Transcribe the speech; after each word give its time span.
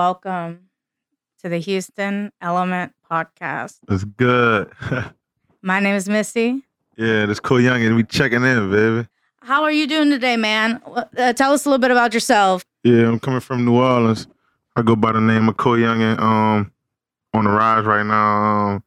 welcome 0.00 0.68
to 1.40 1.48
the 1.48 1.56
Houston 1.56 2.30
Element 2.42 2.92
Podcast. 3.10 3.78
It's 3.88 4.04
good. 4.04 4.70
My 5.62 5.80
name 5.80 5.94
is 5.94 6.06
Missy. 6.06 6.62
yeah, 6.98 7.24
this 7.24 7.40
Coyungin 7.40 7.96
we 7.96 8.04
checking 8.04 8.44
in, 8.44 8.70
baby. 8.70 9.08
How 9.40 9.62
are 9.62 9.72
you 9.72 9.86
doing 9.86 10.10
today, 10.10 10.36
man? 10.36 10.82
Uh, 10.86 11.32
tell 11.32 11.54
us 11.54 11.64
a 11.64 11.70
little 11.70 11.80
bit 11.80 11.90
about 11.92 12.12
yourself. 12.12 12.62
Yeah, 12.84 13.08
I'm 13.08 13.18
coming 13.18 13.40
from 13.40 13.64
New 13.64 13.76
Orleans. 13.76 14.26
I 14.76 14.82
go 14.82 14.96
by 14.96 15.12
the 15.12 15.20
name 15.22 15.48
of 15.48 15.56
Coyungin. 15.56 16.18
Um, 16.20 16.70
on 17.32 17.44
the 17.44 17.50
rise 17.50 17.86
right 17.86 18.04
now. 18.04 18.66
Um, 18.74 18.84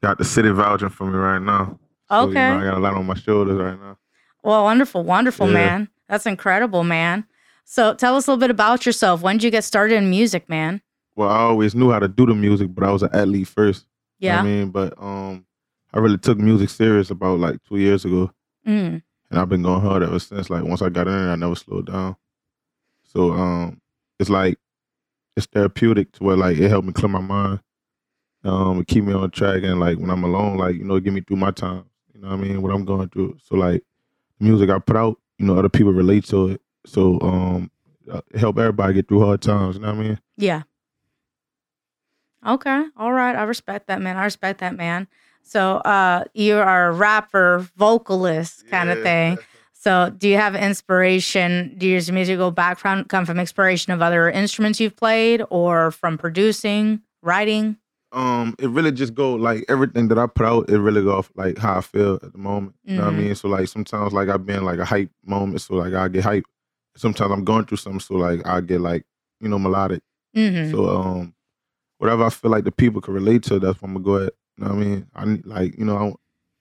got 0.00 0.16
the 0.18 0.24
city 0.24 0.50
vouching 0.50 0.90
for 0.90 1.06
me 1.10 1.16
right 1.18 1.42
now. 1.42 1.76
So, 2.08 2.20
you 2.22 2.28
Okay. 2.30 2.48
know, 2.50 2.60
I 2.60 2.62
got 2.66 2.74
a 2.74 2.80
lot 2.80 2.94
on 2.94 3.04
my 3.04 3.14
shoulders 3.14 3.58
right 3.58 3.76
now. 3.80 3.98
Well, 4.44 4.62
wonderful, 4.62 5.02
wonderful, 5.02 5.48
Yeah. 5.48 5.54
man. 5.54 5.88
That's 6.08 6.24
incredible, 6.24 6.84
man. 6.84 7.24
So 7.68 7.94
tell 7.94 8.14
us 8.16 8.26
a 8.26 8.30
little 8.30 8.40
bit 8.40 8.50
about 8.50 8.86
yourself. 8.86 9.22
When 9.22 9.36
did 9.36 9.44
you 9.44 9.50
get 9.50 9.64
started 9.64 9.96
in 9.96 10.08
music, 10.08 10.48
man? 10.48 10.80
Well, 11.16 11.28
I 11.28 11.38
always 11.40 11.74
knew 11.74 11.90
how 11.90 11.98
to 11.98 12.06
do 12.08 12.24
the 12.24 12.34
music, 12.34 12.72
but 12.72 12.84
I 12.84 12.92
was 12.92 13.02
an 13.02 13.10
athlete 13.12 13.48
first. 13.48 13.86
You 14.20 14.28
know 14.28 14.34
Yeah. 14.36 14.40
I 14.40 14.44
mean, 14.44 14.70
but 14.70 14.94
um, 15.02 15.44
I 15.92 15.98
really 15.98 16.16
took 16.18 16.38
music 16.38 16.70
serious 16.70 17.10
about 17.10 17.40
like 17.40 17.58
two 17.68 17.76
years 17.78 18.04
ago, 18.04 18.30
Mm. 18.66 19.02
and 19.30 19.38
I've 19.40 19.48
been 19.48 19.62
going 19.62 19.80
hard 19.80 20.02
ever 20.04 20.18
since. 20.20 20.48
Like 20.48 20.62
once 20.64 20.80
I 20.80 20.88
got 20.90 21.08
in 21.08 21.12
I 21.14 21.34
never 21.36 21.54
slowed 21.56 21.86
down. 21.86 22.16
So 23.04 23.32
um, 23.32 23.80
it's 24.20 24.30
like 24.30 24.58
it's 25.36 25.46
therapeutic 25.46 26.12
to 26.12 26.24
where 26.24 26.36
like 26.36 26.58
it 26.58 26.68
helped 26.68 26.86
me 26.86 26.92
clear 26.92 27.08
my 27.08 27.20
mind, 27.20 27.60
um, 28.44 28.78
and 28.78 28.86
keep 28.86 29.02
me 29.04 29.12
on 29.12 29.30
track. 29.32 29.62
And 29.64 29.80
like 29.80 29.98
when 29.98 30.10
I'm 30.10 30.22
alone, 30.24 30.56
like 30.56 30.76
you 30.76 30.84
know, 30.84 31.00
get 31.00 31.12
me 31.12 31.20
through 31.20 31.36
my 31.38 31.50
time. 31.50 31.84
You 32.14 32.20
know 32.20 32.28
what 32.28 32.34
I 32.38 32.42
mean? 32.42 32.62
What 32.62 32.72
I'm 32.72 32.84
going 32.84 33.08
through. 33.08 33.38
So 33.42 33.56
like 33.56 33.82
the 34.38 34.44
music 34.46 34.70
I 34.70 34.78
put 34.78 34.96
out, 34.96 35.18
you 35.38 35.46
know, 35.46 35.58
other 35.58 35.68
people 35.68 35.92
relate 35.92 36.24
to 36.26 36.50
it. 36.50 36.60
So 36.86 37.20
um, 37.20 37.70
uh, 38.10 38.20
help 38.34 38.58
everybody 38.58 38.94
get 38.94 39.08
through 39.08 39.24
hard 39.24 39.42
times. 39.42 39.76
You 39.76 39.82
know 39.82 39.88
what 39.94 39.98
I 40.00 40.08
mean? 40.08 40.20
Yeah. 40.38 40.62
Okay. 42.46 42.84
All 42.96 43.12
right. 43.12 43.34
I 43.34 43.42
respect 43.42 43.88
that, 43.88 44.00
man. 44.00 44.16
I 44.16 44.24
respect 44.24 44.60
that, 44.60 44.76
man. 44.76 45.08
So 45.42 45.76
uh 45.78 46.24
you 46.34 46.56
are 46.56 46.88
a 46.88 46.92
rapper, 46.92 47.66
vocalist 47.76 48.68
kind 48.68 48.90
of 48.90 49.02
thing. 49.02 49.38
So 49.72 50.10
do 50.16 50.28
you 50.28 50.36
have 50.36 50.54
inspiration? 50.56 51.74
Do 51.78 51.86
your 51.86 52.00
musical 52.12 52.50
background 52.50 53.08
come 53.08 53.24
from 53.26 53.38
inspiration 53.38 53.92
of 53.92 54.02
other 54.02 54.28
instruments 54.28 54.80
you've 54.80 54.96
played 54.96 55.42
or 55.50 55.90
from 55.90 56.18
producing, 56.18 57.02
writing? 57.22 57.76
um 58.12 58.54
it 58.60 58.68
really 58.70 58.92
just 58.92 59.14
go 59.14 59.34
like 59.34 59.64
everything 59.68 60.08
that 60.08 60.18
I 60.18 60.26
put 60.28 60.46
out, 60.46 60.70
it 60.70 60.78
really 60.78 61.02
go 61.02 61.18
off 61.18 61.30
like 61.34 61.58
how 61.58 61.78
I 61.78 61.80
feel 61.80 62.14
at 62.22 62.32
the 62.32 62.38
moment. 62.38 62.74
You 62.84 62.96
know 62.96 63.02
what 63.04 63.08
I 63.08 63.12
Mhm. 63.12 63.18
mean? 63.18 63.34
So 63.34 63.48
like 63.48 63.66
sometimes 63.68 64.12
like 64.12 64.28
I've 64.28 64.46
been 64.46 64.64
like 64.64 64.78
a 64.78 64.84
hype 64.84 65.10
moment, 65.24 65.60
so 65.60 65.74
like 65.74 65.92
I 65.94 66.06
get 66.08 66.22
hype. 66.24 66.44
Sometimes 66.96 67.32
I'm 67.32 67.44
going 67.44 67.64
through 67.64 67.78
something, 67.78 68.00
so 68.00 68.14
like 68.14 68.46
I 68.46 68.60
get 68.60 68.80
like, 68.80 69.04
you 69.40 69.48
know, 69.48 69.58
melodic. 69.58 70.02
Mm-hmm. 70.34 70.70
So 70.70 70.88
um 70.88 71.34
whatever 71.98 72.24
I 72.24 72.30
feel 72.30 72.50
like 72.50 72.64
the 72.64 72.72
people 72.72 73.00
can 73.00 73.14
relate 73.14 73.42
to, 73.44 73.58
that's 73.58 73.80
what 73.80 73.88
I'm 73.88 73.94
gonna 73.94 74.04
go 74.04 74.26
at. 74.26 74.32
You 74.58 74.64
know 74.64 74.74
what 74.74 74.76
I 74.76 74.84
mean? 74.84 75.06
I 75.14 75.24
like, 75.44 75.78
you 75.78 75.84
know, 75.84 75.96
I, 75.96 76.12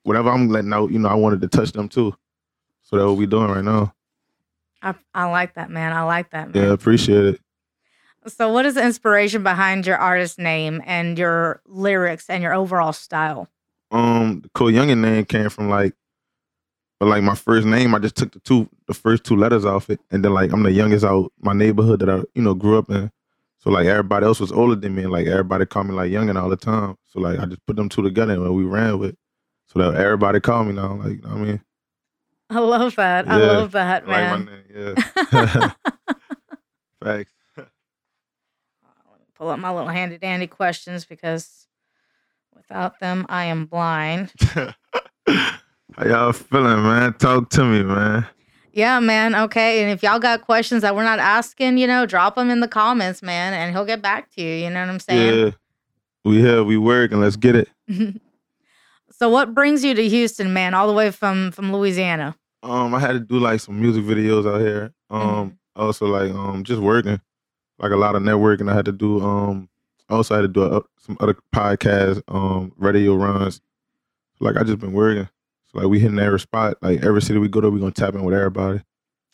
whatever 0.04 0.30
I'm 0.30 0.50
letting 0.50 0.74
out, 0.74 0.92
you 0.92 1.00
know, 1.00 1.10
I 1.10 1.16
wanted 1.16 1.42
to 1.42 1.48
touch 1.48 1.72
them 1.72 1.90
too. 1.90 2.16
So 2.84 2.98
that's 2.98 3.08
what 3.08 3.18
we 3.18 3.26
doing 3.26 3.50
right 3.50 3.64
now. 3.64 3.94
I, 4.82 4.94
I 5.14 5.26
like 5.26 5.56
that, 5.56 5.70
man. 5.70 5.94
I 5.94 6.04
like 6.04 6.32
that, 6.32 6.54
man. 6.54 6.64
Yeah, 6.64 6.72
appreciate 6.72 7.26
it. 7.26 7.42
So 8.28 8.52
what 8.52 8.66
is 8.66 8.76
the 8.76 8.84
inspiration 8.84 9.44
behind 9.44 9.86
your 9.86 9.98
artist 9.98 10.40
name 10.40 10.82
and 10.86 11.18
your 11.18 11.62
lyrics 11.66 12.30
and 12.30 12.42
your 12.44 12.54
overall 12.54 12.94
style? 12.94 13.50
um 13.92 14.42
the 14.42 14.50
Coyungin 14.50 15.00
name 15.00 15.26
came 15.26 15.50
from 15.50 15.70
like 15.70 15.94
but 17.00 17.08
like 17.08 17.24
my 17.24 17.36
first 17.36 17.68
name, 17.68 17.94
I 17.94 18.00
just 18.00 18.16
took 18.16 18.32
the 18.32 18.40
two 18.40 18.70
the 18.88 18.94
first 18.94 19.24
two 19.24 19.36
letters 19.36 19.66
off 19.66 19.90
it. 19.90 20.00
And 20.12 20.24
then 20.24 20.34
like 20.34 20.52
I'm 20.52 20.64
the 20.64 20.72
youngest 20.72 21.04
out 21.04 21.32
my 21.40 21.54
neighborhood 21.54 22.00
that 22.00 22.10
I, 22.10 22.24
you 22.34 22.42
know, 22.42 22.54
grew 22.54 22.78
up 22.78 22.90
in. 22.90 23.12
So 23.60 23.70
like 23.70 23.88
everybody 23.88 24.26
else 24.26 24.40
was 24.40 24.52
older 24.52 24.76
than 24.76 24.96
me 24.96 25.04
and 25.04 25.12
like 25.12 25.28
everybody 25.28 25.66
called 25.66 25.88
me 25.88 25.94
like 25.94 26.12
youngin 26.12 26.42
all 26.42 26.50
the 26.50 26.56
time. 26.56 26.98
So 27.06 27.20
like 27.20 27.40
I 27.40 27.46
just 27.46 27.66
put 27.66 27.76
them 27.76 27.90
two 27.90 28.02
together 28.02 28.34
and 28.34 28.56
we 28.56 28.64
ran 28.64 29.00
with. 29.00 29.16
So 29.68 29.80
that 29.80 30.00
everybody 30.00 30.40
called 30.40 30.68
me 30.68 30.74
now. 30.74 30.96
Like, 30.96 31.18
you 31.18 31.22
know 31.22 31.30
what 31.30 31.38
I 31.38 31.42
mean? 31.42 31.62
I 32.50 32.60
love 32.60 32.96
that. 32.96 33.28
I 33.28 33.38
love 33.38 33.72
that, 33.72 34.04
I 34.04 34.06
like 34.06 34.46
man. 34.46 34.46
my 34.46 34.52
name, 34.52 34.64
yeah. 35.34 35.72
Facts. 37.04 37.34
Pull 39.36 39.50
up 39.50 39.60
my 39.60 39.72
little 39.74 39.90
handy 39.90 40.18
dandy 40.18 40.48
questions 40.48 41.04
because 41.04 41.68
without 42.54 43.00
them, 43.00 43.26
I 43.28 43.46
am 43.46 43.66
blind. 43.66 44.32
How 45.98 46.06
y'all 46.06 46.34
feeling, 46.34 46.84
man? 46.84 47.14
Talk 47.14 47.50
to 47.52 47.64
me, 47.64 47.82
man. 47.82 48.28
Yeah, 48.74 49.00
man. 49.00 49.34
Okay. 49.34 49.82
And 49.82 49.90
if 49.90 50.04
y'all 50.04 50.20
got 50.20 50.42
questions 50.42 50.82
that 50.82 50.94
we're 50.94 51.06
not 51.06 51.20
asking, 51.20 51.78
you 51.78 51.88
know, 51.88 52.06
drop 52.06 52.36
them 52.36 52.50
in 52.50 52.60
the 52.60 52.68
comments, 52.68 53.22
man, 53.22 53.54
and 53.54 53.74
he'll 53.74 53.86
get 53.86 54.02
back 54.02 54.30
to 54.32 54.42
you. 54.42 54.56
You 54.56 54.70
know 54.70 54.82
what 54.82 54.90
I'm 54.90 55.00
saying? 55.00 55.46
Yeah. 55.46 55.52
We 56.26 56.42
here, 56.42 56.66
we 56.66 56.78
work, 56.78 57.14
and 57.14 57.22
let's 57.22 57.38
get 57.38 57.56
it. 57.56 57.70
so, 59.10 59.30
what 59.30 59.54
brings 59.54 59.86
you 59.86 59.94
to 59.94 60.10
Houston, 60.10 60.52
man, 60.52 60.74
all 60.74 60.88
the 60.88 60.94
way 60.94 61.12
from 61.12 61.52
from 61.52 61.72
Louisiana? 61.72 62.36
Um, 62.62 62.94
I 62.94 63.00
had 63.00 63.14
to 63.14 63.20
do 63.22 63.40
like 63.40 63.62
some 63.62 63.80
music 63.80 64.04
videos 64.04 64.52
out 64.52 64.60
here. 64.60 64.92
Um, 65.10 65.58
also 65.78 66.08
like 66.08 66.32
um 66.32 66.66
just 66.66 66.82
working, 66.82 67.22
like 67.80 67.92
a 67.92 67.98
lot 67.98 68.16
of 68.16 68.24
networking. 68.24 68.70
I 68.70 68.76
had 68.76 68.86
to 68.86 68.92
do. 68.92 69.22
Um, 69.22 69.70
I 70.10 70.16
also 70.16 70.36
had 70.36 70.42
to 70.42 70.48
do 70.50 70.64
uh, 70.64 70.82
some 70.98 71.16
other 71.22 71.38
podcasts, 71.54 72.22
um, 72.28 72.74
radio 72.76 73.16
runs. 73.16 73.62
Like 74.42 74.58
I 74.58 74.64
just 74.64 74.80
been 74.80 74.92
working. 74.92 75.30
Like 75.76 75.88
we 75.88 76.00
hitting 76.00 76.20
every 76.20 76.40
spot. 76.40 76.78
Like 76.82 77.04
every 77.04 77.22
city 77.22 77.40
we 77.40 77.48
go 77.50 77.62
to, 77.62 77.70
we 77.70 77.80
gonna 77.80 77.92
tap 77.92 78.14
in 78.16 78.24
with 78.24 78.34
everybody. 78.36 78.82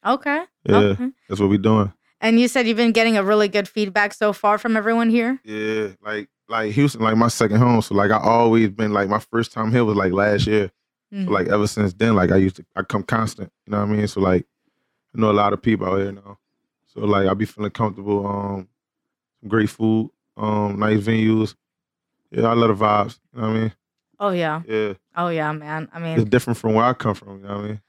Okay. 0.06 0.44
Yeah, 0.66 0.76
Okay. 0.78 1.10
that's 1.30 1.40
what 1.40 1.50
we 1.50 1.58
doing. 1.58 1.94
And 2.20 2.40
you 2.40 2.48
said 2.48 2.68
you've 2.68 2.78
been 2.78 2.92
getting 2.92 3.18
a 3.18 3.24
really 3.24 3.48
good 3.48 3.68
feedback 3.68 4.14
so 4.14 4.34
far 4.34 4.58
from 4.58 4.76
everyone 4.78 5.10
here. 5.10 5.40
Yeah, 5.44 5.90
like 6.04 6.30
like 6.50 6.72
Houston, 6.74 7.02
like 7.02 7.16
my 7.18 7.28
second 7.30 7.58
home. 7.58 7.82
So 7.82 7.96
like 7.96 8.12
I 8.12 8.18
always 8.20 8.70
been 8.70 8.92
like 8.94 9.08
my 9.10 9.20
first 9.20 9.52
time 9.54 9.72
here 9.72 9.86
was 9.86 9.96
like 9.96 10.12
last 10.14 10.48
year. 10.48 10.72
Mhm. 11.14 11.26
So 11.26 11.32
like 11.32 11.48
ever 11.48 11.68
since 11.68 11.94
then, 11.94 12.16
like 12.16 12.32
I 12.32 12.38
used 12.38 12.58
to 12.58 12.66
I 12.76 12.84
come 12.84 13.04
constant. 13.04 13.52
You 13.66 13.72
know 13.72 13.80
what 13.80 13.90
I 13.90 13.92
mean? 13.92 14.08
So 14.08 14.20
like 14.22 14.46
I 15.16 15.20
know 15.22 15.32
a 15.32 15.34
lot 15.34 15.54
of 15.54 15.62
people 15.62 15.88
out 15.88 15.98
here 15.98 16.12
now. 16.12 16.38
So 16.94 17.02
like 17.02 17.28
I 17.28 17.34
be 17.34 17.46
feeling 17.46 17.72
comfortable. 17.72 18.26
Um, 18.28 18.68
some 19.40 19.50
great 19.50 19.70
food. 19.70 20.10
Um, 20.38 20.80
nice 20.80 21.00
venues. 21.00 21.56
Yeah, 22.32 22.48
I 22.48 22.54
love 22.54 22.78
the 22.78 22.86
vibes. 22.86 23.20
You 23.34 23.42
know 23.42 23.48
what 23.48 23.56
I 23.56 23.60
mean? 23.60 23.74
Oh 24.22 24.30
yeah. 24.30 24.62
Yeah, 24.68 24.94
Oh 25.18 25.28
yeah, 25.30 25.52
man. 25.52 25.90
I 25.94 26.00
mean, 26.00 26.20
it's 26.20 26.30
different 26.30 26.58
from 26.58 26.76
where 26.76 26.86
I 26.86 26.94
come 26.94 27.16
from. 27.16 27.42
You 27.42 27.48
know 27.48 27.56
what 27.58 27.64
I 27.66 27.68
mean? 27.68 27.82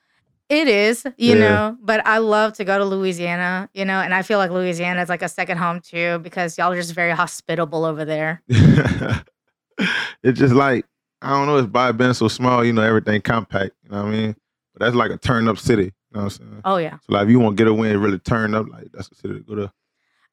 It 0.48 0.66
is, 0.68 1.04
you 1.18 1.34
Yeah. 1.34 1.38
know, 1.38 1.76
but 1.80 2.04
I 2.06 2.18
love 2.18 2.54
to 2.54 2.64
go 2.64 2.76
to 2.78 2.84
Louisiana, 2.84 3.68
you 3.74 3.84
know, 3.84 4.00
and 4.00 4.12
I 4.12 4.22
feel 4.22 4.38
like 4.38 4.50
Louisiana 4.50 5.00
is 5.02 5.08
like 5.08 5.22
a 5.22 5.28
second 5.28 5.58
home 5.58 5.80
too 5.80 6.18
because 6.18 6.58
y'all 6.58 6.72
are 6.72 6.76
just 6.76 6.94
very 6.94 7.12
hospitable 7.12 7.84
over 7.84 8.04
there. 8.04 8.42
it's 8.48 10.38
just 10.38 10.54
like 10.54 10.86
I 11.20 11.30
don't 11.30 11.46
know. 11.46 11.58
It's 11.58 11.68
by 11.68 11.92
being 11.92 12.14
so 12.14 12.28
small, 12.28 12.64
you 12.64 12.72
know, 12.72 12.82
everything 12.82 13.20
compact. 13.20 13.74
You 13.84 13.90
know 13.90 14.02
what 14.02 14.08
I 14.08 14.10
mean? 14.10 14.36
But 14.74 14.80
that's 14.86 14.96
like 14.96 15.10
a 15.10 15.18
turn 15.18 15.48
up 15.48 15.58
city. 15.58 15.84
You 15.84 15.90
know 16.14 16.20
what 16.20 16.22
I'm 16.24 16.30
saying? 16.30 16.60
Oh 16.64 16.76
yeah, 16.78 16.98
So 17.06 17.14
like, 17.14 17.24
if 17.24 17.30
you 17.30 17.38
want 17.38 17.56
to 17.56 17.62
get 17.64 17.70
away 17.70 17.90
and 17.92 18.02
really 18.02 18.18
turn 18.18 18.54
up, 18.54 18.66
like 18.68 18.88
that's 18.92 19.08
the 19.08 19.14
city 19.16 19.34
to 19.34 19.40
go 19.40 19.54
to. 19.54 19.72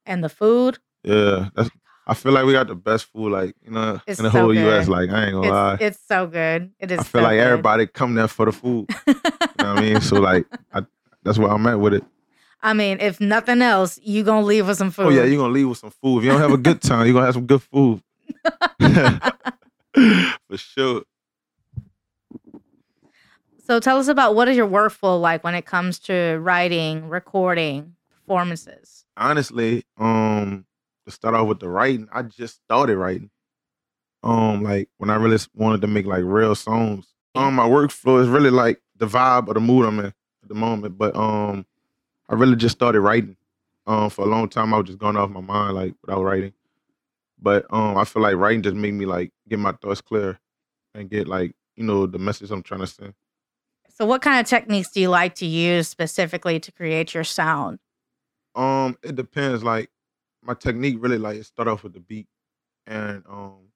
and 0.06 0.24
the 0.24 0.28
food, 0.28 0.78
Yeah, 1.04 1.48
that's. 1.54 1.70
I 2.10 2.14
feel 2.14 2.32
like 2.32 2.44
we 2.44 2.52
got 2.52 2.66
the 2.66 2.74
best 2.74 3.04
food, 3.04 3.30
like 3.30 3.54
you 3.64 3.70
know, 3.70 4.00
It's 4.04 4.18
in 4.18 4.24
the 4.24 4.32
so 4.32 4.40
whole 4.40 4.52
U.S. 4.54 4.88
Like 4.88 5.10
I 5.10 5.26
ain't 5.26 5.32
gonna 5.32 5.48
lie, 5.48 5.74
it's, 5.74 5.82
it's 5.82 6.00
so 6.08 6.26
good. 6.26 6.72
It 6.80 6.90
is. 6.90 6.98
I 6.98 7.02
feel 7.04 7.20
so 7.20 7.24
like 7.24 7.38
good. 7.38 7.46
everybody 7.46 7.86
come 7.86 8.14
there 8.16 8.26
for 8.26 8.46
the 8.46 8.52
food. 8.52 8.88
You 9.06 9.66
know 9.66 9.74
what 9.74 9.78
I 9.78 9.80
mean? 9.80 10.00
So 10.00 10.16
like, 10.16 10.46
I, 10.72 10.86
that's 11.22 11.38
where 11.38 11.50
I'm 11.50 11.66
at 11.66 11.78
with 11.78 11.92
it. 11.92 12.02
I 12.62 12.72
mean, 12.72 12.98
if 12.98 13.20
nothing 13.20 13.62
else, 13.62 14.00
you 14.02 14.24
gonna 14.24 14.44
leave 14.44 14.66
with 14.66 14.78
some 14.78 14.90
food. 14.90 15.06
Oh 15.06 15.08
yeah, 15.10 15.24
you're 15.24 15.36
gonna 15.36 15.52
leave 15.52 15.68
with 15.68 15.78
some 15.78 15.90
food. 15.90 16.18
If 16.18 16.24
you 16.24 16.30
don't 16.30 16.40
have 16.40 16.52
a 16.52 16.56
good 16.56 16.80
time, 16.82 17.06
you're 17.06 17.12
gonna 17.12 17.26
have 17.26 17.34
some 17.34 17.46
good 17.46 17.62
food. 17.62 18.02
for 20.48 20.56
sure. 20.56 21.02
so 23.64 23.78
tell 23.78 23.98
us 23.98 24.08
about 24.08 24.34
what 24.34 24.48
is 24.48 24.56
your 24.56 24.66
workflow 24.66 25.20
like 25.20 25.44
when 25.44 25.54
it 25.54 25.66
comes 25.66 25.98
to 26.00 26.38
writing, 26.40 27.08
recording, 27.08 27.94
performances. 28.14 29.04
Honestly, 29.16 29.84
um, 29.98 30.64
to 31.10 31.16
start 31.16 31.34
off 31.34 31.48
with 31.48 31.60
the 31.60 31.68
writing, 31.68 32.08
I 32.12 32.22
just 32.22 32.56
started 32.64 32.96
writing. 32.96 33.30
Um, 34.22 34.62
like 34.62 34.88
when 34.98 35.10
I 35.10 35.16
really 35.16 35.38
wanted 35.54 35.80
to 35.80 35.86
make 35.86 36.06
like 36.06 36.22
real 36.24 36.54
songs. 36.54 37.06
Um, 37.34 37.54
my 37.54 37.68
workflow 37.68 38.20
is 38.20 38.28
really 38.28 38.50
like 38.50 38.82
the 38.96 39.06
vibe 39.06 39.48
or 39.48 39.54
the 39.54 39.60
mood 39.60 39.86
I'm 39.86 39.98
in 39.98 40.06
at 40.06 40.14
the 40.48 40.54
moment. 40.54 40.98
But 40.98 41.16
um, 41.16 41.64
I 42.28 42.34
really 42.34 42.56
just 42.56 42.76
started 42.76 43.00
writing. 43.00 43.36
Um, 43.86 44.10
for 44.10 44.24
a 44.24 44.28
long 44.28 44.48
time, 44.48 44.74
I 44.74 44.78
was 44.78 44.86
just 44.86 44.98
going 44.98 45.16
off 45.16 45.30
my 45.30 45.40
mind 45.40 45.74
like 45.74 45.94
without 46.02 46.22
writing. 46.22 46.52
But 47.40 47.66
um, 47.70 47.96
I 47.96 48.04
feel 48.04 48.22
like 48.22 48.36
writing 48.36 48.62
just 48.62 48.76
made 48.76 48.92
me 48.92 49.06
like 49.06 49.32
get 49.48 49.58
my 49.58 49.72
thoughts 49.72 50.00
clear 50.00 50.38
and 50.94 51.08
get 51.08 51.26
like 51.26 51.54
you 51.76 51.84
know 51.84 52.06
the 52.06 52.18
message 52.18 52.50
I'm 52.50 52.62
trying 52.62 52.80
to 52.80 52.86
send. 52.86 53.14
So, 53.88 54.04
what 54.06 54.22
kind 54.22 54.40
of 54.40 54.46
techniques 54.46 54.90
do 54.90 55.00
you 55.00 55.08
like 55.08 55.34
to 55.36 55.46
use 55.46 55.88
specifically 55.88 56.60
to 56.60 56.72
create 56.72 57.14
your 57.14 57.24
sound? 57.24 57.78
Um, 58.54 58.96
it 59.02 59.16
depends. 59.16 59.64
Like 59.64 59.90
my 60.42 60.54
technique 60.54 60.96
really 60.98 61.18
like 61.18 61.36
it 61.38 61.46
start 61.46 61.68
off 61.68 61.82
with 61.82 61.92
the 61.92 62.00
beat, 62.00 62.26
and 62.86 63.22
um, 63.28 63.70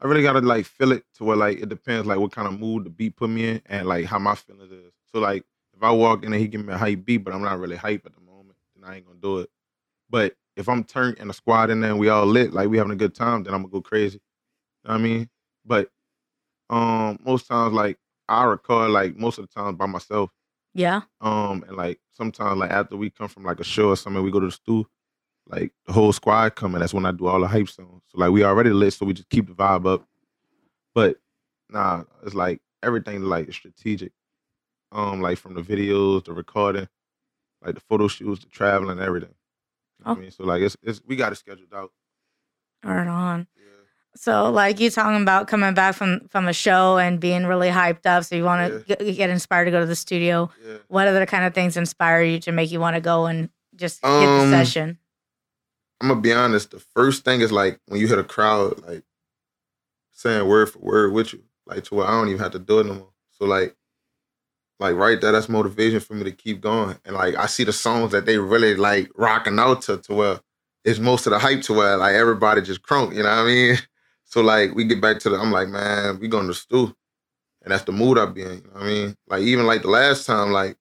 I 0.00 0.06
really 0.06 0.22
gotta 0.22 0.40
like 0.40 0.66
feel 0.66 0.92
it 0.92 1.04
to 1.14 1.24
where 1.24 1.36
like 1.36 1.58
it 1.60 1.68
depends 1.68 2.06
like 2.06 2.18
what 2.18 2.32
kind 2.32 2.48
of 2.48 2.58
mood 2.58 2.84
the 2.84 2.90
beat 2.90 3.16
put 3.16 3.28
me 3.28 3.48
in 3.48 3.62
and 3.66 3.86
like 3.86 4.06
how 4.06 4.18
my 4.18 4.34
feelings 4.34 4.72
is. 4.72 4.92
So 5.12 5.20
like 5.20 5.44
if 5.76 5.82
I 5.82 5.90
walk 5.90 6.24
in 6.24 6.32
and 6.32 6.40
he 6.40 6.48
give 6.48 6.64
me 6.64 6.72
a 6.72 6.78
hype 6.78 7.04
beat, 7.04 7.18
but 7.18 7.34
I'm 7.34 7.42
not 7.42 7.58
really 7.58 7.76
hype 7.76 8.06
at 8.06 8.14
the 8.14 8.20
moment, 8.20 8.56
then 8.74 8.88
I 8.88 8.96
ain't 8.96 9.06
gonna 9.06 9.18
do 9.20 9.38
it. 9.40 9.50
But 10.08 10.34
if 10.56 10.68
I'm 10.68 10.84
turned 10.84 11.18
and 11.18 11.30
a 11.30 11.34
squad 11.34 11.70
in 11.70 11.80
there 11.80 11.90
and 11.90 12.00
we 12.00 12.08
all 12.08 12.26
lit, 12.26 12.52
like 12.52 12.68
we 12.68 12.78
having 12.78 12.92
a 12.92 12.96
good 12.96 13.14
time, 13.14 13.44
then 13.44 13.52
I'm 13.52 13.62
gonna 13.62 13.72
go 13.72 13.82
crazy. 13.82 14.20
You 14.84 14.88
know 14.88 14.94
what 14.94 15.00
I 15.00 15.02
mean? 15.02 15.30
But 15.66 15.90
um 16.70 17.18
most 17.24 17.46
times 17.46 17.74
like 17.74 17.98
I 18.28 18.44
record 18.44 18.90
like 18.90 19.16
most 19.16 19.38
of 19.38 19.48
the 19.48 19.52
times 19.52 19.76
by 19.76 19.86
myself. 19.86 20.30
Yeah. 20.72 21.02
Um 21.20 21.64
and 21.68 21.76
like 21.76 22.00
sometimes 22.12 22.58
like 22.58 22.70
after 22.70 22.96
we 22.96 23.10
come 23.10 23.28
from 23.28 23.44
like 23.44 23.60
a 23.60 23.64
show 23.64 23.90
or 23.90 23.96
something, 23.96 24.22
we 24.22 24.30
go 24.30 24.40
to 24.40 24.46
the 24.46 24.52
stew, 24.52 24.86
like 25.48 25.72
the 25.86 25.92
whole 25.92 26.12
squad 26.12 26.54
coming. 26.54 26.80
That's 26.80 26.94
when 26.94 27.06
I 27.06 27.12
do 27.12 27.26
all 27.26 27.40
the 27.40 27.48
hype 27.48 27.68
songs. 27.68 28.02
So 28.08 28.18
like 28.18 28.30
we 28.30 28.44
already 28.44 28.70
lit, 28.70 28.92
so 28.92 29.06
we 29.06 29.12
just 29.14 29.28
keep 29.28 29.46
the 29.46 29.54
vibe 29.54 29.86
up. 29.86 30.06
But 30.94 31.16
nah, 31.68 32.04
it's 32.24 32.34
like 32.34 32.60
everything 32.82 33.22
like 33.22 33.52
strategic. 33.52 34.12
Um, 34.92 35.20
like 35.20 35.38
from 35.38 35.54
the 35.54 35.62
videos, 35.62 36.24
the 36.24 36.32
recording, 36.32 36.88
like 37.64 37.74
the 37.76 37.80
photo 37.80 38.08
shoots, 38.08 38.42
the 38.42 38.50
traveling, 38.50 38.98
everything. 38.98 39.34
You 39.98 40.04
know 40.04 40.10
what 40.10 40.16
I 40.16 40.18
Oh. 40.18 40.22
mean, 40.22 40.30
so 40.30 40.44
like 40.44 40.62
it's 40.62 40.76
it's 40.82 41.00
we 41.06 41.16
got 41.16 41.32
it 41.32 41.36
scheduled 41.36 41.72
out. 41.74 41.92
Right 42.82 43.06
on. 43.06 43.46
Yeah. 43.56 43.66
So, 44.16 44.50
like 44.50 44.80
you 44.80 44.90
talking 44.90 45.22
about 45.22 45.46
coming 45.46 45.74
back 45.74 45.94
from 45.94 46.26
from 46.28 46.48
a 46.48 46.52
show 46.52 46.98
and 46.98 47.20
being 47.20 47.46
really 47.46 47.68
hyped 47.68 48.06
up, 48.06 48.24
so 48.24 48.34
you 48.34 48.42
want 48.44 48.72
to 48.72 48.96
get, 48.96 49.16
get 49.16 49.30
inspired 49.30 49.66
to 49.66 49.70
go 49.70 49.78
to 49.80 49.86
the 49.86 49.94
studio. 49.94 50.50
Yeah. 50.66 50.78
What 50.88 51.06
other 51.06 51.26
kind 51.26 51.44
of 51.44 51.54
things 51.54 51.76
inspire 51.76 52.22
you 52.22 52.40
to 52.40 52.50
make 52.52 52.72
you 52.72 52.80
want 52.80 52.96
to 52.96 53.00
go 53.00 53.26
and 53.26 53.50
just 53.76 54.02
get 54.02 54.08
Um, 54.10 54.50
the 54.50 54.50
session? 54.50 54.98
I'm 56.00 56.08
gonna 56.08 56.20
be 56.20 56.32
honest. 56.32 56.70
The 56.70 56.80
first 56.80 57.24
thing 57.24 57.40
is 57.40 57.52
like 57.52 57.78
when 57.86 58.00
you 58.00 58.08
hit 58.08 58.18
a 58.18 58.24
crowd, 58.24 58.82
like 58.86 59.02
saying 60.12 60.46
word 60.48 60.70
for 60.70 60.78
word 60.78 61.12
with 61.12 61.32
you, 61.32 61.42
like 61.66 61.84
to 61.84 61.94
where 61.94 62.06
I 62.06 62.12
don't 62.12 62.28
even 62.28 62.40
have 62.40 62.52
to 62.52 62.58
do 62.58 62.80
it 62.80 62.86
no 62.86 62.94
more. 62.94 63.12
So 63.32 63.44
like, 63.44 63.76
like 64.78 64.96
right 64.96 65.20
there, 65.20 65.32
that's 65.32 65.48
motivation 65.48 66.00
for 66.00 66.14
me 66.14 66.24
to 66.24 66.32
keep 66.32 66.60
going. 66.60 66.98
And 67.04 67.16
like 67.16 67.34
I 67.36 67.46
see 67.46 67.64
the 67.64 67.72
songs 67.72 68.12
that 68.12 68.26
they 68.26 68.38
really 68.38 68.74
like 68.76 69.10
rocking 69.16 69.58
out 69.58 69.82
to, 69.82 69.98
to 69.98 70.14
where 70.14 70.40
it's 70.84 70.98
most 70.98 71.26
of 71.26 71.32
the 71.32 71.38
hype 71.38 71.62
to 71.62 71.74
where 71.74 71.96
like 71.96 72.14
everybody 72.14 72.62
just 72.62 72.82
crunk. 72.82 73.14
You 73.14 73.22
know 73.22 73.28
what 73.30 73.38
I 73.38 73.46
mean? 73.46 73.76
So 74.24 74.42
like 74.42 74.76
we 74.76 74.84
get 74.84 75.00
back 75.00 75.18
to 75.20 75.28
the, 75.30 75.36
I'm 75.36 75.50
like, 75.50 75.66
man, 75.66 76.20
we 76.20 76.28
going 76.28 76.46
to 76.46 76.54
stew, 76.54 76.94
and 77.62 77.72
that's 77.72 77.82
the 77.82 77.90
mood 77.90 78.16
I 78.16 78.26
be 78.26 78.42
in. 78.42 78.48
You 78.48 78.54
know 78.62 78.70
what 78.74 78.82
I 78.82 78.86
mean? 78.86 79.16
Like 79.28 79.42
even 79.42 79.66
like 79.66 79.82
the 79.82 79.88
last 79.90 80.24
time, 80.24 80.52
like 80.52 80.76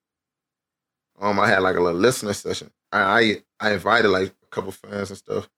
um, 1.20 1.40
I 1.40 1.48
had 1.48 1.64
like 1.64 1.76
a 1.76 1.82
little 1.82 2.00
listening 2.00 2.34
session. 2.34 2.72
I 2.92 3.00
I, 3.00 3.70
I 3.70 3.74
invited 3.74 4.10
like 4.10 4.36
couple 4.50 4.72
fans 4.72 5.10
and 5.10 5.18
stuff. 5.18 5.50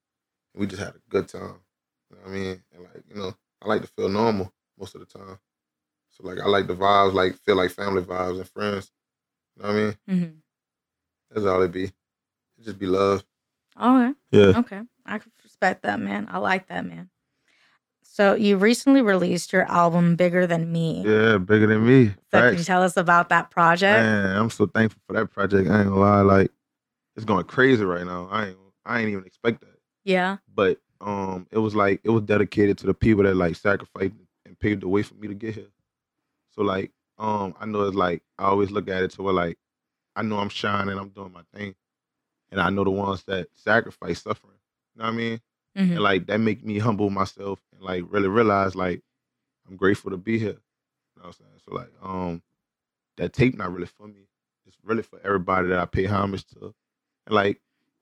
We 0.53 0.67
just 0.67 0.81
had 0.81 0.95
a 0.95 1.01
good 1.09 1.27
time. 1.27 1.61
You 2.09 2.17
know 2.17 2.23
what 2.23 2.27
I 2.27 2.33
mean? 2.33 2.63
And 2.73 2.83
like, 2.83 3.03
you 3.09 3.15
know, 3.15 3.33
I 3.61 3.67
like 3.67 3.81
to 3.81 3.87
feel 3.87 4.09
normal 4.09 4.51
most 4.77 4.95
of 4.95 5.01
the 5.01 5.05
time. 5.07 5.39
So 6.11 6.27
like 6.27 6.39
I 6.39 6.47
like 6.47 6.67
the 6.67 6.75
vibes, 6.75 7.13
like 7.13 7.35
feel 7.37 7.55
like 7.55 7.71
family 7.71 8.01
vibes 8.03 8.37
and 8.37 8.49
friends. 8.49 8.91
You 9.55 9.63
know 9.63 9.69
what 9.69 9.75
I 9.75 9.81
mean? 9.81 9.97
hmm 10.07 10.31
That's 11.31 11.45
all 11.45 11.61
it 11.61 11.71
be. 11.71 11.85
It 11.85 11.93
just 12.63 12.79
be 12.79 12.85
love. 12.85 13.23
Okay. 13.79 14.13
Yeah. 14.31 14.57
Okay. 14.59 14.81
I 15.05 15.17
can 15.19 15.31
respect 15.43 15.83
that, 15.83 15.99
man. 15.99 16.27
I 16.29 16.37
like 16.39 16.67
that, 16.67 16.85
man. 16.85 17.09
So 18.03 18.33
you 18.35 18.57
recently 18.57 19.01
released 19.01 19.53
your 19.53 19.63
album 19.71 20.15
Bigger 20.15 20.45
Than 20.45 20.71
Me. 20.71 21.03
Yeah, 21.05 21.37
bigger 21.37 21.67
than 21.67 21.85
me. 21.85 22.13
So 22.31 22.41
can 22.49 22.57
you 22.57 22.63
tell 22.63 22.83
us 22.83 22.97
about 22.97 23.29
that 23.29 23.49
project? 23.51 24.03
Man, 24.03 24.35
I'm 24.37 24.49
so 24.49 24.65
thankful 24.65 25.01
for 25.07 25.13
that 25.13 25.27
project. 25.31 25.69
I 25.69 25.79
ain't 25.79 25.89
gonna 25.89 25.99
lie, 26.01 26.21
like 26.21 26.51
it's 27.15 27.25
going 27.25 27.45
crazy 27.45 27.83
right 27.85 28.05
now. 28.05 28.27
I 28.29 28.47
ain't 28.47 28.57
I 28.85 28.99
ain't 28.99 29.09
even 29.09 29.25
expect 29.25 29.61
that. 29.61 29.77
Yeah. 30.03 30.37
But 30.53 30.79
um 31.01 31.47
it 31.51 31.57
was 31.59 31.75
like 31.75 32.01
it 32.03 32.09
was 32.09 32.23
dedicated 32.23 32.77
to 32.79 32.85
the 32.87 32.93
people 32.93 33.23
that 33.23 33.35
like 33.35 33.55
sacrificed 33.55 34.13
and 34.45 34.59
paved 34.59 34.81
the 34.83 34.87
way 34.87 35.03
for 35.03 35.15
me 35.15 35.27
to 35.27 35.33
get 35.33 35.55
here. 35.55 35.71
So 36.51 36.61
like 36.61 36.91
um 37.17 37.55
I 37.59 37.65
know 37.65 37.81
it's 37.83 37.95
like 37.95 38.23
I 38.37 38.45
always 38.45 38.71
look 38.71 38.89
at 38.89 39.03
it 39.03 39.11
to 39.11 39.23
where 39.23 39.33
like 39.33 39.57
I 40.15 40.23
know 40.23 40.39
I'm 40.39 40.49
shining, 40.49 40.97
I'm 40.97 41.09
doing 41.09 41.31
my 41.31 41.43
thing. 41.53 41.75
And 42.51 42.59
I 42.59 42.69
know 42.69 42.83
the 42.83 42.91
ones 42.91 43.23
that 43.25 43.47
sacrifice 43.53 44.21
suffering. 44.21 44.57
You 44.95 44.99
know 44.99 45.05
what 45.05 45.13
I 45.13 45.17
mean? 45.17 45.41
hmm 45.75 45.91
And 45.93 46.01
like 46.01 46.27
that 46.27 46.39
make 46.39 46.63
me 46.63 46.79
humble 46.79 47.09
myself 47.09 47.59
and 47.73 47.81
like 47.81 48.03
really 48.09 48.27
realize 48.27 48.75
like 48.75 49.01
I'm 49.69 49.77
grateful 49.77 50.11
to 50.11 50.17
be 50.17 50.37
here. 50.37 50.49
You 50.49 51.21
know 51.21 51.23
what 51.23 51.25
I'm 51.27 51.33
saying? 51.33 51.51
So 51.65 51.73
like 51.75 51.91
um 52.01 52.41
that 53.17 53.33
tape 53.33 53.57
not 53.57 53.73
really 53.73 53.87
for 53.87 54.07
me. 54.07 54.27
It's 54.65 54.77
really 54.83 55.03
for 55.03 55.19
everybody 55.23 55.67
that 55.69 55.79
I 55.79 55.85
pay 55.85 56.05
homage 56.05 56.45
to. 56.47 56.73
And 57.25 57.35
like 57.35 57.61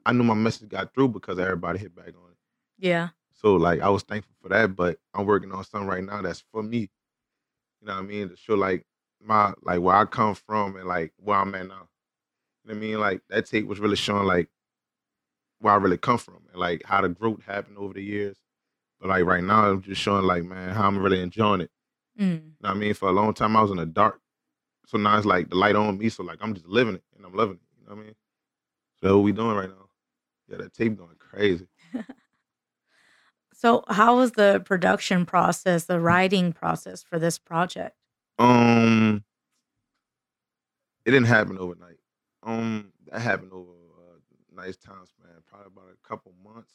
I 0.10 0.12
knew 0.12 0.24
my 0.24 0.34
message 0.34 0.70
got 0.70 0.92
through 0.94 1.10
because 1.10 1.38
everybody 1.38 1.78
hit 1.78 1.96
back 1.96 2.08
on 2.08 2.32
it. 2.32 2.38
Yeah. 2.80 3.10
So 3.32 3.56
like 3.56 3.80
I 3.82 3.90
was 3.90 4.02
thankful 4.02 4.34
for 4.42 4.50
that, 4.50 4.76
but 4.76 4.98
I'm 5.14 5.26
working 5.28 5.52
on 5.52 5.64
something 5.64 5.88
right 5.88 6.04
now 6.04 6.22
that's 6.24 6.44
for 6.52 6.64
me. 6.64 6.90
You 7.80 7.88
know 7.88 7.94
what 7.94 8.04
I 8.04 8.08
mean? 8.08 8.30
To 8.30 8.36
show 8.36 8.56
like 8.56 8.86
my 9.22 9.54
like 9.62 9.82
where 9.82 9.96
I 9.96 10.06
come 10.06 10.34
from 10.34 10.76
and 10.78 10.88
like 10.88 11.14
where 11.18 11.38
I'm 11.38 11.54
at 11.54 11.68
now. 11.68 11.88
You 12.64 12.74
know 12.74 12.74
what 12.74 12.76
I 12.76 12.80
mean? 12.80 13.00
Like 13.00 13.22
that 13.30 13.46
tape 13.46 13.68
was 13.68 13.80
really 13.80 13.96
showing 13.96 14.26
like 14.26 14.50
where 15.60 15.74
I 15.74 15.78
really 15.78 15.98
come 15.98 16.18
from 16.18 16.40
and 16.52 16.60
like 16.60 16.82
how 16.86 17.02
the 17.02 17.10
growth 17.10 17.44
happened 17.46 17.78
over 17.78 17.94
the 17.94 18.04
years. 18.04 18.38
But 19.00 19.10
like 19.10 19.26
right 19.26 19.44
now 19.44 19.70
I'm 19.70 19.82
just 19.84 20.02
showing 20.02 20.26
like 20.26 20.44
man 20.44 20.74
how 20.74 20.88
I'm 20.88 20.98
really 20.98 21.22
enjoying 21.22 21.62
it. 21.62 21.72
Mm. 22.20 22.24
You 22.24 22.32
know 22.34 22.42
what 22.62 22.72
I 22.72 22.74
mean? 22.74 22.94
For 22.96 23.10
a 23.10 23.14
long 23.14 23.36
time 23.36 23.56
I 23.56 23.62
was 23.62 23.70
in 23.70 23.78
the 23.78 23.86
dark. 23.86 24.20
So 24.88 24.98
now 24.98 25.18
it's 25.18 25.26
like 25.26 25.50
the 25.50 25.56
light 25.56 25.76
on 25.76 26.00
me. 26.00 26.10
So 26.10 26.24
like 26.24 26.40
I'm 26.42 26.56
just 26.56 26.68
living 26.68 26.96
it 26.96 27.04
and 27.16 27.24
I'm 27.26 27.36
loving 27.36 27.58
it. 27.58 27.62
You 27.80 27.88
know 27.88 27.96
what 27.96 28.02
I 28.02 28.06
mean? 28.06 28.16
So 28.96 29.08
that's 29.08 29.14
what 29.14 29.24
we 29.24 29.32
doing 29.34 29.56
right 29.56 29.70
now. 29.70 29.79
Yeah, 30.50 30.58
that 30.58 30.74
tape 30.74 30.98
going 30.98 31.16
crazy. 31.20 31.68
So 33.54 33.84
how 33.90 34.16
was 34.16 34.32
the 34.32 34.62
production 34.66 35.26
process, 35.26 35.84
the 35.84 36.00
writing 36.00 36.54
process 36.54 37.04
for 37.04 37.20
this 37.20 37.38
project? 37.38 37.98
Um, 38.38 39.26
it 41.06 41.12
didn't 41.12 41.28
happen 41.28 41.58
overnight. 41.58 41.98
Um, 42.44 42.94
that 43.12 43.20
happened 43.20 43.52
over 43.52 43.72
a 43.72 44.56
nice 44.56 44.78
time 44.78 45.06
span, 45.06 45.32
probably 45.46 45.68
about 45.76 45.90
a 45.92 46.08
couple 46.08 46.34
months. 46.42 46.72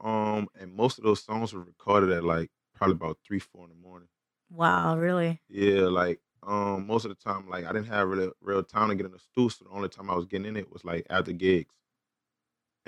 Um, 0.00 0.48
and 0.58 0.72
most 0.72 0.98
of 0.98 1.04
those 1.04 1.22
songs 1.22 1.52
were 1.52 1.62
recorded 1.62 2.10
at 2.10 2.24
like 2.24 2.50
probably 2.74 2.94
about 2.94 3.18
three, 3.24 3.38
four 3.38 3.64
in 3.64 3.70
the 3.70 3.76
morning. 3.88 4.08
Wow, 4.50 4.96
really? 4.96 5.40
Yeah, 5.48 5.82
like 5.82 6.20
um, 6.42 6.86
most 6.86 7.04
of 7.04 7.10
the 7.10 7.16
time, 7.16 7.48
like 7.48 7.64
I 7.64 7.72
didn't 7.72 7.88
have 7.88 8.08
really 8.08 8.30
real 8.40 8.62
time 8.62 8.88
to 8.88 8.94
get 8.94 9.06
in 9.06 9.12
the 9.12 9.18
studio. 9.18 9.48
So 9.48 9.64
the 9.64 9.70
only 9.70 9.88
time 9.88 10.10
I 10.10 10.14
was 10.14 10.26
getting 10.26 10.46
in 10.46 10.56
it 10.56 10.72
was 10.72 10.84
like 10.84 11.06
after 11.10 11.32
gigs. 11.32 11.74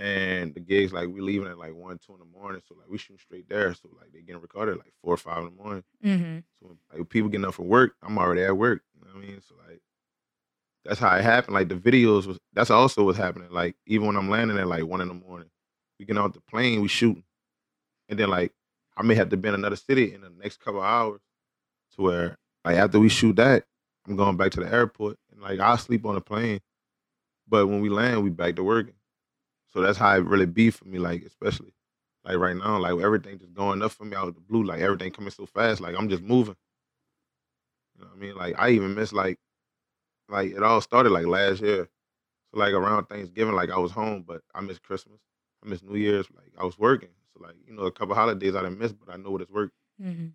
And 0.01 0.55
the 0.55 0.61
gigs, 0.61 0.93
like 0.93 1.09
we 1.09 1.21
leaving 1.21 1.49
at 1.49 1.59
like 1.59 1.75
one, 1.75 1.99
two 1.99 2.15
in 2.15 2.21
the 2.21 2.39
morning. 2.39 2.63
So 2.67 2.75
like 2.75 2.89
we 2.89 2.97
shoot 2.99 3.21
straight 3.21 3.49
there. 3.49 3.75
So 3.75 3.91
like 4.01 4.13
they 4.13 4.23
getting 4.23 4.41
recorded 4.41 4.79
like 4.79 4.95
four 5.03 5.15
or 5.15 5.19
five 5.19 5.39
in 5.39 5.45
the 5.57 5.63
morning. 5.63 5.85
hmm 6.03 6.39
So 6.61 6.77
like 6.93 7.09
people 7.11 7.29
getting 7.29 7.45
up 7.47 7.55
from 7.55 7.69
work, 7.69 7.97
I'm 8.03 8.19
already 8.19 8.43
at 8.43 8.57
work. 8.57 8.83
You 8.95 9.03
know 9.07 9.15
what 9.15 9.25
I 9.25 9.29
mean? 9.29 9.43
So 9.47 9.55
like 9.69 9.81
that's 10.85 11.01
how 11.01 11.15
it 11.17 11.23
happened. 11.23 11.55
Like 11.55 11.69
the 11.69 11.75
videos 11.75 12.27
was 12.27 12.39
that's 12.55 12.71
also 12.71 13.05
what's 13.05 13.19
happening. 13.19 13.51
Like 13.51 13.77
even 13.87 14.07
when 14.07 14.17
I'm 14.17 14.31
landing 14.31 14.59
at 14.59 14.67
like 14.69 14.85
one 14.87 15.01
in 15.03 15.09
the 15.09 15.15
morning, 15.15 15.51
we 15.99 16.07
get 16.07 16.17
off 16.17 16.33
the 16.33 16.41
plane, 16.41 16.81
we 16.81 16.89
shooting. 16.89 17.25
And 18.09 18.19
then 18.19 18.31
like 18.31 18.53
I 18.97 19.03
may 19.03 19.15
have 19.17 19.29
to 19.31 19.37
be 19.37 19.49
in 19.49 19.55
another 19.55 19.77
city 19.77 20.15
in 20.15 20.23
the 20.23 20.31
next 20.31 20.61
couple 20.61 20.81
hours 20.81 21.21
to 21.97 22.03
where 22.03 22.39
like 22.65 22.77
after 22.77 22.99
we 22.99 23.09
shoot 23.11 23.37
that, 23.37 23.65
I'm 24.07 24.17
going 24.17 24.37
back 24.39 24.53
to 24.53 24.61
the 24.61 24.73
airport 24.73 25.19
and 25.31 25.43
like 25.43 25.61
I'll 25.61 25.77
sleep 25.79 26.07
on 26.07 26.15
the 26.15 26.21
plane. 26.23 26.61
But 27.49 27.67
when 27.67 27.81
we 27.81 27.91
land, 27.91 28.23
we 28.25 28.31
back 28.31 28.57
to 28.57 28.65
working. 28.65 28.95
So 29.73 29.81
that's 29.81 29.99
how 29.99 30.17
it 30.17 30.25
really 30.25 30.47
be 30.47 30.71
for 30.71 30.87
me, 30.87 30.99
like 30.99 31.23
especially 31.25 31.75
like 32.25 32.37
right 32.37 32.57
now, 32.57 32.79
like 32.79 32.99
everything 33.03 33.39
just 33.39 33.55
going 33.55 33.83
up 33.83 33.93
for 33.93 34.05
me 34.05 34.17
out 34.17 34.29
of 34.29 34.35
the 34.35 34.41
blue, 34.41 34.65
like 34.65 34.81
everything 34.81 35.13
coming 35.13 35.31
so 35.31 35.47
fast, 35.47 35.81
like 35.81 35.97
I'm 35.97 36.09
just 36.09 36.23
moving. 36.23 36.57
You 37.97 38.03
know 38.03 38.09
what 38.09 38.17
I 38.17 38.21
mean? 38.21 38.37
Like 38.37 38.55
I 38.59 38.71
even 38.71 38.95
miss 38.95 39.13
like 39.13 39.39
like 40.29 40.53
it 40.53 40.63
all 40.63 40.81
started 40.81 41.11
like 41.11 41.27
last 41.27 41.61
year. 41.63 41.89
So 42.53 42.59
like 42.61 42.73
around 42.73 43.07
Thanksgiving, 43.07 43.55
like 43.55 43.71
I 43.71 43.79
was 43.79 43.93
home, 43.93 44.25
but 44.27 44.43
I 44.55 44.61
missed 44.61 44.83
Christmas. 44.83 45.21
I 45.65 45.69
missed 45.69 45.85
New 45.85 45.97
Year's, 45.97 46.27
like 46.37 46.53
I 46.59 46.65
was 46.65 46.79
working. 46.79 47.11
So 47.35 47.43
like, 47.45 47.57
you 47.67 47.75
know, 47.75 47.85
a 47.85 47.93
couple 47.93 48.15
holidays 48.15 48.55
I 48.57 48.63
didn't 48.63 48.79
miss, 48.79 48.93
but 48.93 49.13
I 49.13 49.17
know 49.17 49.31
what 49.31 49.43
it's 49.43 49.51
work. 49.51 49.73
hmm 50.01 50.35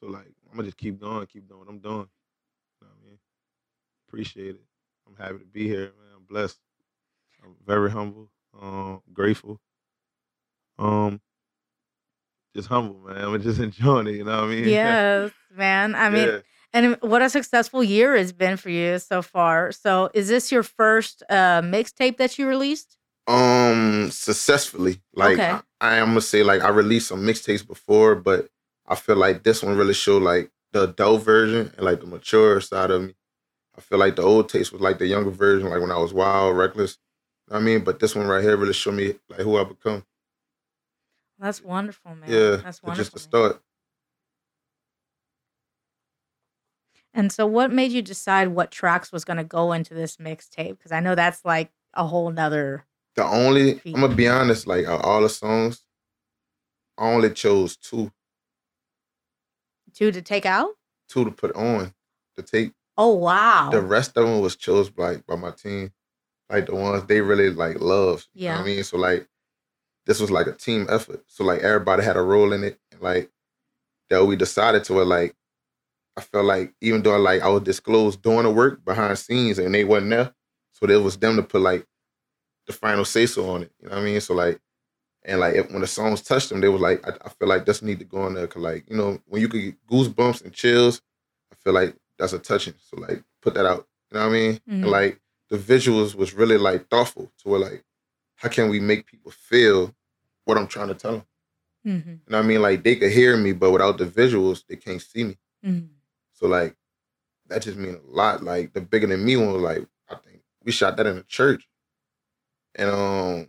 So 0.00 0.08
like 0.08 0.26
I'm 0.50 0.56
gonna 0.56 0.64
just 0.68 0.78
keep 0.78 1.00
going, 1.00 1.26
keep 1.26 1.48
doing 1.48 1.60
what 1.60 1.68
I'm 1.68 1.78
doing. 1.78 2.08
You 2.80 2.86
know 2.86 2.88
what 2.88 2.98
I 3.04 3.08
mean? 3.08 3.18
Appreciate 4.08 4.56
it. 4.56 4.64
I'm 5.06 5.16
happy 5.16 5.38
to 5.40 5.46
be 5.46 5.68
here, 5.68 5.92
man. 6.00 6.14
I'm 6.16 6.24
blessed. 6.24 6.58
I'm 7.44 7.56
very 7.66 7.90
humble, 7.90 8.30
um, 8.58 9.02
grateful. 9.12 9.60
Um 10.78 11.20
just 12.54 12.68
humble, 12.68 12.98
man. 13.00 13.16
I'm 13.24 13.42
just 13.42 13.60
enjoying 13.60 14.08
it, 14.08 14.14
you 14.16 14.24
know 14.24 14.36
what 14.42 14.44
I 14.44 14.48
mean? 14.48 14.68
Yes, 14.68 15.32
man. 15.56 15.94
I 15.94 16.10
mean, 16.10 16.28
Yeah. 16.28 16.38
and 16.72 16.96
what 17.02 17.22
a 17.22 17.30
successful 17.30 17.82
year 17.84 18.14
it's 18.16 18.32
been 18.32 18.56
for 18.56 18.70
you 18.70 18.98
so 18.98 19.22
far. 19.22 19.72
So, 19.72 20.10
is 20.14 20.28
this 20.28 20.50
your 20.50 20.62
first 20.62 21.22
uh, 21.30 21.62
mixtape 21.62 22.16
that 22.18 22.38
you 22.38 22.46
released? 22.48 22.96
Um, 23.28 24.10
successfully. 24.10 25.00
Like 25.14 25.38
Okay. 25.38 25.50
I, 25.50 25.60
I 25.80 25.96
am 25.96 26.08
gonna 26.08 26.20
say, 26.20 26.42
like 26.42 26.62
I 26.62 26.68
released 26.68 27.08
some 27.08 27.20
mixtapes 27.24 27.66
before, 27.66 28.14
but 28.16 28.48
I 28.86 28.96
feel 28.96 29.16
like 29.16 29.44
this 29.44 29.62
one 29.62 29.76
really 29.76 29.94
showed 29.94 30.22
like 30.22 30.50
the 30.72 30.84
adult 30.84 31.22
version 31.22 31.72
and 31.76 31.84
like 31.86 32.00
the 32.00 32.06
mature 32.06 32.60
side 32.60 32.90
of 32.90 33.02
me. 33.02 33.14
I 33.76 33.80
feel 33.80 33.98
like 33.98 34.16
the 34.16 34.22
old 34.22 34.48
taste 34.48 34.72
was 34.72 34.80
like 34.82 34.98
the 34.98 35.06
younger 35.06 35.30
version, 35.30 35.68
like 35.70 35.80
when 35.80 35.92
I 35.92 35.98
was 35.98 36.12
wild, 36.12 36.56
reckless. 36.56 36.98
You 37.50 37.54
know 37.54 37.62
what 37.62 37.62
I 37.62 37.74
mean, 37.74 37.84
but 37.84 37.98
this 37.98 38.14
one 38.14 38.28
right 38.28 38.44
here 38.44 38.56
really 38.56 38.72
showed 38.72 38.94
me 38.94 39.14
like 39.28 39.40
who 39.40 39.58
I 39.58 39.64
become. 39.64 40.04
That's 41.40 41.60
wonderful, 41.60 42.14
man. 42.14 42.30
yeah, 42.30 42.56
that's 42.62 42.80
wonderful. 42.80 42.94
just 42.94 43.14
man. 43.14 43.20
start. 43.20 43.62
And 47.12 47.32
so, 47.32 47.46
what 47.46 47.72
made 47.72 47.90
you 47.90 48.02
decide 48.02 48.48
what 48.48 48.70
tracks 48.70 49.10
was 49.10 49.24
going 49.24 49.38
to 49.38 49.44
go 49.44 49.72
into 49.72 49.94
this 49.94 50.18
mixtape? 50.18 50.78
Because 50.78 50.92
I 50.92 51.00
know 51.00 51.16
that's 51.16 51.44
like 51.44 51.72
a 51.92 52.06
whole 52.06 52.30
nother. 52.30 52.86
The 53.16 53.24
only 53.24 53.80
I'm 53.84 54.00
gonna 54.00 54.14
be 54.14 54.28
honest, 54.28 54.68
like 54.68 54.86
all 54.86 55.20
the 55.20 55.28
songs, 55.28 55.82
I 56.96 57.10
only 57.10 57.30
chose 57.30 57.76
two. 57.76 58.12
Two 59.92 60.12
to 60.12 60.22
take 60.22 60.46
out. 60.46 60.68
Two 61.08 61.24
to 61.24 61.32
put 61.32 61.56
on 61.56 61.92
the 62.36 62.44
tape. 62.44 62.74
Oh 62.96 63.14
wow! 63.14 63.70
The 63.72 63.80
rest 63.82 64.16
of 64.16 64.26
them 64.26 64.40
was 64.40 64.54
chose 64.54 64.92
like 64.96 65.26
by 65.26 65.34
my 65.34 65.50
team, 65.50 65.90
like 66.50 66.66
the 66.66 66.74
ones 66.74 67.04
they 67.04 67.20
really 67.20 67.50
like 67.50 67.80
love. 67.80 68.26
Yeah, 68.34 68.58
I 68.58 68.64
mean, 68.64 68.82
so 68.84 68.96
like 68.96 69.28
this 70.06 70.20
was 70.20 70.30
like 70.30 70.46
a 70.46 70.52
team 70.52 70.86
effort. 70.90 71.22
So 71.26 71.44
like 71.44 71.60
everybody 71.60 72.02
had 72.02 72.16
a 72.16 72.22
role 72.22 72.52
in 72.52 72.64
it, 72.64 72.78
and 72.92 73.00
like 73.00 73.30
that 74.10 74.24
we 74.24 74.36
decided 74.36 74.84
to 74.84 74.94
like. 75.04 75.34
I 76.16 76.22
felt 76.22 76.44
like 76.44 76.74
even 76.80 77.02
though 77.02 77.16
like 77.16 77.40
I 77.40 77.48
was 77.48 77.62
disclosed 77.62 78.20
doing 78.20 78.42
the 78.42 78.50
work 78.50 78.84
behind 78.84 79.16
scenes 79.16 79.58
and 79.58 79.72
they 79.72 79.84
wasn't 79.84 80.10
there, 80.10 80.34
so 80.72 80.86
it 80.86 81.02
was 81.02 81.16
them 81.16 81.36
to 81.36 81.42
put 81.42 81.62
like 81.62 81.86
the 82.66 82.72
final 82.72 83.04
say 83.04 83.26
so 83.26 83.48
on 83.48 83.62
it. 83.62 83.72
You 83.80 83.88
know 83.88 83.94
what 83.94 84.02
I 84.02 84.04
mean? 84.04 84.20
So 84.20 84.34
like, 84.34 84.60
and 85.24 85.40
like 85.40 85.54
if, 85.54 85.70
when 85.70 85.80
the 85.80 85.86
songs 85.86 86.20
touched 86.20 86.48
them, 86.48 86.60
they 86.60 86.68
was 86.68 86.80
like, 86.80 87.06
I, 87.06 87.12
I 87.24 87.28
feel 87.30 87.48
like 87.48 87.64
this 87.64 87.80
need 87.80 88.00
to 88.00 88.04
go 88.04 88.22
on 88.22 88.34
there. 88.34 88.46
Cause 88.48 88.62
like 88.62 88.84
you 88.90 88.96
know 88.96 89.20
when 89.26 89.40
you 89.40 89.48
could 89.48 89.62
get 89.62 89.86
goosebumps 89.86 90.44
and 90.44 90.52
chills, 90.52 91.00
I 91.52 91.56
feel 91.62 91.72
like 91.72 91.94
that's 92.18 92.32
a 92.32 92.38
touching. 92.38 92.74
So 92.90 93.00
like 93.00 93.22
put 93.40 93.54
that 93.54 93.66
out. 93.66 93.86
You 94.10 94.18
know 94.18 94.26
what 94.26 94.34
I 94.34 94.38
mean? 94.38 94.52
Mm-hmm. 94.54 94.72
And 94.72 94.90
like 94.90 95.20
the 95.50 95.58
visuals 95.58 96.14
was 96.14 96.32
really 96.32 96.56
like 96.56 96.88
thoughtful 96.88 97.30
to 97.38 97.48
where 97.48 97.60
like 97.60 97.84
how 98.36 98.48
can 98.48 98.70
we 98.70 98.80
make 98.80 99.06
people 99.06 99.30
feel 99.30 99.94
what 100.44 100.56
I'm 100.56 100.66
trying 100.66 100.88
to 100.88 100.94
tell 100.94 101.12
them? 101.12 101.24
Mm-hmm. 101.86 102.10
You 102.10 102.20
know 102.28 102.38
I 102.38 102.42
mean? 102.42 102.62
Like 102.62 102.82
they 102.82 102.96
could 102.96 103.12
hear 103.12 103.36
me, 103.36 103.52
but 103.52 103.70
without 103.70 103.98
the 103.98 104.06
visuals, 104.06 104.64
they 104.66 104.76
can't 104.76 105.02
see 105.02 105.24
me. 105.24 105.38
Mm-hmm. 105.64 105.86
So 106.32 106.46
like 106.46 106.76
that 107.48 107.62
just 107.62 107.76
mean 107.76 107.96
a 107.96 108.10
lot. 108.10 108.42
Like 108.42 108.72
the 108.72 108.80
bigger 108.80 109.06
than 109.06 109.24
me 109.24 109.36
one 109.36 109.52
was 109.52 109.62
like 109.62 109.86
I 110.08 110.14
think 110.16 110.40
we 110.64 110.72
shot 110.72 110.96
that 110.96 111.06
in 111.06 111.18
a 111.18 111.22
church. 111.24 111.66
And 112.76 112.90
um, 112.90 113.48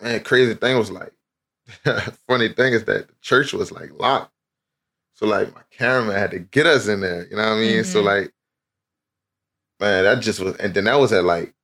man, 0.00 0.20
crazy 0.20 0.54
thing 0.54 0.78
was 0.78 0.90
like, 0.90 1.12
funny 2.26 2.48
thing 2.48 2.72
is 2.72 2.84
that 2.84 3.08
the 3.08 3.14
church 3.20 3.52
was 3.52 3.72
like 3.72 3.90
locked. 3.98 4.32
So 5.14 5.26
like 5.26 5.54
my 5.54 5.62
cameraman 5.70 6.16
had 6.16 6.30
to 6.32 6.38
get 6.38 6.66
us 6.66 6.88
in 6.88 7.00
there. 7.00 7.26
You 7.28 7.36
know 7.36 7.42
what 7.42 7.56
I 7.56 7.60
mean? 7.60 7.72
Mm-hmm. 7.72 7.92
So 7.92 8.00
like, 8.00 8.32
man, 9.82 10.04
that 10.04 10.20
just 10.22 10.40
was, 10.40 10.56
and 10.56 10.72
then 10.72 10.84
that 10.84 10.98
was 10.98 11.12
at 11.12 11.24
like 11.24 11.54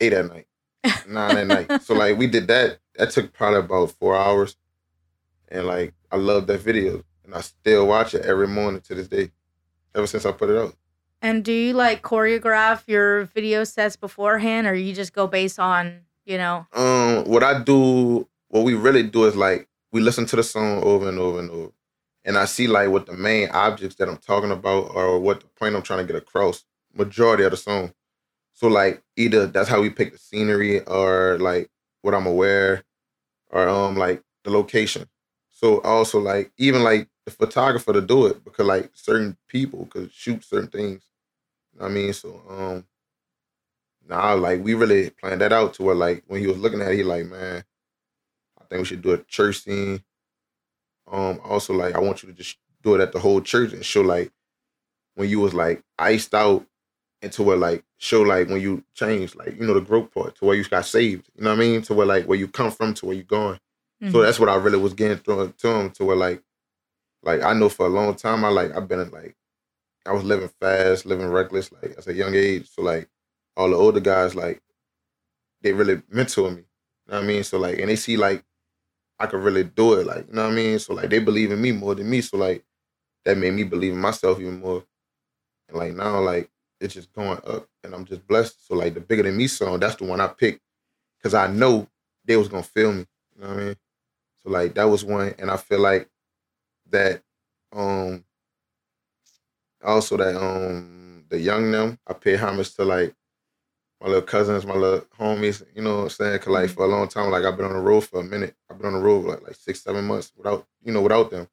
eight 0.00 0.12
at 0.12 0.26
night, 0.26 0.46
nine 1.08 1.36
at 1.38 1.46
night. 1.46 1.82
So 1.82 1.94
like 1.94 2.16
we 2.18 2.26
did 2.26 2.46
that. 2.48 2.78
That 2.96 3.10
took 3.10 3.32
probably 3.32 3.60
about 3.60 3.92
four 3.92 4.16
hours, 4.16 4.56
and 5.48 5.66
like 5.66 5.94
I 6.12 6.16
love 6.16 6.46
that 6.46 6.60
video, 6.60 7.04
and 7.24 7.34
I 7.34 7.40
still 7.40 7.86
watch 7.86 8.14
it 8.14 8.24
every 8.24 8.48
morning 8.48 8.80
to 8.82 8.94
this 8.94 9.08
day, 9.08 9.30
ever 9.94 10.06
since 10.06 10.26
I 10.26 10.32
put 10.32 10.50
it 10.50 10.58
out. 10.58 10.74
And 11.20 11.44
do 11.44 11.52
you 11.52 11.72
like 11.72 12.02
choreograph 12.02 12.82
your 12.86 13.24
video 13.24 13.64
sets 13.64 13.96
beforehand, 13.96 14.66
or 14.66 14.74
you 14.74 14.94
just 14.94 15.12
go 15.12 15.26
based 15.26 15.58
on 15.58 16.02
you 16.28 16.36
know? 16.38 16.66
Um, 16.74 17.24
what 17.24 17.42
I 17.42 17.62
do, 17.62 18.28
what 18.48 18.64
we 18.64 18.74
really 18.74 19.02
do 19.02 19.24
is 19.24 19.34
like 19.34 19.66
we 19.90 20.00
listen 20.00 20.26
to 20.26 20.36
the 20.36 20.42
song 20.42 20.82
over 20.84 21.08
and 21.08 21.18
over 21.18 21.40
and 21.40 21.50
over, 21.50 21.72
and 22.24 22.36
I 22.36 22.44
see 22.44 22.68
like 22.68 22.90
what 22.90 23.06
the 23.06 23.14
main 23.14 23.48
objects 23.50 23.96
that 23.96 24.08
I'm 24.08 24.18
talking 24.18 24.50
about 24.50 24.94
or 24.94 25.18
what 25.18 25.40
the 25.40 25.46
point 25.46 25.74
I'm 25.74 25.82
trying 25.82 26.06
to 26.06 26.12
get 26.12 26.22
across. 26.22 26.64
Majority 26.94 27.44
of 27.44 27.50
the 27.52 27.56
song. 27.56 27.92
So 28.54 28.68
like 28.68 29.02
either 29.16 29.46
that's 29.46 29.68
how 29.68 29.80
we 29.80 29.90
pick 29.90 30.12
the 30.12 30.18
scenery 30.18 30.80
or 30.82 31.38
like 31.40 31.70
what 32.02 32.14
I'm 32.14 32.26
aware 32.26 32.84
or 33.50 33.68
um 33.68 33.96
like 33.96 34.22
the 34.44 34.50
location. 34.50 35.08
So 35.50 35.80
also 35.82 36.20
like 36.20 36.52
even 36.58 36.84
like 36.84 37.08
the 37.26 37.32
photographer 37.32 37.92
to 37.92 38.00
do 38.02 38.26
it 38.26 38.44
because 38.44 38.66
like 38.66 38.90
certain 38.94 39.36
people 39.48 39.86
could 39.86 40.12
shoot 40.12 40.44
certain 40.44 40.68
things. 40.70 41.04
You 41.74 41.80
know 41.80 41.86
I 41.86 41.88
mean, 41.90 42.12
so 42.14 42.42
um 42.48 42.86
nah, 44.06 44.32
like 44.34 44.62
we 44.62 44.74
really 44.74 45.10
planned 45.10 45.40
that 45.40 45.52
out 45.52 45.74
to 45.74 45.82
where 45.82 45.94
like 45.94 46.24
when 46.26 46.40
he 46.40 46.46
was 46.46 46.58
looking 46.58 46.80
at 46.80 46.92
it, 46.92 46.96
he 46.96 47.02
like, 47.02 47.26
man, 47.26 47.64
I 48.60 48.64
think 48.66 48.80
we 48.80 48.84
should 48.86 49.02
do 49.02 49.12
a 49.12 49.18
church 49.24 49.62
scene. 49.62 50.02
Um, 51.10 51.40
also 51.42 51.72
like 51.72 51.94
I 51.94 52.00
want 52.00 52.22
you 52.22 52.28
to 52.28 52.34
just 52.34 52.58
do 52.82 52.94
it 52.94 53.00
at 53.00 53.12
the 53.12 53.18
whole 53.18 53.40
church 53.40 53.72
and 53.72 53.84
show 53.84 54.02
like 54.02 54.30
when 55.16 55.30
you 55.30 55.40
was 55.40 55.54
like 55.54 55.82
iced 55.98 56.34
out 56.34 56.66
into 57.22 57.42
where 57.42 57.56
like 57.56 57.84
show 57.98 58.22
like 58.22 58.48
when 58.48 58.60
you 58.60 58.84
change 58.94 59.34
like, 59.34 59.58
you 59.58 59.66
know, 59.66 59.74
the 59.74 59.80
growth 59.80 60.12
part 60.12 60.36
to 60.36 60.44
where 60.44 60.56
you 60.56 60.64
got 60.64 60.86
saved. 60.86 61.28
You 61.36 61.44
know 61.44 61.50
what 61.50 61.56
I 61.56 61.60
mean? 61.60 61.82
To 61.82 61.94
where 61.94 62.06
like 62.06 62.26
where 62.26 62.38
you 62.38 62.48
come 62.48 62.70
from 62.70 62.94
to 62.94 63.06
where 63.06 63.16
you 63.16 63.24
going. 63.24 63.58
Mm-hmm. 64.02 64.12
So 64.12 64.22
that's 64.22 64.38
what 64.38 64.48
I 64.48 64.54
really 64.56 64.78
was 64.78 64.94
getting 64.94 65.18
through 65.18 65.52
to 65.58 65.68
him 65.68 65.90
to 65.90 66.04
where 66.04 66.16
like 66.16 66.42
like 67.22 67.42
I 67.42 67.52
know 67.52 67.68
for 67.68 67.86
a 67.86 67.90
long 67.90 68.14
time 68.14 68.44
I 68.44 68.48
like 68.48 68.76
I've 68.76 68.88
been 68.88 69.10
like 69.10 69.36
I 70.06 70.12
was 70.12 70.24
living 70.24 70.50
fast, 70.60 71.06
living 71.06 71.28
reckless, 71.28 71.72
like 71.72 71.96
at 71.98 72.06
a 72.06 72.14
young 72.14 72.34
age. 72.34 72.68
So 72.70 72.82
like 72.82 73.08
all 73.56 73.70
the 73.70 73.76
older 73.76 74.00
guys 74.00 74.34
like 74.34 74.62
they 75.62 75.72
really 75.72 76.00
mentor 76.08 76.50
me. 76.50 76.58
You 76.58 77.12
know 77.12 77.16
what 77.16 77.24
I 77.24 77.26
mean? 77.26 77.44
So 77.44 77.58
like 77.58 77.78
and 77.78 77.88
they 77.88 77.96
see 77.96 78.16
like 78.16 78.44
I 79.20 79.26
could 79.26 79.42
really 79.42 79.64
do 79.64 79.94
it, 79.94 80.06
like, 80.06 80.28
you 80.28 80.34
know 80.34 80.44
what 80.44 80.52
I 80.52 80.54
mean? 80.54 80.78
So 80.78 80.94
like 80.94 81.10
they 81.10 81.18
believe 81.18 81.50
in 81.50 81.60
me 81.60 81.72
more 81.72 81.96
than 81.96 82.08
me. 82.08 82.20
So 82.20 82.36
like 82.36 82.64
that 83.24 83.36
made 83.36 83.54
me 83.54 83.64
believe 83.64 83.92
in 83.92 83.98
myself 83.98 84.38
even 84.38 84.60
more. 84.60 84.84
And 85.68 85.76
like 85.76 85.92
now 85.94 86.20
like 86.20 86.48
it's 86.80 86.94
just 86.94 87.12
going 87.12 87.38
up 87.46 87.68
and 87.84 87.94
I'm 87.94 88.04
just 88.04 88.26
blessed. 88.26 88.66
So 88.66 88.74
like 88.74 88.94
the 88.94 89.00
bigger 89.00 89.22
than 89.22 89.36
me 89.36 89.46
song, 89.46 89.80
that's 89.80 89.96
the 89.96 90.04
one 90.04 90.20
I 90.20 90.28
picked. 90.28 90.60
Cause 91.22 91.34
I 91.34 91.48
know 91.48 91.88
they 92.24 92.36
was 92.36 92.48
gonna 92.48 92.62
feel 92.62 92.92
me. 92.92 93.06
You 93.34 93.42
know 93.42 93.48
what 93.48 93.56
I 93.56 93.64
mean? 93.64 93.76
So 94.42 94.50
like 94.50 94.74
that 94.74 94.84
was 94.84 95.04
one 95.04 95.34
and 95.38 95.50
I 95.50 95.56
feel 95.56 95.80
like 95.80 96.08
that 96.90 97.22
um 97.72 98.24
also 99.84 100.16
that 100.16 100.36
um 100.36 101.24
the 101.28 101.38
young 101.38 101.70
them, 101.70 101.98
I 102.06 102.14
pay 102.14 102.36
homage 102.36 102.74
to 102.76 102.84
like 102.84 103.14
my 104.00 104.06
little 104.06 104.22
cousins, 104.22 104.64
my 104.64 104.74
little 104.74 105.04
homies, 105.18 105.64
you 105.74 105.82
know 105.82 105.96
what 105.96 106.02
I'm 106.02 106.08
saying? 106.10 106.38
Cause 106.38 106.48
like 106.48 106.66
mm-hmm. 106.66 106.74
for 106.74 106.84
a 106.84 106.88
long 106.88 107.08
time, 107.08 107.30
like 107.30 107.44
I've 107.44 107.56
been 107.56 107.66
on 107.66 107.72
the 107.72 107.80
road 107.80 108.02
for 108.02 108.20
a 108.20 108.24
minute. 108.24 108.54
I've 108.70 108.78
been 108.78 108.86
on 108.86 108.92
the 108.92 109.00
road 109.00 109.24
like 109.26 109.42
like 109.42 109.56
six, 109.56 109.82
seven 109.82 110.04
months 110.04 110.32
without, 110.36 110.66
you 110.84 110.92
know, 110.92 111.02
without 111.02 111.30
them. 111.30 111.48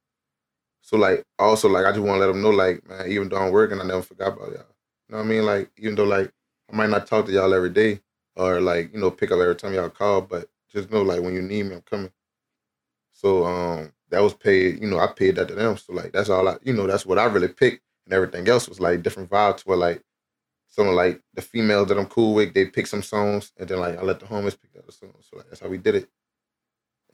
So 0.81 0.97
like 0.97 1.25
also 1.39 1.67
like 1.67 1.85
I 1.85 1.91
just 1.91 2.03
want 2.03 2.17
to 2.17 2.19
let 2.19 2.27
them 2.27 2.43
know 2.43 2.51
like 2.51 2.87
man, 2.87 3.09
even 3.09 3.29
though 3.29 3.37
I'm 3.37 3.51
working, 3.51 3.81
I 3.81 3.83
never 3.83 4.03
forgot 4.03 4.33
about 4.33 4.51
y'all. 4.51 4.74
You 5.09 5.15
know 5.15 5.17
what 5.19 5.25
I 5.25 5.29
mean? 5.29 5.45
Like 5.45 5.71
even 5.77 5.95
though 5.95 6.03
like 6.05 6.31
I 6.71 6.75
might 6.75 6.89
not 6.89 7.07
talk 7.07 7.25
to 7.25 7.31
y'all 7.31 7.53
every 7.53 7.69
day 7.69 8.01
or 8.35 8.59
like 8.59 8.93
you 8.93 8.99
know 8.99 9.11
pick 9.11 9.31
up 9.31 9.39
every 9.39 9.55
time 9.55 9.73
y'all 9.73 9.89
call, 9.89 10.21
but 10.21 10.49
just 10.71 10.91
know 10.91 11.01
like 11.01 11.21
when 11.21 11.33
you 11.33 11.41
need 11.41 11.63
me, 11.63 11.75
I'm 11.75 11.81
coming. 11.81 12.11
So 13.13 13.45
um 13.45 13.93
that 14.09 14.21
was 14.21 14.33
paid. 14.33 14.81
You 14.81 14.87
know 14.87 14.99
I 14.99 15.07
paid 15.07 15.35
that 15.35 15.47
to 15.49 15.55
them. 15.55 15.77
So 15.77 15.93
like 15.93 16.11
that's 16.11 16.29
all 16.29 16.47
I 16.47 16.57
you 16.63 16.73
know 16.73 16.87
that's 16.87 17.05
what 17.05 17.19
I 17.19 17.25
really 17.25 17.47
picked, 17.49 17.83
and 18.05 18.13
everything 18.13 18.47
else 18.47 18.67
was 18.67 18.79
like 18.79 19.03
different 19.03 19.29
vibes. 19.29 19.61
Where 19.61 19.77
like 19.77 20.03
some 20.67 20.87
of 20.87 20.95
like 20.95 21.21
the 21.33 21.41
females 21.41 21.87
that 21.89 21.97
I'm 21.99 22.07
cool 22.07 22.33
with, 22.33 22.53
they 22.53 22.65
pick 22.65 22.87
some 22.87 23.03
songs, 23.03 23.53
and 23.57 23.69
then 23.69 23.79
like 23.79 23.97
I 23.97 24.01
let 24.01 24.19
the 24.19 24.25
homies 24.25 24.57
pick 24.59 24.73
the 24.73 24.91
songs. 24.91 25.27
So 25.29 25.37
like 25.37 25.47
that's 25.49 25.61
how 25.61 25.69
we 25.69 25.77
did 25.77 25.95
it. 25.95 26.09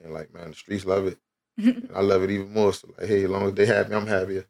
And 0.03 0.13
like 0.13 0.33
man, 0.33 0.50
the 0.50 0.55
streets 0.55 0.86
love 0.86 1.07
it. 1.07 1.17
I 1.95 2.01
love 2.01 2.24
it 2.24 2.31
even 2.31 2.53
more. 2.53 2.74
So 2.74 2.89
like, 2.98 3.07
hey, 3.07 3.25
as 3.25 3.29
long 3.29 3.48
as 3.48 3.53
they 3.53 3.65
happy, 3.65 3.93
I'm 3.93 4.07
happier. 4.07 4.45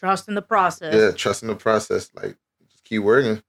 Trust 0.00 0.28
in 0.28 0.34
the 0.34 0.40
process. 0.40 0.94
Yeah, 0.94 1.10
trust 1.10 1.42
in 1.42 1.48
the 1.48 1.54
process. 1.54 2.10
Like 2.14 2.34
just 2.70 2.84
keep 2.84 3.02
working. 3.02 3.42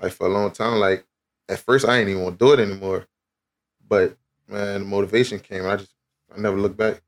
Like 0.00 0.12
for 0.12 0.26
a 0.26 0.30
long 0.30 0.50
time, 0.50 0.78
like 0.78 1.04
at 1.50 1.58
first 1.58 1.86
I 1.86 1.98
ain't 1.98 2.08
even 2.08 2.22
want 2.22 2.38
to 2.38 2.44
do 2.46 2.52
it 2.54 2.60
anymore. 2.60 3.06
But 3.86 4.16
man, 4.48 4.80
the 4.80 4.86
motivation 4.86 5.38
came. 5.38 5.66
I 5.66 5.76
just 5.76 5.92
I 6.34 6.40
never 6.40 6.56
looked 6.56 6.78
back. 6.78 7.02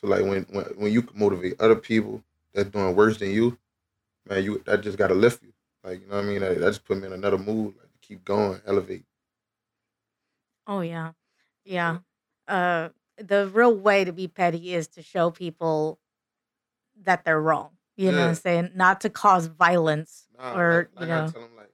So 0.00 0.06
like 0.06 0.22
when 0.22 0.46
when 0.50 0.64
when 0.76 0.90
you 0.90 1.06
motivate 1.12 1.60
other 1.60 1.76
people 1.76 2.24
that's 2.54 2.70
doing 2.70 2.96
worse 2.96 3.18
than 3.18 3.30
you, 3.30 3.58
man, 4.26 4.42
you 4.42 4.62
that 4.64 4.80
just 4.80 4.96
gotta 4.96 5.14
lift 5.14 5.42
you. 5.42 5.52
Like, 5.82 6.00
you 6.00 6.06
know 6.06 6.16
what 6.16 6.24
I 6.24 6.28
mean? 6.28 6.40
That, 6.40 6.58
that 6.60 6.66
just 6.66 6.86
put 6.86 6.96
me 6.96 7.08
in 7.08 7.12
another 7.12 7.36
mood, 7.36 7.74
like 7.78 7.92
to 7.92 7.98
keep 8.00 8.24
going, 8.24 8.58
elevate. 8.66 9.04
Oh 10.66 10.80
yeah. 10.80 11.12
Yeah. 11.62 11.98
Uh 12.48 12.88
the 13.18 13.48
real 13.52 13.76
way 13.76 14.02
to 14.02 14.12
be 14.14 14.28
petty 14.28 14.72
is 14.72 14.88
to 14.88 15.02
show 15.02 15.30
people 15.30 15.98
that 17.02 17.24
they're 17.24 17.40
wrong. 17.40 17.70
You 17.96 18.10
know 18.10 18.22
what 18.22 18.28
I'm 18.28 18.34
saying? 18.34 18.70
Not 18.74 19.00
to 19.02 19.10
cause 19.10 19.46
violence 19.46 20.26
Nah, 20.36 20.56
or, 20.56 20.88
like, 20.96 21.08
you 21.08 21.14
like 21.14 21.22
I 21.22 21.30
tell 21.30 21.42
them, 21.42 21.56
like 21.56 21.70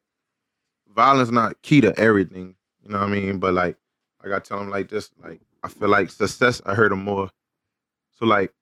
violence 0.94 1.30
not 1.30 1.62
key 1.62 1.80
to 1.80 1.98
everything. 1.98 2.56
You 2.82 2.90
know 2.90 2.98
what 2.98 3.08
I 3.08 3.12
mean? 3.12 3.38
But 3.38 3.54
like, 3.54 3.76
I 4.22 4.28
gotta 4.28 4.40
tell 4.46 4.58
them 4.58 4.70
like 4.70 4.88
this. 4.88 5.10
Like, 5.22 5.40
I 5.62 5.68
feel 5.68 5.88
like 5.88 6.10
success. 6.10 6.60
I 6.66 6.74
heard 6.74 6.92
them 6.92 7.04
more. 7.04 7.30
So 8.18 8.26
like, 8.26 8.52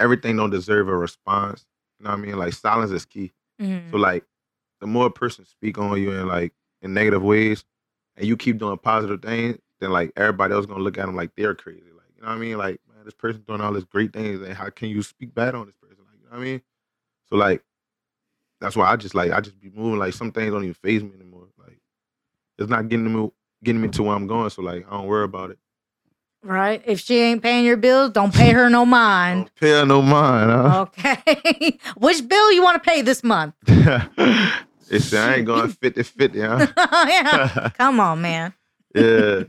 everything 0.00 0.36
don't 0.36 0.50
deserve 0.50 0.88
a 0.88 0.96
response. 0.96 1.64
You 1.98 2.04
know 2.04 2.10
what 2.10 2.18
I 2.18 2.22
mean? 2.22 2.38
Like, 2.38 2.54
silence 2.54 2.90
is 2.90 3.04
key. 3.04 3.32
Mhm. 3.60 3.90
So 3.90 3.96
like, 3.96 4.24
the 4.80 4.86
more 4.86 5.06
a 5.06 5.10
person 5.10 5.44
speak 5.44 5.78
on 5.78 6.00
you 6.00 6.12
in 6.12 6.26
like 6.26 6.52
in 6.82 6.92
negative 6.92 7.22
ways, 7.22 7.64
and 8.16 8.26
you 8.26 8.36
keep 8.36 8.58
doing 8.58 8.78
positive 8.78 9.22
things, 9.22 9.58
then 9.80 9.90
like 9.90 10.12
everybody 10.16 10.54
else 10.54 10.66
gonna 10.66 10.82
look 10.82 10.98
at 10.98 11.06
them 11.06 11.14
like 11.14 11.36
they're 11.36 11.54
crazy. 11.54 11.92
Like 11.96 12.08
you 12.16 12.22
know 12.22 12.28
what 12.28 12.34
I 12.34 12.38
mean? 12.38 12.58
Like 12.58 12.80
man, 12.92 13.04
this 13.04 13.14
person 13.14 13.44
doing 13.46 13.60
all 13.60 13.72
this 13.72 13.84
great 13.84 14.12
things, 14.12 14.40
and 14.40 14.54
how 14.54 14.70
can 14.70 14.88
you 14.88 15.02
speak 15.02 15.34
bad 15.34 15.54
on 15.54 15.66
this 15.66 15.74
person? 15.76 15.85
You 16.26 16.32
know 16.32 16.38
what 16.38 16.42
I 16.42 16.50
mean? 16.50 16.62
So 17.28 17.36
like 17.36 17.62
that's 18.60 18.76
why 18.76 18.90
I 18.90 18.96
just 18.96 19.14
like 19.14 19.30
I 19.30 19.40
just 19.40 19.60
be 19.60 19.70
moving. 19.70 19.98
Like 19.98 20.12
some 20.12 20.32
things 20.32 20.50
don't 20.52 20.64
even 20.64 20.74
phase 20.74 21.02
me 21.02 21.12
anymore. 21.14 21.46
Like 21.58 21.78
it's 22.58 22.68
not 22.68 22.88
getting 22.88 23.12
me 23.12 23.30
getting 23.62 23.80
me 23.80 23.88
to 23.88 24.02
where 24.02 24.16
I'm 24.16 24.26
going. 24.26 24.50
So 24.50 24.62
like 24.62 24.86
I 24.88 24.90
don't 24.90 25.06
worry 25.06 25.24
about 25.24 25.50
it. 25.50 25.58
Right. 26.42 26.82
If 26.84 27.00
she 27.00 27.18
ain't 27.18 27.42
paying 27.42 27.64
your 27.64 27.76
bills, 27.76 28.10
don't 28.10 28.32
pay 28.34 28.50
her 28.50 28.68
no 28.70 28.84
mind. 28.84 29.46
Don't 29.46 29.54
pay 29.56 29.70
her 29.70 29.86
no 29.86 30.02
mind. 30.02 30.50
Huh? 30.50 30.80
Okay. 30.82 31.78
Which 31.96 32.26
bill 32.28 32.52
you 32.52 32.62
want 32.62 32.82
to 32.82 32.88
pay 32.88 33.02
this 33.02 33.24
month? 33.24 33.54
it's 33.66 35.12
I 35.12 35.36
ain't 35.36 35.46
going 35.46 35.68
50 35.68 36.02
50, 36.02 36.40
huh? 36.40 36.66
yeah. 37.08 37.70
Come 37.76 38.00
on, 38.00 38.20
man. 38.20 38.52
Yeah. 38.94 39.44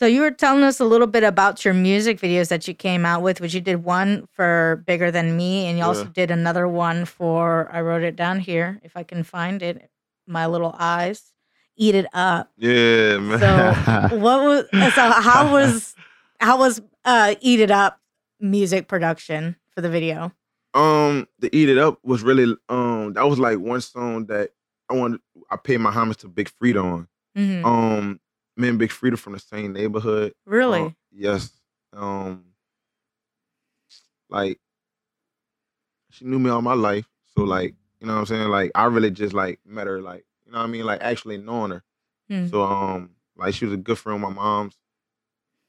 So 0.00 0.06
you 0.06 0.22
were 0.22 0.30
telling 0.30 0.62
us 0.62 0.80
a 0.80 0.86
little 0.86 1.06
bit 1.06 1.24
about 1.24 1.62
your 1.62 1.74
music 1.74 2.18
videos 2.18 2.48
that 2.48 2.66
you 2.66 2.72
came 2.72 3.04
out 3.04 3.20
with, 3.20 3.38
which 3.38 3.52
you 3.52 3.60
did 3.60 3.84
one 3.84 4.26
for 4.32 4.82
Bigger 4.86 5.10
Than 5.10 5.36
Me, 5.36 5.66
and 5.66 5.76
you 5.76 5.84
also 5.84 6.06
did 6.06 6.30
another 6.30 6.66
one 6.66 7.04
for 7.04 7.68
I 7.70 7.82
wrote 7.82 8.02
it 8.02 8.16
down 8.16 8.40
here 8.40 8.80
if 8.82 8.96
I 8.96 9.02
can 9.02 9.22
find 9.24 9.62
it. 9.62 9.90
My 10.26 10.46
little 10.46 10.74
eyes. 10.78 11.34
Eat 11.76 11.94
it 11.94 12.06
up. 12.14 12.50
yeah, 12.56 13.18
man. 13.18 13.40
So 13.40 14.16
what 14.16 14.42
was 14.42 14.94
so 14.94 15.10
how 15.10 15.52
was 15.52 15.94
how 16.40 16.56
was 16.58 16.80
uh 17.04 17.34
Eat 17.42 17.60
It 17.60 17.70
Up 17.70 18.00
music 18.40 18.88
production 18.88 19.56
for 19.74 19.82
the 19.82 19.90
video? 19.90 20.32
um 20.72 21.28
the 21.40 21.54
Eat 21.54 21.68
It 21.68 21.76
Up 21.76 21.98
was 22.02 22.22
really 22.22 22.56
um 22.70 23.12
that 23.12 23.28
was 23.28 23.38
like 23.38 23.58
one 23.58 23.82
song 23.82 24.24
that 24.26 24.48
I 24.88 24.94
wanted 24.94 25.20
I 25.50 25.56
paid 25.56 25.76
my 25.80 25.90
homage 25.90 26.16
to 26.18 26.28
Big 26.28 26.50
Freedia 26.58 26.82
on. 26.82 27.06
Mhm. 27.36 27.64
Um 27.66 28.20
me 28.60 28.68
and 28.68 28.78
Big 28.78 28.90
Freedia 28.90 29.18
from 29.18 29.32
the 29.32 29.38
same 29.38 29.72
neighborhood. 29.72 30.32
really? 30.46 30.80
Um, 30.80 30.96
yes. 31.12 31.50
Um 31.92 32.44
like 34.28 34.58
she 36.10 36.24
knew 36.24 36.38
me 36.38 36.50
all 36.50 36.62
my 36.62 36.74
life. 36.74 37.06
So 37.34 37.42
like, 37.42 37.74
you 38.00 38.06
know 38.06 38.14
what 38.14 38.20
I'm 38.20 38.26
saying? 38.26 38.48
Like 38.48 38.70
I 38.74 38.84
really 38.84 39.10
just 39.10 39.34
like 39.34 39.60
met 39.64 39.86
her 39.86 40.00
like, 40.00 40.24
you 40.44 40.52
know 40.52 40.58
what 40.58 40.64
I 40.64 40.68
mean? 40.68 40.84
Like 40.84 41.00
actually 41.02 41.38
knowing 41.38 41.72
her. 41.72 41.84
Hmm. 42.28 42.46
So 42.48 42.62
um 42.62 43.10
like 43.36 43.54
she 43.54 43.64
was 43.64 43.74
a 43.74 43.78
good 43.78 43.98
friend 43.98 44.22
of 44.22 44.28
my 44.28 44.34
mom's. 44.34 44.76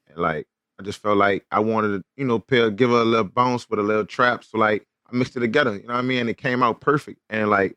And 0.08 0.18
like 0.18 0.48
I 0.80 0.84
just 0.84 1.02
felt 1.02 1.18
like 1.18 1.46
I 1.52 1.60
wanted 1.60 2.00
to, 2.00 2.04
you 2.18 2.26
know, 2.26 2.40
pair, 2.40 2.70
give 2.72 2.90
her 2.90 2.98
a 2.98 3.06
little 3.06 3.26
bounce 3.26 3.70
with 3.70 3.80
a 3.80 3.84
little 3.84 4.06
trap. 4.06 4.44
So 4.44 4.58
like 4.58 4.88
I 5.12 5.16
mixed 5.16 5.36
it 5.36 5.42
together, 5.42 5.76
you 5.76 5.88
know 5.88 5.94
what 5.94 6.00
I 6.00 6.04
mean? 6.04 6.20
And 6.22 6.30
it 6.30 6.38
came 6.38 6.64
out 6.64 6.82
perfect. 6.82 7.20
And 7.30 7.50
like 7.50 7.76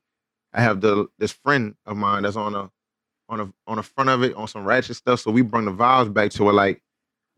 I 0.52 0.62
have 0.62 0.80
the 0.80 1.06
this 1.18 1.32
friend 1.32 1.74
of 1.86 1.96
mine 1.96 2.22
that's 2.22 2.36
on 2.36 2.54
a 2.54 2.70
on 3.28 3.40
a 3.40 3.52
on 3.66 3.76
the 3.76 3.82
front 3.82 4.10
of 4.10 4.22
it 4.22 4.34
on 4.34 4.48
some 4.48 4.64
ratchet 4.64 4.96
stuff. 4.96 5.20
So 5.20 5.30
we 5.30 5.42
bring 5.42 5.64
the 5.64 5.72
vibes 5.72 6.12
back 6.12 6.30
to 6.32 6.48
it 6.48 6.52
like 6.52 6.82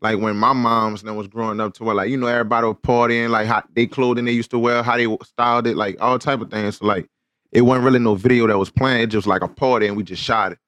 like 0.01 0.19
when 0.19 0.35
my 0.37 0.53
mom's 0.53 1.01
then 1.01 1.15
was 1.15 1.27
growing 1.27 1.59
up 1.59 1.73
to 1.75 1.83
where 1.83 1.95
like 1.95 2.09
you 2.09 2.17
know 2.17 2.27
everybody 2.27 2.67
was 2.67 2.77
partying 2.77 3.29
like 3.29 3.47
how 3.47 3.63
they 3.73 3.87
clothing 3.87 4.25
they 4.25 4.31
used 4.31 4.51
to 4.51 4.59
wear 4.59 4.83
how 4.83 4.97
they 4.97 5.07
styled 5.23 5.67
it 5.67 5.75
like 5.75 5.97
all 6.01 6.19
type 6.19 6.41
of 6.41 6.51
things. 6.51 6.77
So 6.77 6.85
like 6.85 7.07
it 7.51 7.61
wasn't 7.61 7.85
really 7.85 7.99
no 7.99 8.15
video 8.15 8.47
that 8.47 8.57
was 8.57 8.69
playing. 8.69 9.01
It 9.01 9.07
just 9.07 9.27
like 9.27 9.41
a 9.41 9.47
party 9.47 9.87
and 9.87 9.97
we 9.97 10.03
just 10.03 10.21
shot 10.21 10.51
it. 10.51 10.59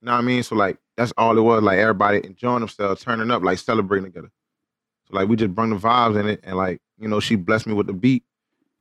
You 0.00 0.06
know 0.06 0.12
what 0.12 0.18
I 0.18 0.22
mean? 0.22 0.42
So 0.42 0.56
like 0.56 0.78
that's 0.96 1.12
all 1.16 1.36
it 1.38 1.42
was. 1.42 1.62
Like 1.62 1.78
everybody 1.78 2.24
enjoying 2.24 2.60
themselves 2.60 3.02
turning 3.02 3.30
up 3.30 3.42
like 3.42 3.58
celebrating 3.58 4.06
together. 4.10 4.30
So 5.08 5.16
like 5.16 5.28
we 5.28 5.36
just 5.36 5.54
bring 5.54 5.70
the 5.70 5.76
vibes 5.76 6.18
in 6.18 6.26
it 6.28 6.40
and 6.42 6.56
like 6.56 6.80
you 6.98 7.08
know 7.08 7.20
she 7.20 7.36
blessed 7.36 7.66
me 7.66 7.74
with 7.74 7.86
the 7.86 7.92
beat. 7.92 8.24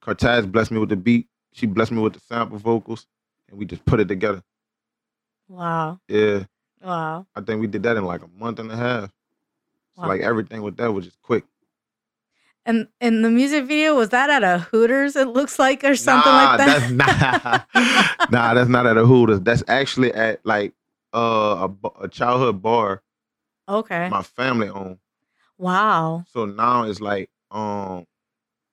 Cortez 0.01 0.45
blessed 0.45 0.71
me 0.71 0.79
with 0.79 0.89
the 0.89 0.97
beat. 0.97 1.27
She 1.53 1.67
blessed 1.67 1.91
me 1.91 2.01
with 2.01 2.13
the 2.13 2.19
sample 2.19 2.57
vocals 2.57 3.07
and 3.47 3.57
we 3.57 3.65
just 3.65 3.85
put 3.85 3.99
it 3.99 4.07
together 4.07 4.41
Wow. 5.47 5.99
yeah 6.07 6.43
Wow. 6.81 7.27
I 7.35 7.41
think 7.41 7.61
we 7.61 7.67
did 7.67 7.83
that 7.83 7.97
in 7.97 8.05
like 8.05 8.21
a 8.23 8.27
month 8.39 8.59
and 8.59 8.71
a 8.71 8.75
half 8.75 9.11
so 9.95 10.01
Wow. 10.01 10.07
like 10.07 10.21
everything 10.21 10.61
with 10.63 10.77
that 10.77 10.91
was 10.91 11.05
just 11.05 11.21
quick 11.21 11.45
And 12.65 12.87
in 13.01 13.21
the 13.23 13.29
music 13.29 13.65
video, 13.65 13.95
was 13.95 14.09
that 14.09 14.29
at 14.29 14.43
a 14.43 14.59
Hooters, 14.59 15.15
it 15.17 15.27
looks 15.27 15.59
like, 15.59 15.83
or 15.83 15.95
something 15.95 16.31
like 16.31 16.57
that? 16.57 16.65
That's 16.65 16.89
not, 16.89 18.31
nah, 18.31 18.53
that's 18.53 18.69
not 18.69 18.85
at 18.85 18.97
a 18.97 19.05
Hooters. 19.05 19.41
That's 19.41 19.63
actually 19.67 20.13
at 20.13 20.39
like 20.45 20.73
uh, 21.13 21.67
a, 21.83 21.89
a 22.03 22.07
childhood 22.07 22.61
bar 22.61 23.01
okay. 23.67 24.09
my 24.09 24.23
family 24.23 24.69
owned. 24.69 24.99
Wow. 25.57 26.23
So 26.27 26.45
now 26.45 26.83
it's 26.83 27.01
like 27.01 27.29
um, 27.51 28.05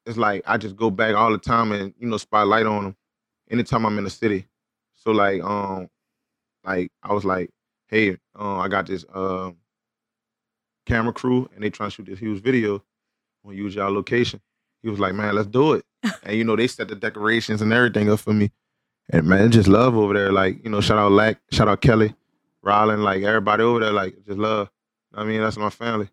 it's 0.06 0.16
like 0.18 0.42
I 0.46 0.56
just 0.56 0.76
go 0.76 0.90
back 0.90 1.14
all 1.14 1.30
the 1.32 1.38
time 1.38 1.72
and 1.72 1.94
you 1.98 2.08
know 2.08 2.16
spotlight 2.16 2.66
on 2.66 2.84
them 2.84 2.96
anytime 3.50 3.86
I'm 3.86 3.98
in 3.98 4.04
the 4.04 4.10
city. 4.10 4.46
So 4.94 5.10
like 5.12 5.42
um, 5.42 5.88
like 6.64 6.90
I 7.02 7.12
was 7.12 7.24
like, 7.24 7.50
hey, 7.88 8.10
um, 8.36 8.58
I 8.60 8.68
got 8.68 8.86
this 8.86 9.04
um 9.14 9.56
camera 10.86 11.12
crew 11.12 11.48
and 11.54 11.62
they 11.62 11.70
trying 11.70 11.90
to 11.90 11.94
shoot 11.94 12.06
this 12.06 12.18
huge 12.18 12.42
video. 12.42 12.82
To 13.46 13.52
use 13.52 13.74
y'all 13.74 13.90
location? 13.92 14.40
He 14.82 14.90
was 14.90 15.00
like, 15.00 15.14
man, 15.14 15.34
let's 15.34 15.48
do 15.48 15.72
it. 15.72 15.84
and 16.24 16.36
you 16.36 16.44
know 16.44 16.56
they 16.56 16.66
set 16.66 16.88
the 16.88 16.94
decorations 16.94 17.62
and 17.62 17.72
everything 17.72 18.10
up 18.10 18.20
for 18.20 18.32
me. 18.34 18.50
And 19.10 19.26
man, 19.26 19.46
it's 19.46 19.54
just 19.56 19.68
love 19.68 19.96
over 19.96 20.12
there. 20.14 20.30
Like 20.32 20.62
you 20.62 20.70
know, 20.70 20.80
shout 20.80 20.98
out 20.98 21.12
Lack, 21.12 21.38
shout 21.50 21.68
out 21.68 21.80
Kelly, 21.80 22.14
Rylan, 22.64 23.02
like 23.02 23.22
everybody 23.22 23.62
over 23.62 23.80
there, 23.80 23.92
like 23.92 24.14
just 24.26 24.38
love. 24.38 24.70
I 25.14 25.24
mean, 25.24 25.40
that's 25.40 25.56
my 25.56 25.70
family. 25.70 26.08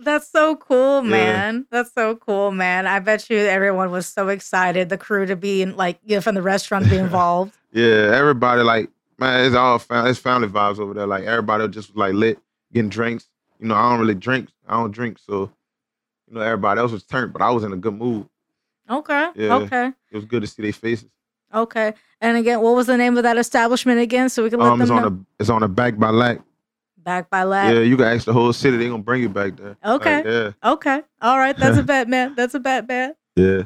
That's 0.00 0.28
so 0.30 0.56
cool, 0.56 1.04
Yeah. 1.04 1.10
man. 1.10 1.66
That's 1.70 1.92
so 1.94 2.16
cool, 2.16 2.50
man. 2.50 2.86
I 2.88 2.98
bet 2.98 3.30
you 3.30 3.38
everyone 3.38 3.90
was 3.92 4.06
so 4.06 4.28
excited, 4.28 4.88
the 4.88 4.98
crew 4.98 5.26
to 5.26 5.36
be 5.36 5.62
in, 5.62 5.76
like, 5.76 6.00
you 6.04 6.16
know, 6.16 6.20
from 6.20 6.34
the 6.34 6.42
restaurant 6.42 6.84
to 6.86 6.90
be 6.90 6.96
involved. 6.98 7.54
Yeah, 7.72 8.10
everybody 8.12 8.62
like 8.62 8.90
man, 9.22 9.44
it's 9.46 9.54
all 9.56 9.78
fam- 9.78 10.06
it's 10.06 10.18
family 10.18 10.48
vibes 10.48 10.78
over 10.78 10.94
there. 10.94 11.06
Like 11.06 11.24
everybody 11.24 11.66
just 11.68 11.90
was 11.90 11.96
like 11.96 12.14
lit, 12.14 12.38
getting 12.72 12.88
drinks. 12.90 13.28
You 13.58 13.68
know, 13.68 13.74
I 13.74 13.90
don't 13.90 14.00
really 14.00 14.14
drink. 14.14 14.48
I 14.68 14.74
don't 14.74 14.90
drink, 14.90 15.18
so 15.18 15.50
you 16.28 16.34
know 16.34 16.40
everybody 16.40 16.80
else 16.80 16.92
was 16.92 17.04
turned, 17.04 17.32
but 17.32 17.42
I 17.42 17.50
was 17.50 17.64
in 17.64 17.72
a 17.72 17.76
good 17.76 17.94
mood. 17.94 18.28
Okay. 18.90 19.28
Yeah. 19.36 19.54
Okay. 19.56 19.86
It 20.10 20.16
was 20.16 20.24
good 20.24 20.40
to 20.42 20.46
see 20.46 20.62
their 20.62 20.72
faces. 20.72 21.08
Okay. 21.54 21.94
And 22.20 22.36
again, 22.36 22.60
what 22.60 22.74
was 22.74 22.86
the 22.86 22.96
name 22.96 23.16
of 23.16 23.22
that 23.24 23.36
establishment 23.38 24.00
again? 24.00 24.28
So 24.28 24.42
we 24.42 24.50
can 24.50 24.58
let 24.58 24.66
Um, 24.72 24.78
them 24.78 24.82
it's 24.82 24.90
know. 24.90 24.96
on 24.96 25.02
the 25.02 25.24
it's 25.40 25.50
on 25.50 25.60
the 25.60 25.68
back 25.68 25.98
by 25.98 26.10
Lack. 26.10 26.40
Back 26.98 27.30
by 27.30 27.42
Lab. 27.44 27.74
Yeah, 27.74 27.80
you 27.80 27.96
can 27.96 28.06
ask 28.06 28.24
the 28.24 28.32
whole 28.32 28.52
city. 28.52 28.76
They 28.76 28.88
gonna 28.88 29.02
bring 29.02 29.22
you 29.22 29.28
back 29.28 29.56
there. 29.56 29.76
Okay. 29.84 30.16
Like, 30.16 30.24
yeah, 30.26 30.72
Okay. 30.72 31.02
All 31.20 31.38
right. 31.38 31.56
That's 31.56 31.76
a 31.78 31.82
bet, 31.82 32.08
man. 32.08 32.34
That's 32.36 32.54
a 32.54 32.60
bet, 32.60 32.86
man. 32.88 33.14
yeah. 33.36 33.62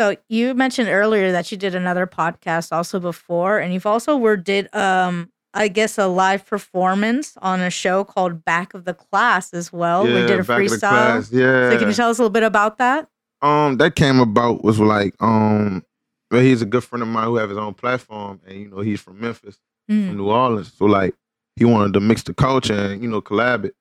So 0.00 0.16
you 0.30 0.54
mentioned 0.54 0.88
earlier 0.88 1.30
that 1.30 1.52
you 1.52 1.58
did 1.58 1.74
another 1.74 2.06
podcast 2.06 2.72
also 2.72 2.98
before, 2.98 3.58
and 3.58 3.74
you've 3.74 3.84
also 3.84 4.16
were 4.16 4.34
did 4.38 4.74
um 4.74 5.30
I 5.52 5.68
guess 5.68 5.98
a 5.98 6.06
live 6.06 6.46
performance 6.46 7.36
on 7.42 7.60
a 7.60 7.68
show 7.68 8.04
called 8.04 8.42
Back 8.42 8.72
of 8.72 8.86
the 8.86 8.94
Class 8.94 9.52
as 9.52 9.70
well. 9.70 10.08
yeah, 10.08 10.14
we 10.14 10.20
did 10.26 10.40
a 10.40 10.44
back 10.44 10.62
of 10.62 10.70
the 10.70 10.76
freestyle. 10.76 10.78
class, 10.78 11.30
Yeah. 11.30 11.70
So 11.70 11.78
can 11.78 11.88
you 11.88 11.94
tell 11.94 12.08
us 12.08 12.18
a 12.18 12.22
little 12.22 12.30
bit 12.30 12.44
about 12.44 12.78
that? 12.78 13.08
um 13.42 13.76
that 13.76 13.94
came 13.94 14.20
about 14.20 14.64
was 14.64 14.80
like 14.80 15.14
um 15.20 15.84
well 16.30 16.40
he's 16.40 16.62
a 16.62 16.66
good 16.66 16.82
friend 16.84 17.02
of 17.02 17.08
mine 17.08 17.26
who 17.26 17.36
have 17.36 17.50
his 17.50 17.58
own 17.58 17.74
platform 17.74 18.40
and 18.46 18.58
you 18.58 18.68
know 18.70 18.80
he's 18.80 19.00
from 19.02 19.20
Memphis. 19.20 19.58
Mm. 19.90 20.06
from 20.08 20.16
New 20.16 20.30
Orleans. 20.30 20.72
So 20.72 20.86
like 20.86 21.14
he 21.56 21.66
wanted 21.66 21.92
to 21.92 22.00
mix 22.00 22.22
the 22.22 22.32
culture 22.32 22.72
and, 22.72 23.02
you 23.02 23.08
know, 23.10 23.20
collab 23.20 23.66
it. 23.66 23.74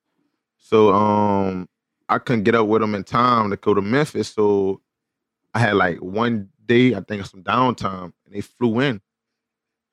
So 0.57 0.91
um 0.93 1.69
I 2.09 2.17
couldn't 2.17 2.43
get 2.43 2.55
up 2.55 2.67
with 2.67 2.81
him 2.81 2.93
in 2.93 3.05
time 3.05 3.51
to 3.51 3.55
go 3.55 3.73
to 3.73 3.81
Memphis. 3.81 4.27
So 4.33 4.81
I 5.53 5.59
had 5.59 5.75
like 5.75 5.97
one 5.99 6.49
day, 6.65 6.93
I 6.95 7.01
think 7.01 7.25
some 7.25 7.43
downtime, 7.43 8.13
and 8.25 8.33
they 8.33 8.41
flew 8.41 8.79
in. 8.79 9.01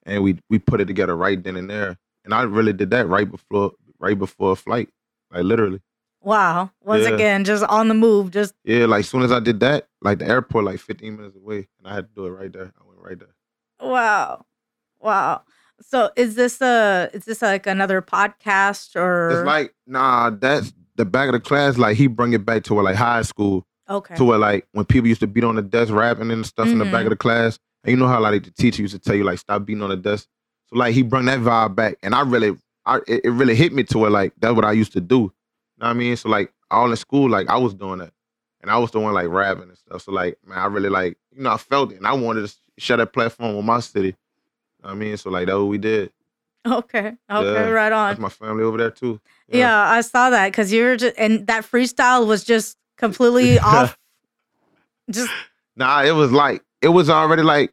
And 0.05 0.23
we 0.23 0.39
we 0.49 0.59
put 0.59 0.81
it 0.81 0.85
together 0.87 1.17
right 1.17 1.43
then 1.43 1.57
and 1.57 1.69
there. 1.69 1.99
And 2.25 2.33
I 2.35 2.43
really 2.43 2.73
did 2.73 2.91
that 2.91 3.09
right 3.09 3.29
before 3.31 3.73
right 3.99 4.19
before 4.19 4.53
a 4.53 4.57
flight. 4.57 4.89
Like 5.33 5.45
literally. 5.45 5.81
Wow. 6.23 6.71
Once 6.83 7.03
Yeah. 7.05 7.11
again, 7.11 7.45
just 7.45 7.65
on 7.65 7.89
the 7.89 7.95
move. 7.95 8.31
Just 8.31 8.55
Yeah, 8.65 8.87
like 8.87 9.05
soon 9.05 9.23
as 9.23 9.33
I 9.33 9.41
did 9.41 9.61
that, 9.61 9.89
like 10.03 10.19
the 10.19 10.27
airport 10.27 10.65
like 10.65 10.81
15 10.81 11.17
minutes 11.17 11.37
away. 11.37 11.69
And 11.79 11.87
I 11.89 11.95
had 11.95 12.09
to 12.09 12.15
do 12.15 12.27
it 12.27 12.31
right 12.31 12.53
there. 12.53 12.73
I 12.81 12.87
went 12.87 13.01
right 13.01 13.19
there. 13.19 13.35
wow. 13.81 14.45
Wow. 15.01 15.43
So 15.81 16.11
is 16.17 16.35
this 16.37 16.61
a 16.61 17.11
is 17.13 17.25
this 17.27 17.43
like 17.43 17.67
another 17.67 18.01
podcast 18.03 18.97
or 18.97 19.31
It's 19.31 19.47
like, 19.47 19.75
nah, 19.87 20.31
that's 20.31 20.73
the 20.97 21.05
back 21.05 21.29
of 21.29 21.33
the 21.35 21.41
class, 21.41 21.77
like 21.77 21.97
he 21.97 22.07
bring 22.07 22.33
it 22.33 22.45
back 22.47 22.65
to 22.65 22.75
like 22.81 22.97
high 22.97 23.23
school. 23.23 23.67
Okay. 23.89 24.15
to 24.17 24.25
where 24.25 24.39
like 24.39 24.67
when 24.73 24.85
people 24.85 25.09
used 25.09 25.21
to 25.21 25.27
beat 25.27 25.45
on 25.45 25.57
the 25.57 25.63
desk 25.63 25.93
rapping 25.93 26.31
and 26.31 26.47
stuff 26.47 26.69
in 26.69 26.79
the 26.79 26.85
back 26.85 26.95
of 26.95 27.01
mm-hmm. 27.01 27.09
the 27.11 27.17
class, 27.17 27.59
and 27.85 27.91
you 27.93 27.97
know 27.97 28.09
how 28.09 28.21
like 28.21 28.45
the 28.45 28.51
teacher 28.51 28.83
used 28.83 28.95
to 28.95 28.99
tell 28.99 29.15
you 29.15 29.25
like 29.25 29.39
stop 29.39 29.65
beating 29.65 29.83
on 29.83 29.91
the 29.91 29.97
desk. 29.97 30.29
So 30.67 30.77
like 30.77 30.95
he 30.95 31.03
brought 31.03 31.25
that 31.27 31.41
vibe 31.41 31.75
back, 31.75 31.97
and 32.03 32.15
I 32.15 32.23
really, 32.23 32.57
I 32.85 32.99
it, 33.07 33.25
it 33.25 33.31
really 33.31 33.55
hit 33.55 33.73
me 33.73 33.85
to 33.85 33.99
where 33.99 34.11
like 34.11 34.33
that's 34.39 34.55
what 34.55 34.65
I 34.65 34.73
used 34.73 34.93
to 34.93 35.01
do. 35.01 35.17
You 35.17 35.33
know 35.79 35.87
what 35.87 35.91
I 35.91 35.95
mean? 35.95 36.17
So 36.17 36.29
like 36.29 36.53
all 36.71 36.91
in 36.91 36.97
school, 36.97 37.29
like 37.31 37.49
I 37.49 37.57
was 37.57 37.75
doing 37.75 37.99
that, 37.99 38.13
and 38.61 38.71
I 38.71 38.79
was 38.79 38.91
the 38.91 39.01
one 39.01 39.15
like 39.15 39.29
rapping 39.29 39.65
and 39.69 39.79
stuff. 39.79 40.03
So 40.03 40.13
like 40.13 40.39
man, 40.47 40.59
I 40.59 40.67
really 40.67 40.89
like 40.89 41.17
you 41.35 41.43
know 41.43 41.53
I 41.53 41.57
felt 41.57 41.93
it, 41.93 41.99
and 41.99 42.07
I 42.07 42.13
wanted 42.13 42.49
to 42.49 42.55
share 42.79 42.97
that 42.97 43.13
platform 43.13 43.57
with 43.57 43.65
my 43.65 43.81
city. 43.81 44.09
You 44.09 44.15
know 44.83 44.89
what 44.89 44.93
I 44.93 44.95
mean? 44.95 45.17
So 45.17 45.31
like 45.31 45.47
that's 45.47 45.57
what 45.57 45.69
we 45.69 45.79
did. 45.79 46.13
Okay. 46.67 47.13
Okay. 47.31 47.53
Yeah. 47.53 47.69
Right 47.69 47.93
on. 47.93 48.11
That's 48.11 48.21
my 48.21 48.29
family 48.29 48.65
over 48.65 48.77
there 48.77 48.91
too. 48.91 49.21
Yeah, 49.49 49.79
I 49.79 50.01
saw 50.01 50.31
that 50.31 50.51
because 50.51 50.73
you 50.73 50.83
were 50.83 50.97
just, 50.97 51.15
and 51.17 51.47
that 51.47 51.65
freestyle 51.65 52.27
was 52.27 52.43
just 52.43 52.77
completely 52.97 53.59
off. 53.61 53.97
Just 55.11 55.31
Nah, 55.77 56.03
it 56.03 56.13
was 56.13 56.33
like 56.33 56.63
it 56.83 56.89
was 56.89 57.09
already 57.11 57.43
like 57.43 57.73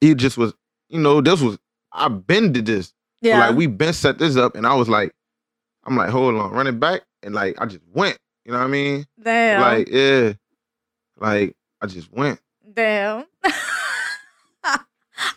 he 0.00 0.14
just 0.14 0.36
was, 0.38 0.52
you 0.88 0.98
know, 1.00 1.20
this 1.20 1.40
was 1.40 1.58
I've 1.92 2.26
been 2.26 2.52
to 2.54 2.62
this. 2.62 2.92
Yeah, 3.20 3.40
like 3.48 3.56
we 3.56 3.66
been 3.66 3.92
set 3.92 4.18
this 4.18 4.36
up 4.36 4.54
and 4.54 4.66
I 4.66 4.74
was 4.74 4.88
like, 4.88 5.12
I'm 5.84 5.96
like, 5.96 6.10
hold 6.10 6.34
on, 6.36 6.50
run 6.52 6.66
it 6.66 6.78
back. 6.78 7.02
And 7.22 7.34
like 7.34 7.60
I 7.60 7.66
just 7.66 7.82
went. 7.92 8.18
You 8.44 8.52
know 8.52 8.58
what 8.58 8.64
I 8.64 8.68
mean? 8.68 9.06
damn, 9.22 9.60
Like, 9.60 9.88
yeah. 9.90 10.32
Like 11.18 11.54
I 11.82 11.86
just 11.86 12.10
went. 12.12 12.40
damn. 12.74 13.24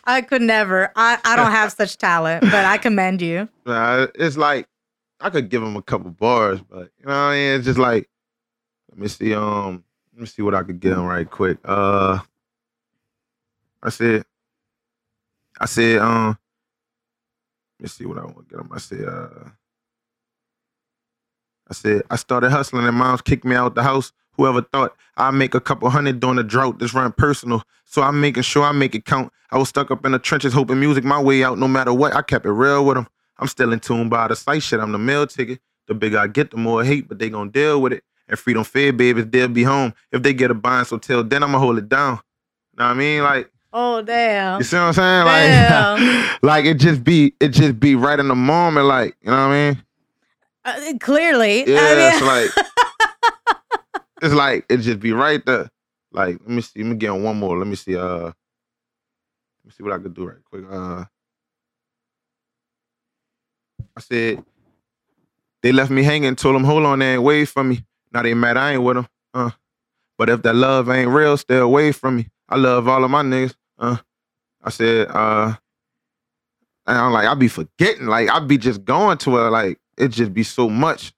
I 0.04 0.20
could 0.22 0.42
never. 0.42 0.92
I 0.94 1.18
I 1.24 1.36
don't 1.36 1.50
have 1.50 1.72
such 1.72 1.98
talent, 1.98 2.42
but 2.42 2.64
I 2.64 2.78
commend 2.78 3.20
you. 3.22 3.48
Nah, 3.66 4.06
it's 4.14 4.36
like 4.36 4.66
I 5.20 5.30
could 5.30 5.48
give 5.48 5.62
him 5.62 5.76
a 5.76 5.82
couple 5.82 6.10
bars, 6.10 6.60
but 6.60 6.90
you 6.98 7.06
know 7.06 7.12
what 7.12 7.14
I 7.14 7.34
mean? 7.34 7.56
It's 7.56 7.64
just 7.64 7.78
like 7.78 8.08
let 8.92 8.98
me 9.00 9.08
see, 9.08 9.34
um, 9.34 9.84
let 10.14 10.20
me 10.20 10.26
see 10.26 10.42
what 10.42 10.54
I 10.54 10.62
could 10.62 10.80
get 10.80 10.92
him 10.92 11.04
right 11.06 11.28
quick. 11.28 11.58
Uh 11.64 12.20
I 13.82 13.90
said 13.90 14.24
I 15.60 15.66
said, 15.66 15.98
um, 16.00 16.38
let 17.78 17.84
me 17.84 17.88
see 17.88 18.04
what 18.06 18.18
I 18.18 18.24
want 18.24 18.38
to 18.38 18.44
get 18.44 18.58
them. 18.58 18.70
I 18.72 18.78
said, 18.78 19.04
uh, 19.04 19.50
I 21.68 21.74
said, 21.74 22.02
I 22.10 22.16
started 22.16 22.50
hustling 22.50 22.86
and 22.86 22.96
moms 22.96 23.22
kicked 23.22 23.44
me 23.44 23.54
out 23.54 23.74
the 23.74 23.82
house. 23.82 24.12
Whoever 24.32 24.62
thought 24.62 24.96
I'd 25.16 25.34
make 25.34 25.54
a 25.54 25.60
couple 25.60 25.88
hundred 25.90 26.20
during 26.20 26.36
the 26.36 26.42
drought 26.42 26.78
this 26.78 26.94
run 26.94 27.12
personal. 27.12 27.62
So 27.84 28.02
I'm 28.02 28.20
making 28.20 28.42
sure 28.44 28.64
I 28.64 28.72
make 28.72 28.94
it 28.94 29.04
count. 29.04 29.32
I 29.50 29.58
was 29.58 29.68
stuck 29.68 29.90
up 29.90 30.04
in 30.06 30.12
the 30.12 30.18
trenches 30.18 30.52
hoping 30.54 30.80
music 30.80 31.04
my 31.04 31.20
way 31.22 31.44
out 31.44 31.58
no 31.58 31.68
matter 31.68 31.92
what. 31.92 32.14
I 32.14 32.22
kept 32.22 32.46
it 32.46 32.50
real 32.52 32.84
with 32.84 32.96
them. 32.96 33.06
I'm 33.38 33.48
still 33.48 33.72
in 33.72 33.80
tune 33.80 34.08
by 34.08 34.28
the 34.28 34.36
sight 34.36 34.62
shit. 34.62 34.80
I'm 34.80 34.92
the 34.92 34.98
mail 34.98 35.26
ticket. 35.26 35.60
The 35.86 35.94
bigger 35.94 36.18
I 36.18 36.28
get, 36.28 36.50
the 36.50 36.56
more 36.56 36.82
hate, 36.82 37.08
but 37.08 37.18
they 37.18 37.30
gonna 37.30 37.50
deal 37.50 37.80
with 37.82 37.92
it. 37.92 38.04
And 38.32 38.38
freedom 38.38 38.64
fed 38.64 38.96
babies, 38.96 39.26
they'll 39.26 39.46
be 39.46 39.62
home. 39.62 39.92
If 40.10 40.22
they 40.22 40.32
get 40.32 40.50
a 40.50 40.54
bind, 40.54 40.86
so 40.86 40.96
till 40.96 41.22
then 41.22 41.42
I'ma 41.42 41.58
hold 41.58 41.76
it 41.76 41.90
down. 41.90 42.14
You 42.72 42.78
know 42.78 42.84
what 42.86 42.90
I 42.92 42.94
mean? 42.94 43.22
Like 43.22 43.50
Oh 43.74 44.00
damn. 44.00 44.58
you 44.58 44.64
see 44.64 44.74
what 44.76 44.84
I'm 44.84 44.92
saying? 44.94 45.26
Damn. 45.26 46.02
Like, 46.02 46.38
like 46.42 46.64
it 46.64 46.78
just 46.78 47.04
be 47.04 47.34
it 47.40 47.48
just 47.48 47.78
be 47.78 47.94
right 47.94 48.18
in 48.18 48.28
the 48.28 48.34
moment, 48.34 48.86
like, 48.86 49.18
you 49.20 49.30
know 49.30 49.36
what 49.36 49.52
I 49.54 49.70
mean? 49.70 49.82
Uh, 50.64 50.98
clearly. 50.98 51.68
Yeah, 51.70 51.78
I 51.78 51.94
mean, 51.94 52.08
it's 52.08 52.22
like 52.22 52.66
it's 54.22 54.34
like 54.34 54.64
it 54.70 54.78
just 54.78 54.98
be 55.00 55.12
right 55.12 55.44
there. 55.44 55.68
Like, 56.10 56.38
let 56.40 56.48
me 56.48 56.62
see, 56.62 56.82
let 56.82 56.88
me 56.88 56.96
get 56.96 57.10
on 57.10 57.22
one 57.22 57.36
more. 57.38 57.58
Let 57.58 57.66
me 57.66 57.76
see, 57.76 57.98
uh 57.98 58.16
let 58.16 58.34
me 59.62 59.72
see 59.76 59.82
what 59.82 59.92
I 59.92 59.98
could 59.98 60.14
do 60.14 60.26
right 60.26 60.42
quick. 60.42 60.64
Uh 60.70 61.04
I 63.94 64.00
said 64.00 64.42
they 65.62 65.70
left 65.70 65.90
me 65.90 66.02
hanging, 66.02 66.34
told 66.34 66.54
them, 66.54 66.64
hold 66.64 66.86
on, 66.86 67.02
ain't 67.02 67.22
wait 67.22 67.44
for 67.44 67.62
me. 67.62 67.84
Now 68.12 68.22
they 68.22 68.34
mad 68.34 68.56
I 68.56 68.72
ain't 68.72 68.82
with 68.82 68.96
them. 68.96 69.08
Uh. 69.34 69.50
But 70.18 70.28
if 70.28 70.42
that 70.42 70.54
love 70.54 70.90
ain't 70.90 71.10
real, 71.10 71.36
stay 71.36 71.58
away 71.58 71.92
from 71.92 72.16
me. 72.16 72.28
I 72.48 72.56
love 72.56 72.86
all 72.88 73.04
of 73.04 73.10
my 73.10 73.22
niggas. 73.22 73.54
Uh. 73.78 73.96
I 74.62 74.70
said, 74.70 75.08
uh 75.08 75.54
and 76.86 76.98
I'm 76.98 77.12
like, 77.12 77.26
I 77.26 77.34
be 77.34 77.48
forgetting. 77.48 78.06
Like, 78.06 78.28
I 78.28 78.40
be 78.40 78.58
just 78.58 78.84
going 78.84 79.18
to 79.18 79.36
her, 79.36 79.50
like, 79.50 79.78
it 79.96 80.08
just 80.08 80.34
be 80.34 80.42
so 80.42 80.68
much. 80.68 81.12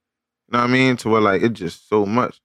You 0.48 0.58
know 0.58 0.64
what 0.64 0.70
I 0.70 0.72
mean? 0.72 0.96
To 0.98 1.08
where 1.08 1.20
like 1.20 1.42
it 1.42 1.54
just 1.54 1.88
so 1.88 2.04
much. 2.04 2.40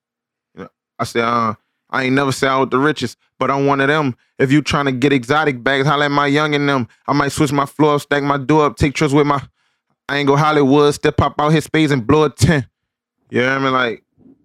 You 0.55 0.63
know, 0.63 0.69
I 0.97 1.03
said, 1.03 1.23
uh, 1.23 1.53
I 1.89 2.03
ain't 2.03 2.15
never 2.15 2.31
I 2.45 2.57
was 2.57 2.69
the 2.69 2.77
richest, 2.77 3.17
but 3.37 3.51
I'm 3.51 3.65
one 3.65 3.81
of 3.81 3.87
them. 3.87 4.15
If 4.37 4.51
you 4.51 4.61
trying 4.61 4.85
to 4.85 4.91
get 4.91 5.11
exotic 5.11 5.63
bags, 5.63 5.87
holla 5.87 6.05
at 6.05 6.11
my 6.11 6.27
young 6.27 6.55
and 6.55 6.69
them. 6.69 6.87
I 7.07 7.13
might 7.13 7.31
switch 7.31 7.51
my 7.51 7.65
floor 7.65 7.99
stack 7.99 8.23
my 8.23 8.37
door 8.37 8.67
up, 8.67 8.77
take 8.77 8.93
trips 8.93 9.13
with 9.13 9.27
my 9.27 9.41
I 10.07 10.17
ain't 10.17 10.27
go 10.27 10.35
Hollywood, 10.35 10.93
step 10.93 11.17
pop 11.17 11.39
out 11.39 11.49
his 11.49 11.65
space 11.65 11.91
and 11.91 12.05
blow 12.05 12.23
a 12.23 12.29
10. 12.29 12.67
You 13.29 13.41
know 13.41 13.47
what 13.47 13.57
I 13.57 13.63
mean? 13.63 13.73
Like, 13.73 14.03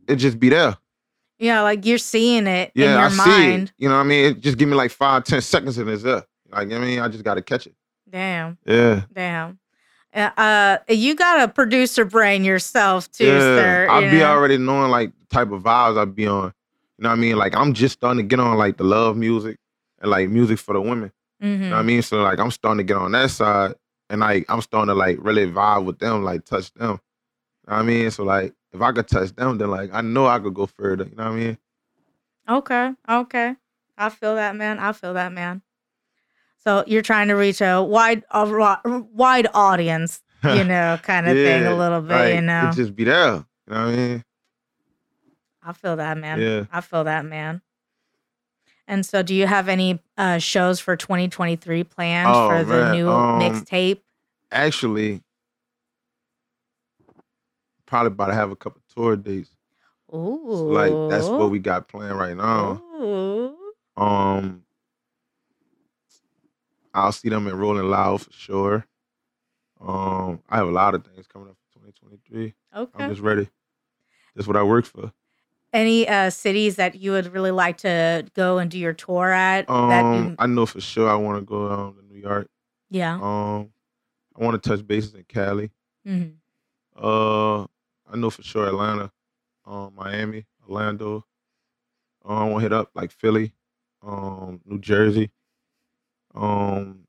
it 0.08 0.16
just 0.16 0.38
be 0.40 0.48
there. 0.48 0.76
yeah, 1.38 1.62
like 1.62 1.84
you're 1.84 1.98
seeing 1.98 2.46
it 2.46 2.72
Yeah, 2.74 2.86
in 2.86 2.90
your 2.92 3.00
I 3.00 3.08
see 3.08 3.16
mind. 3.48 3.62
it. 3.68 3.72
You 3.78 3.88
know 3.88 3.96
what 3.96 4.00
I 4.02 4.04
mean? 4.04 4.24
It 4.26 4.40
just 4.40 4.58
give 4.58 4.68
me 4.68 4.74
like 4.74 4.90
five, 4.90 5.24
ten 5.24 5.40
seconds 5.40 5.78
and 5.78 5.88
it's 5.90 6.02
there. 6.02 6.24
Like, 6.50 6.72
I 6.72 6.78
mean, 6.78 7.00
I 7.00 7.08
just 7.08 7.24
gotta 7.24 7.42
catch 7.42 7.66
it. 7.66 7.74
Damn. 8.08 8.58
Yeah. 8.66 9.02
Damn. 9.12 9.58
Uh, 10.14 10.30
uh, 10.36 10.78
you 10.88 11.16
got 11.16 11.40
a 11.42 11.48
producer 11.52 12.04
brain 12.04 12.44
yourself 12.44 13.10
too, 13.10 13.24
sir. 13.40 13.88
I 13.90 14.00
you 14.00 14.10
be 14.12 14.18
know? 14.18 14.26
already 14.30 14.56
knowing 14.58 14.90
like 14.90 15.10
the 15.18 15.26
type 15.34 15.50
of 15.50 15.62
vibes 15.64 15.98
I'd 15.98 16.14
be 16.14 16.26
on. 16.28 16.52
You 16.98 17.02
know 17.02 17.08
what 17.08 17.18
I 17.18 17.20
mean? 17.20 17.36
Like 17.36 17.56
I'm 17.56 17.74
just 17.74 17.94
starting 17.94 18.18
to 18.22 18.22
get 18.28 18.38
on 18.38 18.56
like 18.56 18.76
the 18.76 18.84
love 18.84 19.16
music 19.16 19.58
and 20.00 20.10
like 20.10 20.28
music 20.28 20.60
for 20.60 20.72
the 20.74 20.80
women. 20.80 21.10
Mhm. 21.42 21.50
You 21.50 21.58
know 21.58 21.70
what 21.70 21.78
I 21.78 21.82
mean? 21.82 22.02
So 22.02 22.22
like 22.22 22.38
I'm 22.38 22.52
starting 22.52 22.78
to 22.78 22.84
get 22.84 22.96
on 22.96 23.10
that 23.12 23.30
side 23.32 23.74
and 24.08 24.20
like 24.20 24.44
I'm 24.48 24.60
starting 24.60 24.86
to 24.88 24.94
like 24.94 25.18
really 25.20 25.50
vibe 25.50 25.84
with 25.84 25.98
them, 25.98 26.22
like 26.22 26.44
touch 26.44 26.72
them. 26.74 26.90
You 27.66 27.70
know 27.72 27.76
what 27.76 27.78
I 27.78 27.82
mean? 27.82 28.10
So 28.12 28.22
like 28.22 28.52
if 28.74 28.82
I 28.82 28.92
could 28.92 29.08
touch 29.08 29.34
them, 29.34 29.56
then 29.58 29.70
like 29.70 29.90
I 29.92 30.00
know 30.00 30.26
I 30.26 30.38
could 30.40 30.54
go 30.54 30.66
further. 30.66 31.04
You 31.04 31.14
know 31.16 31.24
what 31.24 31.32
I 31.32 31.36
mean? 31.36 31.58
Okay. 32.48 32.90
Okay. 33.08 33.54
I 33.96 34.08
feel 34.10 34.34
that, 34.34 34.56
man. 34.56 34.78
I 34.78 34.92
feel 34.92 35.14
that, 35.14 35.32
man. 35.32 35.62
So 36.58 36.82
you're 36.86 37.02
trying 37.02 37.28
to 37.28 37.34
reach 37.34 37.60
a 37.60 37.82
wide, 37.82 38.24
a 38.30 38.80
wide 39.12 39.46
audience, 39.54 40.22
you 40.42 40.64
know, 40.64 40.98
kind 41.02 41.28
of 41.28 41.36
thing, 41.36 41.66
a 41.66 41.74
little 41.76 42.00
bit, 42.00 42.10
like, 42.10 42.34
you 42.34 42.40
know. 42.40 42.70
It 42.70 42.74
just 42.74 42.96
be 42.96 43.04
there. 43.04 43.34
You 43.34 43.34
know 43.34 43.44
what 43.66 43.76
I 43.76 43.96
mean? 43.96 44.24
I 45.62 45.72
feel 45.72 45.96
that, 45.96 46.18
man. 46.18 46.40
Yeah. 46.40 46.64
I 46.72 46.80
feel 46.80 47.04
that, 47.04 47.24
man. 47.24 47.62
And 48.86 49.06
so, 49.06 49.22
do 49.22 49.34
you 49.34 49.46
have 49.46 49.68
any 49.68 50.00
uh, 50.18 50.38
shows 50.38 50.80
for 50.80 50.96
2023 50.96 51.84
planned 51.84 52.28
Oh, 52.30 52.48
for 52.48 52.64
the 52.64 52.84
man, 52.84 52.92
new 52.92 53.08
um, 53.08 53.40
mixtape? 53.40 54.00
Actually, 54.52 55.22
probably 57.94 58.08
about 58.08 58.26
to 58.26 58.34
have 58.34 58.50
a 58.50 58.56
couple 58.56 58.80
tour 58.92 59.14
dates. 59.14 59.50
Ooh, 60.12 60.48
So, 60.50 60.64
like 60.64 61.08
that's 61.08 61.28
what 61.28 61.50
we 61.50 61.60
got 61.60 61.86
planned 61.86 62.18
right 62.18 62.36
now. 62.36 62.82
Ooh. 63.00 63.54
Um, 63.96 64.64
I'll 66.92 67.12
see 67.12 67.28
them 67.28 67.46
in 67.46 67.56
Rolling 67.56 67.88
Loud 67.88 68.22
for 68.22 68.32
sure. 68.32 68.86
Um, 69.80 70.42
I 70.48 70.56
have 70.56 70.66
a 70.66 70.72
lot 70.72 70.96
of 70.96 71.04
things 71.06 71.28
coming 71.28 71.48
up 71.48 71.56
for 71.72 71.78
2023. 71.78 72.54
Okay. 72.74 72.90
I'm 73.04 73.10
just 73.10 73.20
ready. 73.20 73.48
That's 74.34 74.48
what 74.48 74.56
I 74.56 74.64
work 74.64 74.86
for. 74.86 75.12
Any 75.72 76.08
uh, 76.08 76.30
cities 76.30 76.74
that 76.76 76.96
you 76.96 77.12
would 77.12 77.32
really 77.32 77.52
like 77.52 77.76
to 77.78 78.26
go 78.34 78.58
and 78.58 78.68
do 78.70 78.78
your 78.78 78.92
tour 78.92 79.30
at? 79.30 79.70
Um, 79.70 80.14
you, 80.30 80.36
I 80.40 80.46
know 80.46 80.66
for 80.66 80.80
sure 80.80 81.08
I 81.08 81.14
want 81.14 81.38
to 81.38 81.44
go 81.44 81.70
um, 81.70 81.94
to 81.96 82.12
New 82.12 82.20
York. 82.20 82.48
yeah. 82.90 83.14
Um, 83.14 83.70
I 84.36 84.44
want 84.44 84.60
to 84.60 84.68
touch 84.68 84.84
bases 84.84 85.14
in 85.14 85.22
Cali. 85.28 85.70
hmm 86.04 86.30
Uh, 86.96 87.66
I 88.10 88.16
know 88.16 88.30
for 88.30 88.42
sure 88.42 88.66
Atlanta, 88.66 89.10
um, 89.66 89.92
Miami, 89.96 90.46
Orlando. 90.68 91.24
Um, 92.24 92.36
I 92.38 92.44
want 92.44 92.56
to 92.56 92.60
hit 92.60 92.72
up 92.72 92.90
like 92.94 93.10
Philly, 93.10 93.54
um, 94.02 94.60
New 94.64 94.78
Jersey. 94.78 95.30
Um, 96.34 97.06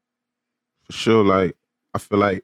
for 0.84 0.94
sure, 0.94 1.24
like 1.24 1.56
I 1.94 2.00
feel 2.00 2.20
like 2.20 2.44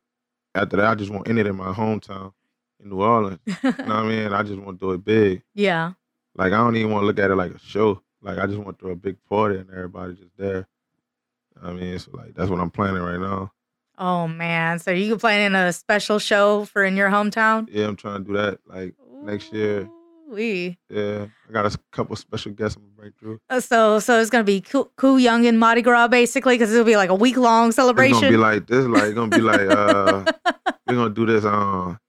after 0.55 0.77
that, 0.77 0.85
I 0.85 0.95
just 0.95 1.11
want 1.11 1.25
to 1.25 1.29
end 1.29 1.39
it 1.39 1.47
in 1.47 1.55
my 1.55 1.71
hometown 1.73 2.33
in 2.81 2.89
New 2.89 3.01
Orleans. 3.01 3.39
You 3.47 3.71
know 3.71 3.71
what 3.71 3.89
I 3.91 4.03
mean? 4.07 4.33
I 4.33 4.43
just 4.43 4.59
want 4.59 4.79
to 4.79 4.85
do 4.85 4.91
it 4.91 5.03
big. 5.05 5.43
yeah. 5.53 5.93
Like 6.35 6.53
I 6.53 6.57
don't 6.57 6.77
even 6.77 6.91
want 6.91 7.03
to 7.03 7.07
look 7.07 7.19
at 7.19 7.29
it 7.29 7.35
like 7.35 7.51
a 7.53 7.59
show. 7.59 8.01
Like 8.21 8.37
I 8.37 8.45
just 8.47 8.57
want 8.57 8.79
to 8.79 8.81
throw 8.83 8.91
a 8.93 8.95
big 8.95 9.17
party 9.29 9.57
and 9.59 9.69
everybody 9.69 10.13
just 10.13 10.35
there. 10.37 10.65
I 11.61 11.73
mean, 11.73 11.99
so 11.99 12.11
like 12.13 12.33
that's 12.35 12.49
what 12.49 12.59
I'm 12.61 12.71
planning 12.71 13.01
right 13.01 13.19
now. 13.19 13.51
Oh 13.97 14.27
man. 14.27 14.79
So 14.79 14.91
you 14.91 15.17
planning 15.17 15.55
a 15.55 15.71
special 15.73 16.19
show 16.19 16.65
for 16.65 16.83
in 16.83 16.95
your 16.95 17.09
hometown? 17.09 17.67
Yeah, 17.71 17.87
I'm 17.87 17.95
trying 17.95 18.23
to 18.23 18.27
do 18.31 18.37
that. 18.37 18.59
Like 18.65 18.95
next 19.23 19.53
year. 19.53 19.89
We. 20.29 20.77
Yeah, 20.89 21.25
I 21.49 21.51
got 21.51 21.65
a 21.65 21.77
couple 21.91 22.15
special 22.15 22.53
guests 22.53 22.77
I'm 22.77 22.83
gonna 22.83 22.93
bring 22.95 23.11
through. 23.19 23.39
Uh, 23.49 23.59
So 23.59 23.99
so 23.99 24.19
it's 24.21 24.29
gonna 24.29 24.45
be 24.45 24.61
cool, 24.61 24.89
Coyungin 24.97 25.57
Mardi 25.57 25.81
Gras 25.81 26.07
basically 26.07 26.55
because 26.55 26.71
it'll 26.73 26.85
be 26.85 26.95
like 26.95 27.09
a 27.09 27.15
week 27.15 27.35
long 27.35 27.71
celebration. 27.73 28.13
It's 28.15 28.21
gonna 28.21 28.31
be 28.31 28.37
like 28.37 28.65
this. 28.67 28.85
Like 28.85 29.03
it's 29.03 29.13
gonna 29.13 29.29
be 29.35 29.41
like 29.41 29.59
uh, 29.69 30.23
we're 30.87 30.95
gonna 30.95 31.09
do 31.13 31.25
this 31.25 31.43
um, 31.43 31.99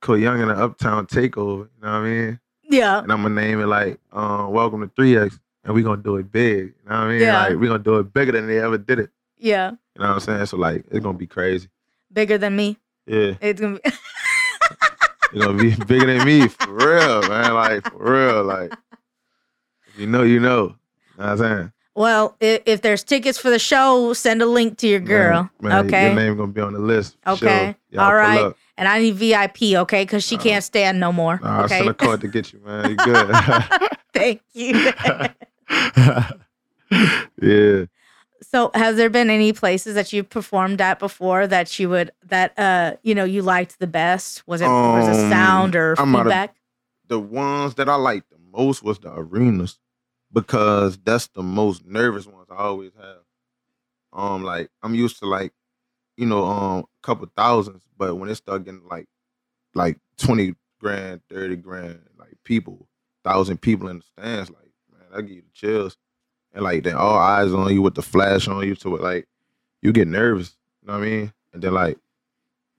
Cool 0.00 0.18
Young 0.18 0.40
and 0.40 0.50
the 0.50 0.54
Uptown 0.56 1.06
Takeover. 1.06 1.68
You 1.76 1.82
know 1.82 1.88
what 1.88 1.88
I 1.88 2.02
mean? 2.02 2.40
yeah. 2.68 2.98
And 3.00 3.12
I'm 3.12 3.22
gonna 3.22 3.40
name 3.40 3.60
it 3.60 3.66
like 3.66 4.00
uh, 4.12 4.48
Welcome 4.50 4.80
to 4.80 4.90
Three 4.96 5.16
X, 5.16 5.38
and 5.62 5.72
we're 5.72 5.84
gonna 5.84 6.02
do 6.02 6.16
it 6.16 6.32
big. 6.32 6.58
You 6.58 6.90
know 6.90 6.96
what 6.98 7.06
I 7.06 7.08
mean? 7.10 7.20
Yeah. 7.20 7.42
Like 7.46 7.56
we're 7.60 7.68
gonna 7.68 7.78
do 7.78 7.98
it 8.00 8.12
bigger 8.12 8.32
than 8.32 8.48
they 8.48 8.58
ever 8.58 8.76
did 8.76 8.98
it. 8.98 9.10
Yeah. 9.42 9.72
You 9.72 10.02
know 10.02 10.08
what 10.08 10.14
I'm 10.14 10.20
saying? 10.20 10.46
So 10.46 10.56
like 10.56 10.84
it's 10.90 11.00
gonna 11.00 11.18
be 11.18 11.26
crazy. 11.26 11.68
Bigger 12.12 12.38
than 12.38 12.54
me. 12.54 12.78
Yeah, 13.06 13.34
It's 13.40 13.60
gonna 13.60 13.74
be. 13.74 13.80
it's 13.84 15.44
gonna 15.44 15.58
be 15.60 15.74
bigger 15.84 16.06
than 16.06 16.24
me 16.24 16.46
for 16.46 16.72
real, 16.72 17.28
man. 17.28 17.54
Like 17.54 17.84
for 17.84 17.98
real, 17.98 18.44
like 18.44 18.72
if 19.88 19.98
you 19.98 20.06
know, 20.06 20.22
you 20.22 20.38
know. 20.38 20.76
You 21.16 21.24
know 21.24 21.24
what 21.24 21.28
I'm 21.28 21.38
saying? 21.38 21.72
well, 21.94 22.36
if, 22.40 22.62
if 22.66 22.80
there's 22.82 23.02
tickets 23.02 23.36
for 23.38 23.50
the 23.50 23.58
show, 23.58 24.12
send 24.12 24.40
a 24.42 24.46
link 24.46 24.78
to 24.78 24.86
your 24.88 25.00
girl. 25.00 25.50
Man, 25.60 25.72
man, 25.72 25.86
okay. 25.86 26.06
Your 26.06 26.14
name 26.14 26.36
gonna 26.36 26.52
be 26.52 26.60
on 26.60 26.72
the 26.72 26.78
list. 26.78 27.16
sure. 27.24 27.34
Okay. 27.34 27.76
Y'all 27.90 28.04
All 28.04 28.14
right. 28.14 28.40
up. 28.40 28.56
And 28.78 28.88
I 28.88 29.00
need 29.00 29.16
VIP, 29.16 29.74
okay? 29.74 30.04
Because 30.04 30.24
she 30.24 30.36
Uh, 30.36 30.42
can't 30.42 30.64
stand 30.64 30.98
no 31.00 31.12
more. 31.12 31.38
Nah, 31.42 31.62
I'll 31.62 31.68
send 31.68 31.88
a 31.88 31.94
card 31.94 32.20
to 32.22 32.28
get 32.28 32.52
you, 32.52 32.60
man. 32.60 32.88
You 32.90 32.96
good? 32.96 33.36
Thank 34.14 34.40
you. 34.54 34.92
yeah. 37.42 37.84
So, 38.54 38.70
has 38.74 38.96
there 38.96 39.10
been 39.10 39.30
any 39.30 39.52
places 39.52 39.94
that 39.94 40.12
you 40.12 40.22
performed 40.24 40.80
at 40.80 40.98
before 40.98 41.46
that 41.46 41.78
you 41.78 41.88
would 41.88 42.10
that 42.26 42.58
uh 42.58 42.96
you 43.02 43.14
know 43.14 43.24
you 43.24 43.42
liked 43.42 43.78
the 43.78 43.86
best? 43.86 44.46
Was 44.46 44.60
it 44.60 44.66
was 44.68 45.08
it 45.08 45.24
Um, 45.24 45.30
sound 45.30 45.76
or 45.76 45.94
I'm 45.98 46.12
feedback? 46.12 46.56
The 47.08 47.18
ones 47.18 47.74
that 47.76 47.88
I 47.88 47.94
liked 47.96 48.30
the 48.30 48.38
most 48.52 48.82
was 48.82 48.98
the 48.98 49.12
arenas 49.12 49.78
because 50.32 50.98
that's 50.98 51.28
the 51.28 51.42
most 51.42 51.84
nervous 51.86 52.26
ones 52.26 52.48
I 52.50 52.56
always 52.56 52.92
have. 52.94 53.18
Um, 54.12 54.42
like 54.42 54.70
I'm 54.82 54.94
used 54.94 55.18
to 55.20 55.26
like, 55.26 55.52
you 56.16 56.26
know, 56.26 56.44
um, 56.44 56.78
a 56.80 57.06
couple 57.06 57.26
thousands, 57.36 57.82
but 57.96 58.14
when 58.16 58.28
it 58.28 58.34
start 58.36 58.64
getting 58.64 58.86
like, 58.88 59.06
like 59.74 59.98
twenty 60.18 60.54
grand, 60.80 61.22
thirty 61.30 61.56
grand, 61.56 62.00
like 62.18 62.34
people, 62.44 62.88
thousand 63.24 63.60
people 63.62 63.88
in 63.88 63.98
the 63.98 64.02
stands, 64.02 64.50
like 64.50 64.70
man, 64.92 65.08
I 65.14 65.20
give 65.22 65.36
you 65.36 65.42
the 65.42 65.50
chills, 65.54 65.96
and 66.54 66.64
like 66.64 66.84
then 66.84 66.96
all 66.96 67.18
eyes 67.18 67.52
on 67.54 67.72
you 67.72 67.82
with 67.82 67.94
the 67.94 68.02
flash 68.02 68.48
on 68.48 68.66
you, 68.66 68.74
to 68.76 68.96
it 68.96 69.02
like 69.02 69.28
you 69.82 69.92
get 69.92 70.08
nervous. 70.08 70.56
You 70.82 70.88
know 70.88 70.98
what 70.98 71.06
I 71.06 71.10
mean? 71.10 71.32
And 71.52 71.62
then 71.62 71.74
like, 71.74 71.98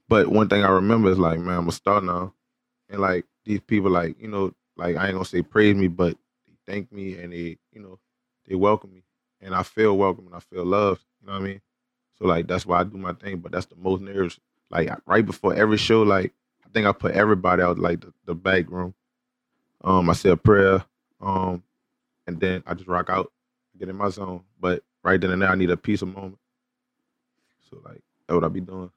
but 0.09 0.27
one 0.27 0.49
thing 0.49 0.63
I 0.63 0.69
remember 0.69 1.11
is 1.11 1.19
like, 1.19 1.39
man, 1.39 1.59
I'm 1.59 1.69
a 1.69 1.73
star 1.73 2.01
now, 2.01 2.33
and 2.89 3.01
like 3.01 3.25
these 3.45 3.61
people, 3.61 3.91
like 3.91 4.19
you 4.21 4.27
know, 4.29 4.53
like 4.77 4.97
I 4.97 5.05
ain't 5.07 5.13
gonna 5.15 5.25
say 5.25 5.41
praise 5.41 5.75
me, 5.75 5.87
but 5.87 6.17
they 6.47 6.73
thank 6.73 6.91
me 6.91 7.17
and 7.17 7.33
they, 7.33 7.57
you 7.73 7.81
know, 7.81 7.99
they 8.47 8.55
welcome 8.55 8.93
me, 8.93 9.03
and 9.41 9.55
I 9.55 9.63
feel 9.63 9.97
welcome 9.97 10.27
and 10.27 10.35
I 10.35 10.39
feel 10.39 10.65
loved. 10.65 11.03
You 11.21 11.27
know 11.27 11.33
what 11.33 11.41
I 11.41 11.45
mean? 11.45 11.61
So 12.19 12.27
like 12.27 12.47
that's 12.47 12.65
why 12.65 12.81
I 12.81 12.83
do 12.83 12.97
my 12.97 13.13
thing, 13.13 13.37
but 13.39 13.51
that's 13.51 13.65
the 13.67 13.75
most 13.77 14.01
nerves. 14.01 14.39
like 14.69 14.89
right 15.07 15.25
before 15.25 15.53
every 15.55 15.77
show, 15.77 16.03
like 16.03 16.33
I 16.65 16.69
think 16.69 16.87
I 16.87 16.91
put 16.91 17.13
everybody 17.13 17.61
out 17.63 17.79
like 17.79 18.01
the, 18.01 18.13
the 18.25 18.35
back 18.35 18.69
room. 18.69 18.93
Um, 19.83 20.09
I 20.09 20.13
say 20.13 20.29
a 20.29 20.37
prayer, 20.37 20.85
um, 21.21 21.63
and 22.27 22.39
then 22.39 22.63
I 22.67 22.73
just 22.73 22.87
rock 22.89 23.09
out, 23.09 23.31
get 23.77 23.89
in 23.89 23.95
my 23.95 24.09
zone. 24.09 24.43
But 24.59 24.83
right 25.03 25.19
then 25.19 25.31
and 25.31 25.41
there, 25.41 25.49
I 25.49 25.55
need 25.55 25.71
a 25.71 25.77
peace 25.77 26.01
of 26.01 26.09
moment. 26.09 26.39
So 27.69 27.81
like 27.83 28.01
that's 28.27 28.35
what 28.35 28.43
I 28.43 28.49
be 28.49 28.61
doing. 28.61 28.91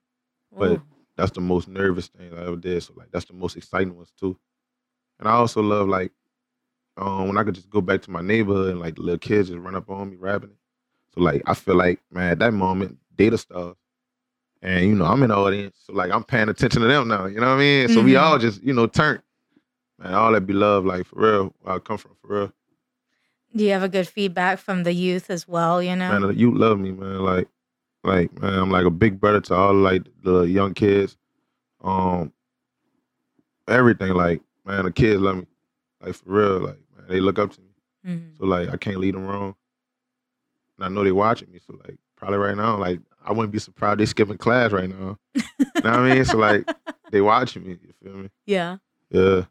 But 0.58 0.80
that's 1.16 1.32
the 1.32 1.40
most 1.40 1.68
nervous 1.68 2.08
thing 2.08 2.32
I 2.34 2.46
ever 2.46 2.56
did. 2.56 2.82
So 2.82 2.94
like 2.96 3.10
that's 3.12 3.24
the 3.26 3.34
most 3.34 3.56
exciting 3.56 3.96
ones 3.96 4.12
too. 4.18 4.38
And 5.18 5.28
I 5.28 5.32
also 5.32 5.62
love 5.62 5.88
like 5.88 6.12
um 6.96 7.28
when 7.28 7.38
I 7.38 7.44
could 7.44 7.54
just 7.54 7.70
go 7.70 7.80
back 7.80 8.02
to 8.02 8.10
my 8.10 8.22
neighborhood 8.22 8.70
and 8.72 8.80
like 8.80 8.98
little 8.98 9.18
kids 9.18 9.48
just 9.48 9.60
run 9.60 9.74
up 9.76 9.90
on 9.90 10.10
me 10.10 10.16
rapping 10.16 10.50
it. 10.50 10.56
So 11.14 11.20
like 11.22 11.42
I 11.46 11.54
feel 11.54 11.76
like 11.76 12.00
man 12.10 12.32
at 12.32 12.38
that 12.40 12.52
moment 12.54 12.98
data 13.16 13.38
stars. 13.38 13.76
And 14.62 14.86
you 14.86 14.94
know 14.94 15.04
I'm 15.06 15.22
in 15.22 15.30
the 15.30 15.36
audience, 15.36 15.76
so 15.86 15.92
like 15.92 16.10
I'm 16.10 16.24
paying 16.24 16.48
attention 16.48 16.82
to 16.82 16.88
them 16.88 17.08
now. 17.08 17.26
You 17.26 17.40
know 17.40 17.48
what 17.48 17.56
I 17.56 17.60
mean? 17.60 17.88
So 17.88 18.02
we 18.02 18.12
Mhm. 18.12 18.20
all 18.22 18.38
just 18.38 18.62
you 18.62 18.72
know 18.74 18.86
turn. 18.86 19.22
Man, 19.98 20.14
all 20.14 20.32
that 20.32 20.42
be 20.46 20.52
love, 20.54 20.84
like 20.84 21.06
for 21.06 21.20
real. 21.20 21.54
Where 21.60 21.76
I 21.76 21.78
come 21.78 21.98
from, 21.98 22.12
for 22.20 22.28
real. 22.28 22.52
Do 23.54 23.64
you 23.64 23.70
have 23.72 23.82
a 23.82 23.88
good 23.88 24.06
feedback 24.08 24.58
from 24.58 24.82
the 24.82 24.92
youth 24.92 25.30
as 25.30 25.46
well? 25.48 25.82
You 25.82 25.96
know. 25.96 26.18
Man, 26.18 26.38
you 26.38 26.52
love 26.56 26.78
me, 26.78 26.92
man. 26.92 27.20
Like, 27.20 27.48
like, 28.04 28.38
man, 28.40 28.54
I'm 28.54 28.70
like 28.70 28.84
a 28.86 28.90
big 28.90 29.20
brother 29.20 29.40
to 29.42 29.54
all 29.54 29.74
like 29.74 30.02
the 30.22 30.42
young 30.42 30.74
kids. 30.74 31.16
Um, 31.82 32.32
everything, 33.68 34.12
like, 34.14 34.42
man, 34.64 34.84
the 34.84 34.92
kids 34.92 35.20
love 35.20 35.36
me. 35.36 35.46
Like 36.00 36.14
for 36.14 36.24
real, 36.30 36.58
like, 36.60 36.78
man, 36.96 37.06
they 37.08 37.20
look 37.20 37.38
up 37.38 37.52
to 37.52 37.60
me. 37.60 37.68
Mhm. 38.06 38.38
So 38.38 38.44
like, 38.46 38.68
I 38.68 38.76
can't 38.76 38.98
lead 38.98 39.14
them 39.14 39.26
wrong. 39.26 39.54
And 40.76 40.84
I 40.84 40.88
know 40.88 41.04
they 41.04 41.12
watching 41.12 41.50
me. 41.50 41.58
So 41.66 41.78
like, 41.84 41.96
probably 42.16 42.38
right 42.38 42.56
now, 42.56 42.76
like, 42.76 43.00
I 43.24 43.32
wouldn't 43.32 43.52
be 43.52 43.58
surprised 43.58 43.98
they 44.00 44.06
skipping 44.06 44.38
class 44.38 44.72
right 44.72 44.88
now. 44.88 45.18
you 45.34 45.42
know 45.58 45.80
what 45.82 45.86
I 45.86 46.14
mean? 46.14 46.24
So 46.24 46.36
like, 46.38 46.68
they 47.10 47.20
watching 47.20 47.64
me. 47.64 47.70
You 47.70 47.92
feel 48.02 48.14
me? 48.14 48.28
Yeah. 48.46 48.76
Yeah. 49.10 49.44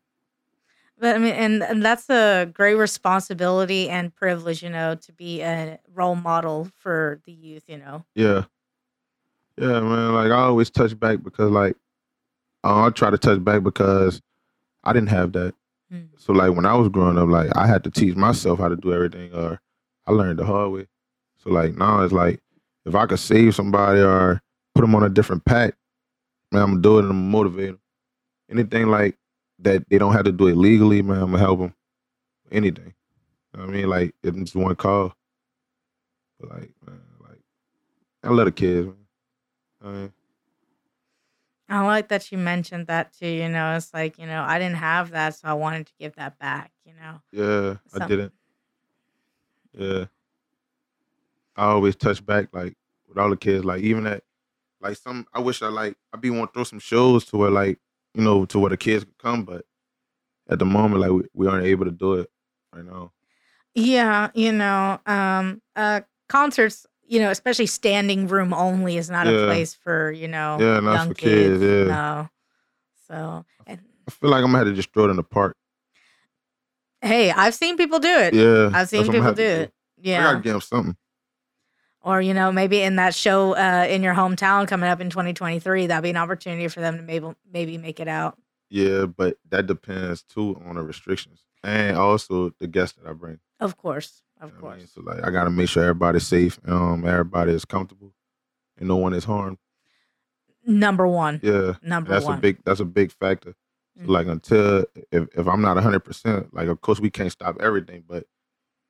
But 1.05 1.17
I 1.17 1.19
mean, 1.19 1.35
and, 1.35 1.61
and 1.61 1.85
that's 1.85 2.09
a 2.09 2.49
great 2.51 2.73
responsibility 2.73 3.89
and 3.91 4.11
privilege, 4.15 4.63
you 4.63 4.71
know, 4.71 4.95
to 4.95 5.11
be 5.11 5.41
a 5.41 5.77
role 5.93 6.15
model 6.15 6.67
for 6.79 7.21
the 7.25 7.31
youth, 7.31 7.65
you 7.67 7.77
know. 7.77 8.03
Yeah. 8.15 8.45
Yeah, 9.55 9.81
man. 9.81 10.15
Like 10.15 10.31
I 10.31 10.37
always 10.37 10.71
touch 10.71 10.99
back 10.99 11.21
because 11.21 11.51
like 11.51 11.75
I 12.63 12.89
try 12.89 13.11
to 13.11 13.19
touch 13.19 13.43
back 13.43 13.61
because 13.61 14.19
I 14.83 14.93
didn't 14.93 15.09
have 15.09 15.31
that. 15.33 15.53
Mm. 15.93 16.07
So 16.17 16.33
like 16.33 16.55
when 16.55 16.65
I 16.65 16.73
was 16.73 16.89
growing 16.89 17.19
up, 17.19 17.29
like 17.29 17.55
I 17.55 17.67
had 17.67 17.83
to 17.83 17.91
teach 17.91 18.15
myself 18.15 18.57
how 18.57 18.69
to 18.69 18.75
do 18.75 18.91
everything 18.91 19.31
or 19.31 19.61
I 20.07 20.11
learned 20.11 20.39
the 20.39 20.45
hard 20.45 20.71
way. 20.71 20.87
So 21.37 21.51
like 21.51 21.75
now 21.75 22.01
it's 22.01 22.13
like 22.13 22.41
if 22.83 22.95
I 22.95 23.05
could 23.05 23.19
save 23.19 23.53
somebody 23.53 23.99
or 23.99 24.41
put 24.73 24.81
them 24.81 24.95
on 24.95 25.03
a 25.03 25.09
different 25.09 25.45
path, 25.45 25.75
man, 26.51 26.63
I'm 26.63 26.69
gonna 26.69 26.81
do 26.81 26.97
it 26.97 27.01
and 27.01 27.11
I'm 27.11 27.29
motivate 27.29 27.67
them. 27.67 27.79
Anything 28.49 28.87
like 28.87 29.19
that 29.59 29.87
they 29.89 29.97
don't 29.97 30.13
have 30.13 30.25
to 30.25 30.31
do 30.31 30.47
it 30.47 30.57
legally, 30.57 31.01
man, 31.01 31.21
I'm 31.21 31.31
gonna 31.31 31.39
help 31.39 31.59
them. 31.59 31.73
Anything. 32.51 32.93
You 33.53 33.59
know 33.59 33.67
I 33.67 33.71
mean? 33.71 33.89
Like 33.89 34.15
if 34.23 34.35
it's 34.35 34.51
just 34.51 34.55
one 34.55 34.75
call. 34.75 35.13
But 36.39 36.49
like, 36.49 36.71
man, 36.85 37.01
like 37.21 37.39
I 38.23 38.29
love 38.29 38.45
the 38.45 38.51
kids, 38.51 38.87
man. 38.87 38.95
I 39.83 39.87
mean, 39.87 40.13
I 41.67 41.85
like 41.85 42.09
that 42.09 42.31
you 42.31 42.37
mentioned 42.37 42.87
that 42.87 43.13
too, 43.13 43.27
you 43.27 43.49
know. 43.49 43.75
It's 43.75 43.93
like, 43.93 44.19
you 44.19 44.27
know, 44.27 44.43
I 44.43 44.59
didn't 44.59 44.77
have 44.77 45.11
that, 45.11 45.35
so 45.35 45.47
I 45.47 45.53
wanted 45.53 45.87
to 45.87 45.93
give 45.99 46.15
that 46.15 46.37
back, 46.37 46.71
you 46.85 46.93
know. 46.93 47.21
yeah, 47.31 47.75
I 47.93 48.07
didn't. 48.07 48.33
Yeah. 49.73 50.05
I 51.55 51.65
always 51.67 51.95
touch 51.95 52.25
back 52.25 52.49
like 52.51 52.75
with 53.07 53.17
all 53.17 53.29
the 53.29 53.37
kids, 53.37 53.63
like 53.63 53.81
even 53.81 54.05
at 54.05 54.23
like 54.81 54.97
some 54.97 55.25
I 55.33 55.39
wish 55.39 55.61
I 55.61 55.67
like 55.67 55.95
I'd 56.13 56.21
be 56.21 56.29
want 56.29 56.51
to 56.51 56.53
throw 56.53 56.63
some 56.63 56.79
shows 56.79 57.25
to 57.25 57.37
where 57.37 57.49
like, 57.49 57.79
you 58.15 58.23
know, 58.23 58.45
to 58.45 58.59
where 58.59 58.69
the 58.69 58.77
kids 58.77 59.03
could 59.03 59.17
come, 59.17 59.43
but 59.43 59.65
at 60.49 60.59
the 60.59 60.65
moment 60.65 61.01
like 61.01 61.11
we, 61.11 61.23
we 61.33 61.47
aren't 61.47 61.65
able 61.65 61.85
to 61.85 61.91
do 61.91 62.13
it 62.15 62.29
right 62.73 62.85
now. 62.85 63.11
Yeah, 63.73 64.29
you 64.33 64.51
know, 64.53 64.99
um, 65.05 65.61
uh, 65.75 66.01
concerts, 66.29 66.85
you 67.05 67.19
know, 67.19 67.29
especially 67.29 67.65
standing 67.65 68.27
room 68.27 68.53
only 68.53 68.97
is 68.97 69.09
not 69.09 69.27
a 69.27 69.45
place 69.45 69.73
for, 69.73 70.11
you 70.11 70.27
know, 70.27 70.57
Yeah, 70.59 70.79
not 70.79 70.93
young 70.93 71.07
for 71.09 71.13
kids, 71.15 71.61
yeah. 71.61 71.83
No. 71.83 72.29
So, 73.07 73.45
and 73.67 73.81
I 74.07 74.11
feel 74.11 74.29
like 74.29 74.39
I'm 74.43 74.47
gonna 74.47 74.59
have 74.59 74.67
to 74.67 74.73
just 74.73 74.93
throw 74.93 75.05
it 75.05 75.09
in 75.09 75.17
the 75.17 75.23
park. 75.23 75.57
hey, 77.01 77.31
I've 77.31 77.53
seen 77.53 77.77
people 77.77 77.99
do 77.99 78.07
it. 78.07 78.33
Yeah. 78.33 78.71
I've 78.73 78.89
seen 78.89 79.05
people 79.11 79.33
do 79.33 79.43
it. 79.43 79.73
I 80.05 80.09
gotta 80.23 80.39
give 80.39 80.53
them 80.53 80.61
something. 80.61 80.97
Or, 82.05 82.21
you 82.21 82.35
know, 82.35 82.51
maybe 82.51 82.81
in 82.81 82.97
that 82.97 83.15
show 83.15 83.53
uh, 83.55 83.87
in 83.89 84.03
your 84.03 84.13
hometown 84.13 84.67
coming 84.67 84.87
up 84.87 85.01
in 85.01 85.09
2023, 85.09 85.87
that'd 85.87 86.03
be 86.03 86.11
an 86.11 86.17
opportunity 86.17 86.67
for 86.67 86.79
them 86.79 86.97
to 86.97 87.01
maybe 87.01 87.27
maybe 87.51 87.77
make 87.79 87.99
it 87.99 88.07
out. 88.07 88.37
Yeah, 88.69 89.05
but 89.07 89.37
that 89.49 89.65
depends 89.65 90.21
too 90.21 90.61
on 90.65 90.75
the 90.75 90.83
restrictions 90.83 91.43
and 91.63 91.97
also 91.97 92.51
the 92.59 92.67
guests 92.67 92.97
that 93.01 93.09
I 93.09 93.13
bring. 93.13 93.39
Of 93.59 93.75
course. 93.77 94.21
Of 94.39 94.49
You 94.51 94.55
know 94.57 94.61
what 94.61 94.67
I 94.67 94.71
course. 94.75 94.77
mean? 94.79 94.87
So 94.87 95.01
like 95.01 95.23
I 95.25 95.31
gotta 95.31 95.49
make 95.49 95.67
sure 95.67 95.81
everybody's 95.81 96.27
safe, 96.27 96.59
um, 96.67 97.07
everybody 97.07 97.53
is 97.53 97.65
comfortable, 97.65 98.13
and 98.77 98.87
no 98.87 98.97
one 98.97 99.13
is 99.13 99.23
harmed. 99.23 99.57
Number 100.65 101.07
one. 101.07 101.39
Yeah, 101.43 101.73
Number 101.81 102.11
that's 102.11 102.25
one. 102.25 102.37
a 102.37 102.41
big 102.41 102.57
that's 102.65 102.79
a 102.79 102.85
big 102.85 103.11
factor. 103.11 103.55
So 103.97 104.03
Mhm. 104.03 104.09
like 104.09 104.27
until 104.27 104.85
if, 105.11 105.27
if 105.35 105.47
I'm 105.47 105.61
not 105.61 105.77
hundred 105.77 106.01
percent, 106.01 106.53
like 106.53 106.67
of 106.67 106.81
course 106.81 106.99
we 106.99 107.09
can't 107.09 107.31
stop 107.31 107.57
everything, 107.59 108.03
but 108.07 108.25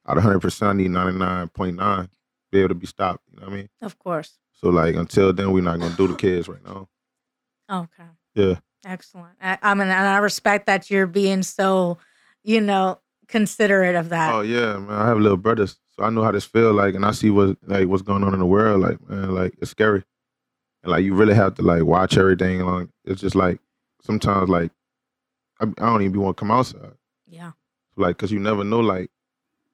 out 0.07 0.17
of 0.17 0.23
hundred 0.23 0.39
percent, 0.41 0.69
I 0.69 0.73
need 0.73 0.91
ninety 0.91 1.17
nine 1.17 1.47
point 1.49 1.75
nine 1.77 2.09
be 2.55 2.59
able 2.61 2.69
to 2.69 2.75
be 2.75 2.87
stopped. 2.87 3.23
You 3.31 3.39
know 3.39 3.47
what 3.47 3.53
I 3.53 3.55
mean? 3.57 3.69
Of 3.81 3.99
course. 3.99 4.37
So 4.53 4.69
like 4.69 4.95
until 4.95 5.33
then, 5.33 5.51
we're 5.51 5.61
not 5.61 5.79
gonna 5.79 5.95
do 5.95 6.07
the 6.07 6.15
kids 6.15 6.47
right 6.47 6.63
now. 6.65 6.87
Okay. 7.71 8.09
Yeah, 8.35 8.55
Excellent. 8.85 9.35
I, 9.41 9.57
I 9.61 9.73
mean, 9.73 9.87
and 9.87 10.07
I 10.07 10.17
respect 10.17 10.65
that 10.67 10.89
you're 10.91 11.07
being 11.07 11.41
so, 11.43 11.97
you 12.43 12.61
know, 12.61 12.99
considerate 13.27 13.95
of 13.95 14.09
that. 14.09 14.33
Oh 14.33 14.41
yeah, 14.41 14.77
man. 14.77 14.91
I 14.91 15.07
have 15.07 15.17
little 15.19 15.37
brothers, 15.37 15.79
so 15.95 16.03
I 16.03 16.09
know 16.09 16.23
how 16.23 16.31
this 16.31 16.45
feel 16.45 16.73
like, 16.73 16.95
and 16.95 17.05
I 17.05 17.11
see 17.11 17.29
what 17.29 17.57
like 17.65 17.87
what's 17.87 18.03
going 18.03 18.23
on 18.23 18.33
in 18.33 18.39
the 18.39 18.45
world. 18.45 18.81
Like 18.81 18.99
man, 19.09 19.33
like 19.33 19.55
it's 19.61 19.71
scary, 19.71 20.03
and 20.83 20.91
like 20.91 21.03
you 21.03 21.15
really 21.15 21.33
have 21.33 21.55
to 21.55 21.61
like 21.61 21.83
watch 21.83 22.17
everything. 22.17 22.59
Like 22.65 22.87
it's 23.03 23.21
just 23.21 23.35
like 23.35 23.59
sometimes 24.03 24.49
like 24.49 24.71
I, 25.59 25.65
I 25.65 25.85
don't 25.87 26.01
even 26.03 26.21
want 26.21 26.37
to 26.37 26.41
come 26.41 26.51
outside, 26.51 26.93
Yeah. 27.27 27.53
like 27.97 28.17
because 28.17 28.31
you 28.31 28.39
never 28.39 28.63
know 28.63 28.79
like 28.81 29.09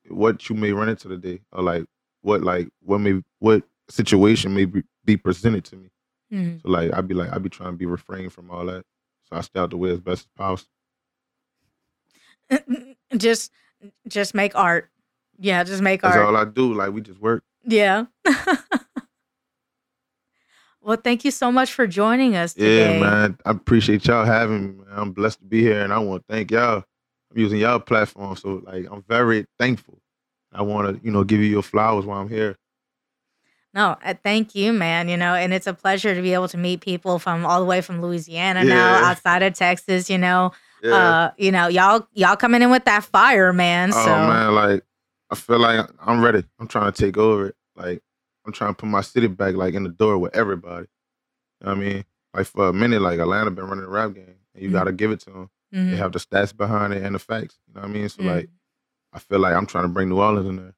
what 0.07 0.49
you 0.49 0.55
may 0.55 0.71
run 0.71 0.89
into 0.89 1.09
today, 1.09 1.41
or 1.51 1.61
like 1.63 1.85
what 2.21 2.41
like 2.41 2.69
what 2.83 2.99
may 2.99 3.21
what 3.39 3.63
situation 3.89 4.53
may 4.53 4.65
be, 4.65 4.83
be 5.05 5.17
presented 5.17 5.65
to 5.65 5.75
me. 5.75 5.89
Mhm. 6.31 6.61
So 6.61 6.69
like 6.69 6.93
I'd 6.93 7.07
be 7.07 7.13
like 7.13 7.31
I'd 7.31 7.43
be 7.43 7.49
trying 7.49 7.71
to 7.71 7.77
be 7.77 7.85
refrained 7.85 8.33
from 8.33 8.49
all 8.51 8.65
that, 8.65 8.85
so 9.29 9.35
I 9.35 9.41
stay 9.41 9.59
out 9.59 9.71
the 9.71 9.77
way 9.77 9.91
as 9.91 9.99
best 9.99 10.27
as 10.27 10.29
possible. 10.37 10.71
just, 13.17 13.51
just 14.07 14.33
make 14.33 14.55
art. 14.55 14.89
Yeah, 15.39 15.63
just 15.63 15.81
make 15.81 16.03
art. 16.03 16.13
That's 16.13 16.19
art. 16.19 16.35
all 16.35 16.37
I 16.37 16.45
do. 16.45 16.73
Like 16.73 16.91
we 16.93 17.01
just 17.01 17.19
work. 17.19 17.43
Yeah. 17.63 18.05
well, 20.81 20.97
thank 20.97 21.25
you 21.25 21.31
so 21.31 21.51
much 21.51 21.73
for 21.73 21.87
joining 21.87 22.35
us 22.35 22.53
today. 22.53 22.99
Yeah, 22.99 22.99
man. 22.99 23.37
I 23.45 23.51
appreciate 23.51 24.05
y'all 24.05 24.25
having 24.25 24.77
me. 24.77 24.85
Man. 24.85 24.87
I'm 24.91 25.11
blessed 25.11 25.39
to 25.39 25.45
be 25.45 25.61
here, 25.61 25.81
and 25.81 25.93
I 25.93 25.99
want 25.99 26.25
to 26.27 26.33
thank 26.33 26.51
y'all. 26.51 26.83
I'm 27.31 27.37
using 27.37 27.59
y'all 27.59 27.79
platform, 27.79 28.35
so 28.35 28.61
like 28.65 28.87
I'm 28.91 29.03
very 29.07 29.45
thankful. 29.57 30.01
I 30.51 30.61
want 30.63 30.95
to, 30.97 31.05
you 31.05 31.11
know, 31.11 31.23
give 31.23 31.39
you 31.39 31.45
your 31.47 31.63
flowers 31.63 32.05
while 32.05 32.19
I'm 32.21 32.29
here. 32.29 32.57
No, 33.73 33.95
uh, 34.03 34.13
thank 34.21 34.53
you, 34.53 34.73
man. 34.73 35.07
You 35.07 35.15
know, 35.15 35.33
and 35.33 35.53
it's 35.53 35.67
a 35.67 35.73
pleasure 35.73 36.13
to 36.13 36.21
be 36.21 36.33
able 36.33 36.49
to 36.49 36.57
meet 36.57 36.81
people 36.81 37.19
from 37.19 37.45
all 37.45 37.59
the 37.59 37.65
way 37.65 37.79
from 37.81 38.01
Louisiana 38.01 38.65
now, 38.65 38.95
outside 38.95 39.43
of 39.43 39.53
Texas. 39.53 40.09
You 40.09 40.17
know, 40.17 40.51
Yeah. 40.83 40.93
uh, 40.93 41.31
you 41.37 41.51
know, 41.53 41.67
y'all 41.67 42.05
y'all 42.13 42.35
coming 42.35 42.61
in 42.61 42.69
with 42.69 42.83
that 42.85 43.03
fire, 43.05 43.53
man. 43.53 43.91
oh 43.93 44.03
So 44.03 44.19
man, 44.27 44.55
like 44.55 44.83
I 45.29 45.35
feel 45.35 45.59
like 45.59 45.87
I'm 46.05 46.21
ready. 46.21 46.43
I'm 46.59 46.67
trying 46.67 46.91
to 46.91 47.01
take 47.05 47.17
over 47.17 47.47
it. 47.47 47.55
Like 47.77 48.01
I'm 48.45 48.51
trying 48.51 48.71
to 48.71 48.77
put 48.77 48.89
my 48.89 49.01
city 49.01 49.27
back, 49.27 49.55
like 49.55 49.73
in 49.73 49.83
the 49.83 49.89
door 49.89 50.17
with 50.17 50.35
everybody. 50.35 50.87
You 51.61 51.67
know 51.67 51.75
what 51.75 51.77
I 51.77 51.79
mean, 51.79 52.05
like 52.33 52.47
for 52.47 52.67
a 52.67 52.73
minute, 52.73 53.01
like 53.01 53.19
Atlanta 53.19 53.51
been 53.51 53.67
running 53.67 53.85
the 53.85 53.89
rap 53.89 54.13
game, 54.13 54.35
and 54.53 54.63
you 54.63 54.69
Mhm. 54.69 54.73
got 54.73 54.83
to 54.85 54.91
give 54.91 55.11
it 55.11 55.21
to 55.21 55.29
them. 55.29 55.49
mhm, 55.73 55.91
They 55.91 55.97
have 55.97 56.11
the 56.11 56.19
stats 56.19 56.55
behind 56.55 56.91
it 56.93 57.03
and 57.03 57.15
the 57.15 57.19
facts. 57.19 57.57
You 57.67 57.75
know 57.75 57.81
what 57.81 57.89
I 57.89 57.93
mean? 57.93 58.09
So 58.09 58.21
mhm. 58.23 58.25
like, 58.35 58.49
I 59.13 59.19
feel 59.19 59.39
like 59.39 59.53
I'm 59.53 59.65
trying 59.65 59.83
to 59.85 59.89
bring 59.89 60.09
New 60.09 60.19
Orleans 60.19 60.47
in 60.47 60.55
there. 60.57 60.73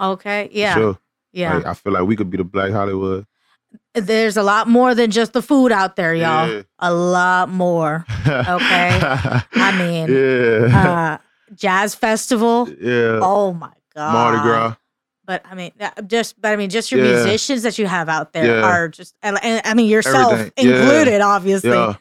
okay, 0.00 0.48
yeah, 0.52 0.74
Sure. 0.74 0.98
yeah. 1.32 1.54
Like, 1.56 1.66
I 1.66 1.74
feel 1.74 1.92
like 1.92 2.04
we 2.04 2.16
could 2.16 2.30
be 2.30 2.36
the 2.36 2.44
Black 2.44 2.70
Hollywood. 2.72 3.26
There's 3.94 4.36
a 4.36 4.42
lot 4.42 4.68
more 4.68 4.94
than 4.94 5.10
just 5.10 5.32
the 5.32 5.42
food 5.42 5.72
out 5.72 5.96
there, 5.96 6.14
y'all. 6.14 6.48
Yeah. 6.50 6.62
A 6.78 6.92
lot 6.92 7.48
more. 7.48 8.04
Okay. 8.26 9.00
I 9.02 9.74
mean, 9.78 10.08
yeah, 10.10 11.18
Uh, 11.18 11.18
jazz 11.54 11.94
festival. 11.94 12.68
yeah, 12.80 13.18
Oh 13.22 13.52
my 13.52 13.72
god. 13.94 14.12
Mardi 14.12 14.38
Gras. 14.42 14.74
But 15.24 15.42
I 15.44 15.54
mean, 15.56 15.72
just 16.06 16.40
but 16.40 16.52
I 16.52 16.56
mean, 16.56 16.70
just 16.70 16.92
your 16.92 17.04
Yeah. 17.04 17.12
musicians 17.24 17.62
that 17.64 17.78
you 17.78 17.86
have 17.86 18.08
out 18.08 18.32
there 18.32 18.60
Yeah. 18.60 18.66
are 18.66 18.88
just, 18.88 19.16
and, 19.22 19.36
and 19.42 19.60
I 19.64 19.74
mean 19.74 19.88
yourself 19.90 20.32
Everything. 20.34 20.68
Included, 20.70 21.20
obviously. 21.20 21.70
Yeah, 21.70 21.94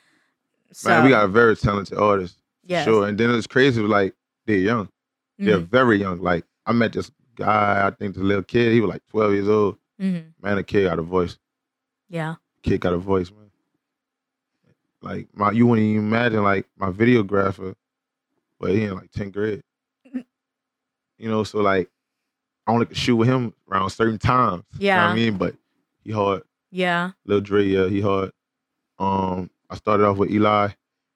so, 0.71 0.89
man, 0.89 1.03
we 1.03 1.09
got 1.09 1.25
a 1.25 1.27
very 1.27 1.55
talented 1.55 1.97
artist. 1.97 2.37
Yeah. 2.65 2.83
Sure, 2.83 3.07
and 3.07 3.17
then 3.17 3.31
it's 3.33 3.47
crazy. 3.47 3.81
Like 3.81 4.13
they're 4.45 4.57
young. 4.57 4.89
They're 5.37 5.59
Mhm, 5.59 5.67
very 5.69 5.99
young. 5.99 6.21
Like 6.21 6.45
I 6.65 6.71
met 6.73 6.93
this 6.93 7.11
guy. 7.35 7.85
I 7.85 7.91
think 7.91 8.15
this 8.15 8.23
little 8.23 8.43
kid. 8.43 8.71
He 8.73 8.81
was 8.81 8.89
like 8.89 9.05
12 9.07 9.33
years 9.33 9.49
old. 9.49 9.77
mhm. 10.01 10.33
Man, 10.41 10.55
the 10.57 10.63
kid 10.63 10.85
got 10.85 10.99
a 10.99 11.01
voice. 11.01 11.37
Yeah. 12.09 12.35
Kid 12.63 12.81
got 12.81 12.93
a 12.93 12.97
voice, 12.97 13.31
man. 13.31 13.51
Like 15.01 15.27
my, 15.33 15.51
you 15.51 15.67
wouldn't 15.67 15.85
even 15.85 16.05
imagine 16.07 16.43
like 16.43 16.67
my 16.77 16.89
videographer, 16.91 17.75
but 18.59 18.71
he 18.71 18.83
in 18.85 18.95
like 18.95 19.11
tenth 19.11 19.33
grade. 19.33 19.61
You 21.17 21.29
know, 21.29 21.43
so 21.45 21.59
like 21.61 21.89
I 22.67 22.71
only 22.73 22.87
could 22.87 22.97
shoot 22.97 23.15
with 23.15 23.27
him 23.29 23.53
around 23.71 23.89
certain 23.91 24.17
times. 24.17 24.63
You 24.79 24.87
know 24.89 24.95
what 24.95 25.01
Yeah. 25.01 25.07
I 25.11 25.15
mean, 25.15 25.37
but 25.37 25.55
he 26.03 26.11
hard. 26.11 26.43
Yeah. 26.71 27.11
Lil 27.25 27.39
Dre, 27.41 27.63
yeah, 27.63 27.87
he 27.87 28.01
hard. 28.01 28.31
Um, 28.99 29.49
I 29.69 29.75
started 29.77 30.05
off 30.05 30.17
with 30.17 30.29
Eli. 30.31 30.69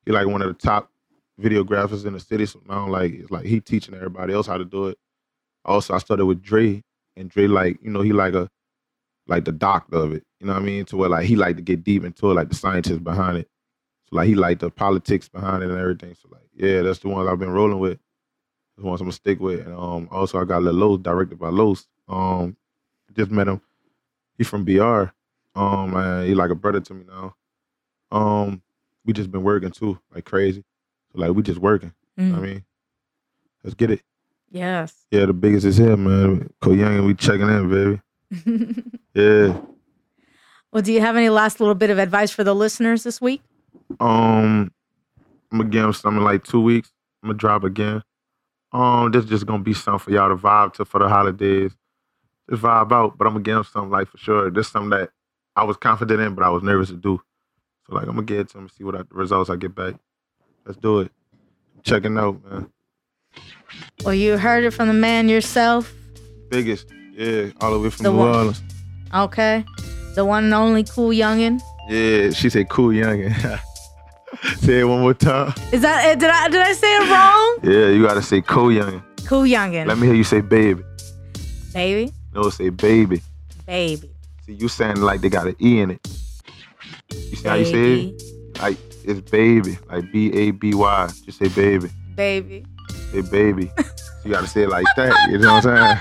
He 0.06 0.12
like 0.14 0.28
one 0.28 0.42
of 0.42 0.48
the 0.48 0.54
top 0.54 0.89
videographers 1.40 2.06
in 2.06 2.14
the 2.14 2.20
city. 2.20 2.46
So 2.46 2.62
now 2.68 2.88
like 2.88 3.14
it's 3.14 3.32
like 3.32 3.46
he 3.46 3.60
teaching 3.60 3.96
everybody 3.96 4.34
else 4.34 4.48
how 4.48 4.58
to 4.58 4.66
do 4.66 4.88
it. 4.88 4.98
Also, 5.66 5.94
I 5.94 6.00
started 6.00 6.26
with 6.26 6.42
Dre, 6.42 6.84
and 7.16 7.30
Dre 7.30 7.48
like 7.48 7.80
you 7.82 7.92
know 7.92 8.02
he 8.02 8.14
like 8.14 8.34
a 8.34 8.50
like 9.28 9.46
the 9.46 9.52
doctor 9.52 9.98
of 9.98 10.14
it. 10.14 10.24
You 10.40 10.48
know 10.48 10.54
what 10.54 10.62
I 10.62 10.66
mean? 10.66 10.86
To 10.86 10.98
where 10.98 11.10
like 11.10 11.26
he 11.26 11.36
like 11.36 11.56
to 11.58 11.62
get 11.62 11.84
deep 11.84 12.04
into 12.04 12.32
it, 12.32 12.34
like 12.34 12.50
the 12.50 12.56
scientists 12.56 13.00
behind 13.00 13.38
it. 13.38 13.50
So 14.10 14.18
like 14.18 14.28
he 14.28 14.36
like 14.36 14.60
the 14.60 14.72
politics 14.72 15.30
behind 15.30 15.64
it 15.64 15.70
and 15.70 15.80
everything. 15.80 16.16
So 16.16 16.30
like 16.32 16.48
yeah, 16.56 16.82
that's 16.82 17.00
the 17.00 17.10
ones 17.10 17.28
I've 17.30 17.40
been 17.40 17.52
rolling 17.52 17.80
with. 17.80 18.00
The 18.78 18.86
ones 18.86 19.02
I'm 19.02 19.08
gonna 19.08 19.14
stick 19.14 19.40
with. 19.40 19.66
And 19.66 19.76
um, 19.76 20.08
also 20.12 20.40
I 20.40 20.46
got 20.46 20.64
Lil 20.64 20.74
Los 20.74 21.00
directed 21.00 21.40
by 21.40 21.50
Los. 21.50 21.88
Um, 22.08 22.58
just 23.16 23.32
met 23.32 23.48
him. 23.48 23.62
He 24.38 24.44
from 24.44 24.66
BR. 24.66 25.12
Um, 25.56 25.96
and 25.96 26.28
he 26.28 26.36
like 26.36 26.52
a 26.52 26.56
brother 26.56 26.80
to 26.80 26.94
me 26.94 27.06
now. 27.08 27.36
Um, 28.12 28.62
we 29.06 29.14
just 29.14 29.32
been 29.32 29.44
working 29.44 29.72
too, 29.72 30.00
like 30.14 30.26
crazy. 30.26 30.64
So 31.14 31.20
like 31.22 31.32
we 31.34 31.42
just 31.44 31.60
working. 31.60 31.94
You 32.18 32.26
know 32.26 32.36
Mm. 32.36 32.40
what 32.40 32.50
I 32.50 32.52
mean, 32.54 32.66
let's 33.64 33.76
get 33.76 33.92
it. 33.92 34.02
Yes. 34.52 35.06
Yeah, 35.12 35.26
the 35.26 35.34
biggest 35.34 35.66
is 35.66 35.78
here, 35.78 35.96
man. 35.96 36.50
Coyungin 36.62 37.06
we 37.06 37.14
checking 37.14 37.48
in, 37.50 37.70
baby. 37.70 38.02
Yeah. 39.16 39.60
well, 40.72 40.82
do 40.84 40.94
you 40.94 41.02
have 41.02 41.16
any 41.16 41.30
last 41.30 41.60
little 41.60 41.76
bit 41.76 41.90
of 41.90 41.98
advice 41.98 42.32
for 42.32 42.44
the 42.44 42.54
listeners 42.56 43.04
this 43.04 43.20
week? 43.20 43.42
Um, 44.00 44.72
I'm 45.52 45.58
gonna 45.60 45.70
give 45.70 45.84
him 45.86 45.94
something 45.94 46.24
like 46.24 46.44
two 46.44 46.62
weeks. 46.62 46.92
I'm 47.24 47.30
gonna 47.30 47.38
drop 47.38 47.64
again. 47.64 48.04
Um, 48.72 49.12
this 49.12 49.26
just 49.26 49.46
gonna 49.48 49.64
be 49.64 49.74
something 49.74 50.00
for 50.00 50.12
y'all 50.12 50.30
to 50.30 50.36
vibe 50.36 50.74
to 50.74 50.86
for 50.86 51.00
the 51.00 51.10
holidays. 51.10 51.72
Just 52.50 52.62
vibe 52.62 52.92
out, 52.92 53.18
but 53.18 53.26
I'm 53.28 53.34
gonna 53.34 53.44
give 53.44 53.58
him 53.58 53.64
something 53.64 53.90
like 53.92 54.08
for 54.10 54.18
sure. 54.18 54.50
This 54.52 54.68
something 54.70 54.92
that 54.92 55.10
I 55.56 55.64
was 55.64 55.78
confident 55.78 56.22
in, 56.22 56.36
but 56.36 56.44
I 56.46 56.50
was 56.50 56.62
nervous 56.64 56.90
to 56.90 56.96
do. 56.96 57.20
So 57.88 57.96
like 57.96 58.04
I'm 58.08 58.12
gonna 58.16 58.24
get 58.24 58.50
to 58.50 58.58
him 58.60 58.66
and 58.66 58.72
see 58.72 58.84
what 58.84 58.96
I, 58.96 59.00
the 59.00 59.06
results 59.16 59.50
I 59.50 59.56
get 59.56 59.74
back. 59.76 59.96
Let's 60.70 60.80
do 60.82 61.00
it. 61.00 61.12
Checking 61.82 62.16
out, 62.20 62.40
man. 62.46 62.70
Well, 64.06 64.14
you 64.14 64.38
heard 64.38 64.64
it 64.64 64.70
from 64.70 64.88
the 64.88 64.94
man 64.94 65.28
yourself. 65.28 65.92
Biggest, 66.52 66.86
yeah, 67.14 67.50
all 67.60 67.74
the 67.74 67.80
way 67.80 67.90
from 67.90 68.04
The 68.04 68.12
New 68.12 68.18
one- 68.20 68.36
Orleans. 68.36 68.62
Okay. 69.12 69.66
The 70.14 70.24
one 70.24 70.44
and 70.44 70.54
only 70.54 70.84
cool 70.84 71.10
youngin. 71.10 71.60
Yeah, 71.90 72.30
she 72.30 72.52
said 72.52 72.70
cool 72.70 72.90
youngin. 72.90 73.34
say 74.60 74.82
it 74.82 74.84
one 74.84 75.00
more 75.02 75.16
time. 75.16 75.56
Is 75.72 75.82
that? 75.82 76.20
Did 76.20 76.30
I 76.30 76.48
did 76.50 76.62
I 76.62 76.74
say 76.74 76.96
it 76.98 77.10
wrong? 77.10 77.58
Yeah, 77.64 77.88
you 77.88 78.04
gotta 78.06 78.22
say 78.22 78.40
cool 78.42 78.68
youngin. 78.68 79.02
Cool 79.26 79.46
youngin. 79.46 79.88
Let 79.88 79.98
me 79.98 80.06
hear 80.06 80.16
you 80.16 80.24
say 80.24 80.42
baby. 80.42 80.84
baby. 81.74 82.14
No, 82.36 82.52
say 82.52 82.70
baby. 82.70 83.24
Baby. 83.66 84.12
See, 84.46 84.54
you 84.54 84.68
saying 84.68 84.98
like 85.02 85.22
they 85.22 85.30
got 85.30 85.48
an 85.48 85.56
E 85.60 85.80
in 85.82 85.90
it. 85.90 86.08
You 87.12 87.36
see 87.38 87.48
how 87.48 87.56
you 87.56 87.66
say 87.66 87.94
it? 88.02 88.62
Like 88.62 88.78
it's 89.10 89.30
baby, 89.32 89.78
like 89.90 90.12
B 90.12 90.32
A 90.34 90.52
B 90.52 90.74
Y. 90.74 91.10
Just 91.26 91.40
say 91.40 91.48
baby, 91.50 91.90
Baby. 92.16 92.66
say 93.12 93.22
baby. 93.22 93.72
you 94.24 94.32
gotta 94.32 94.48
say 94.48 94.64
it 94.64 94.70
like 94.70 94.86
that. 94.96 95.14
You 95.32 95.38
know 95.40 95.54
what 95.56 95.66
I'm 95.66 95.78
saying? 95.96 95.98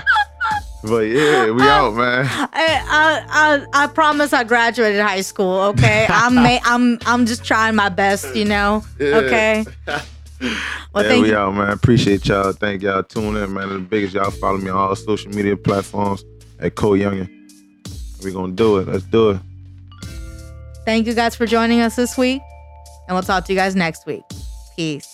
But 0.83 0.99
yeah, 1.07 1.51
we 1.51 1.61
out, 1.63 1.93
man. 1.93 2.25
I, 2.29 2.47
I, 2.53 3.65
I, 3.73 3.83
I 3.83 3.87
promise 3.87 4.31
I 4.31 4.45
graduated 4.45 5.01
high 5.01 5.19
school. 5.21 5.59
Okay, 5.71 6.07
I'm 6.09 6.35
ma- 6.35 6.59
I'm 6.63 6.97
I'm 7.05 7.25
just 7.25 7.43
trying 7.43 7.75
my 7.75 7.89
best. 7.89 8.33
You 8.35 8.45
know. 8.45 8.83
Yeah. 8.99 9.15
Okay. 9.17 9.65
Well, 10.93 11.03
yeah, 11.03 11.09
thank 11.09 11.23
we 11.23 11.29
you. 11.31 11.35
out, 11.37 11.53
man. 11.53 11.69
Appreciate 11.71 12.25
y'all. 12.25 12.53
Thank 12.53 12.81
y'all 12.81 13.03
tuning 13.03 13.43
in, 13.43 13.53
man. 13.53 13.67
The 13.67 13.79
biggest 13.79 14.13
y'all 14.13 14.31
follow 14.31 14.57
me 14.57 14.69
on 14.69 14.77
all 14.77 14.95
social 14.95 15.29
media 15.31 15.57
platforms 15.57 16.23
at 16.61 16.75
Coyungin. 16.75 17.29
We 18.23 18.31
gonna 18.31 18.53
do 18.53 18.77
it. 18.77 18.87
Let's 18.87 19.03
do 19.03 19.31
it. 19.31 19.41
Thank 20.85 21.07
you 21.07 21.13
guys 21.13 21.35
for 21.35 21.45
joining 21.45 21.81
us 21.81 21.97
this 21.97 22.17
week, 22.17 22.41
and 23.09 23.15
we'll 23.15 23.23
talk 23.23 23.43
to 23.45 23.51
you 23.51 23.57
guys 23.57 23.75
next 23.75 24.05
week. 24.05 24.23
Peace. 24.75 25.08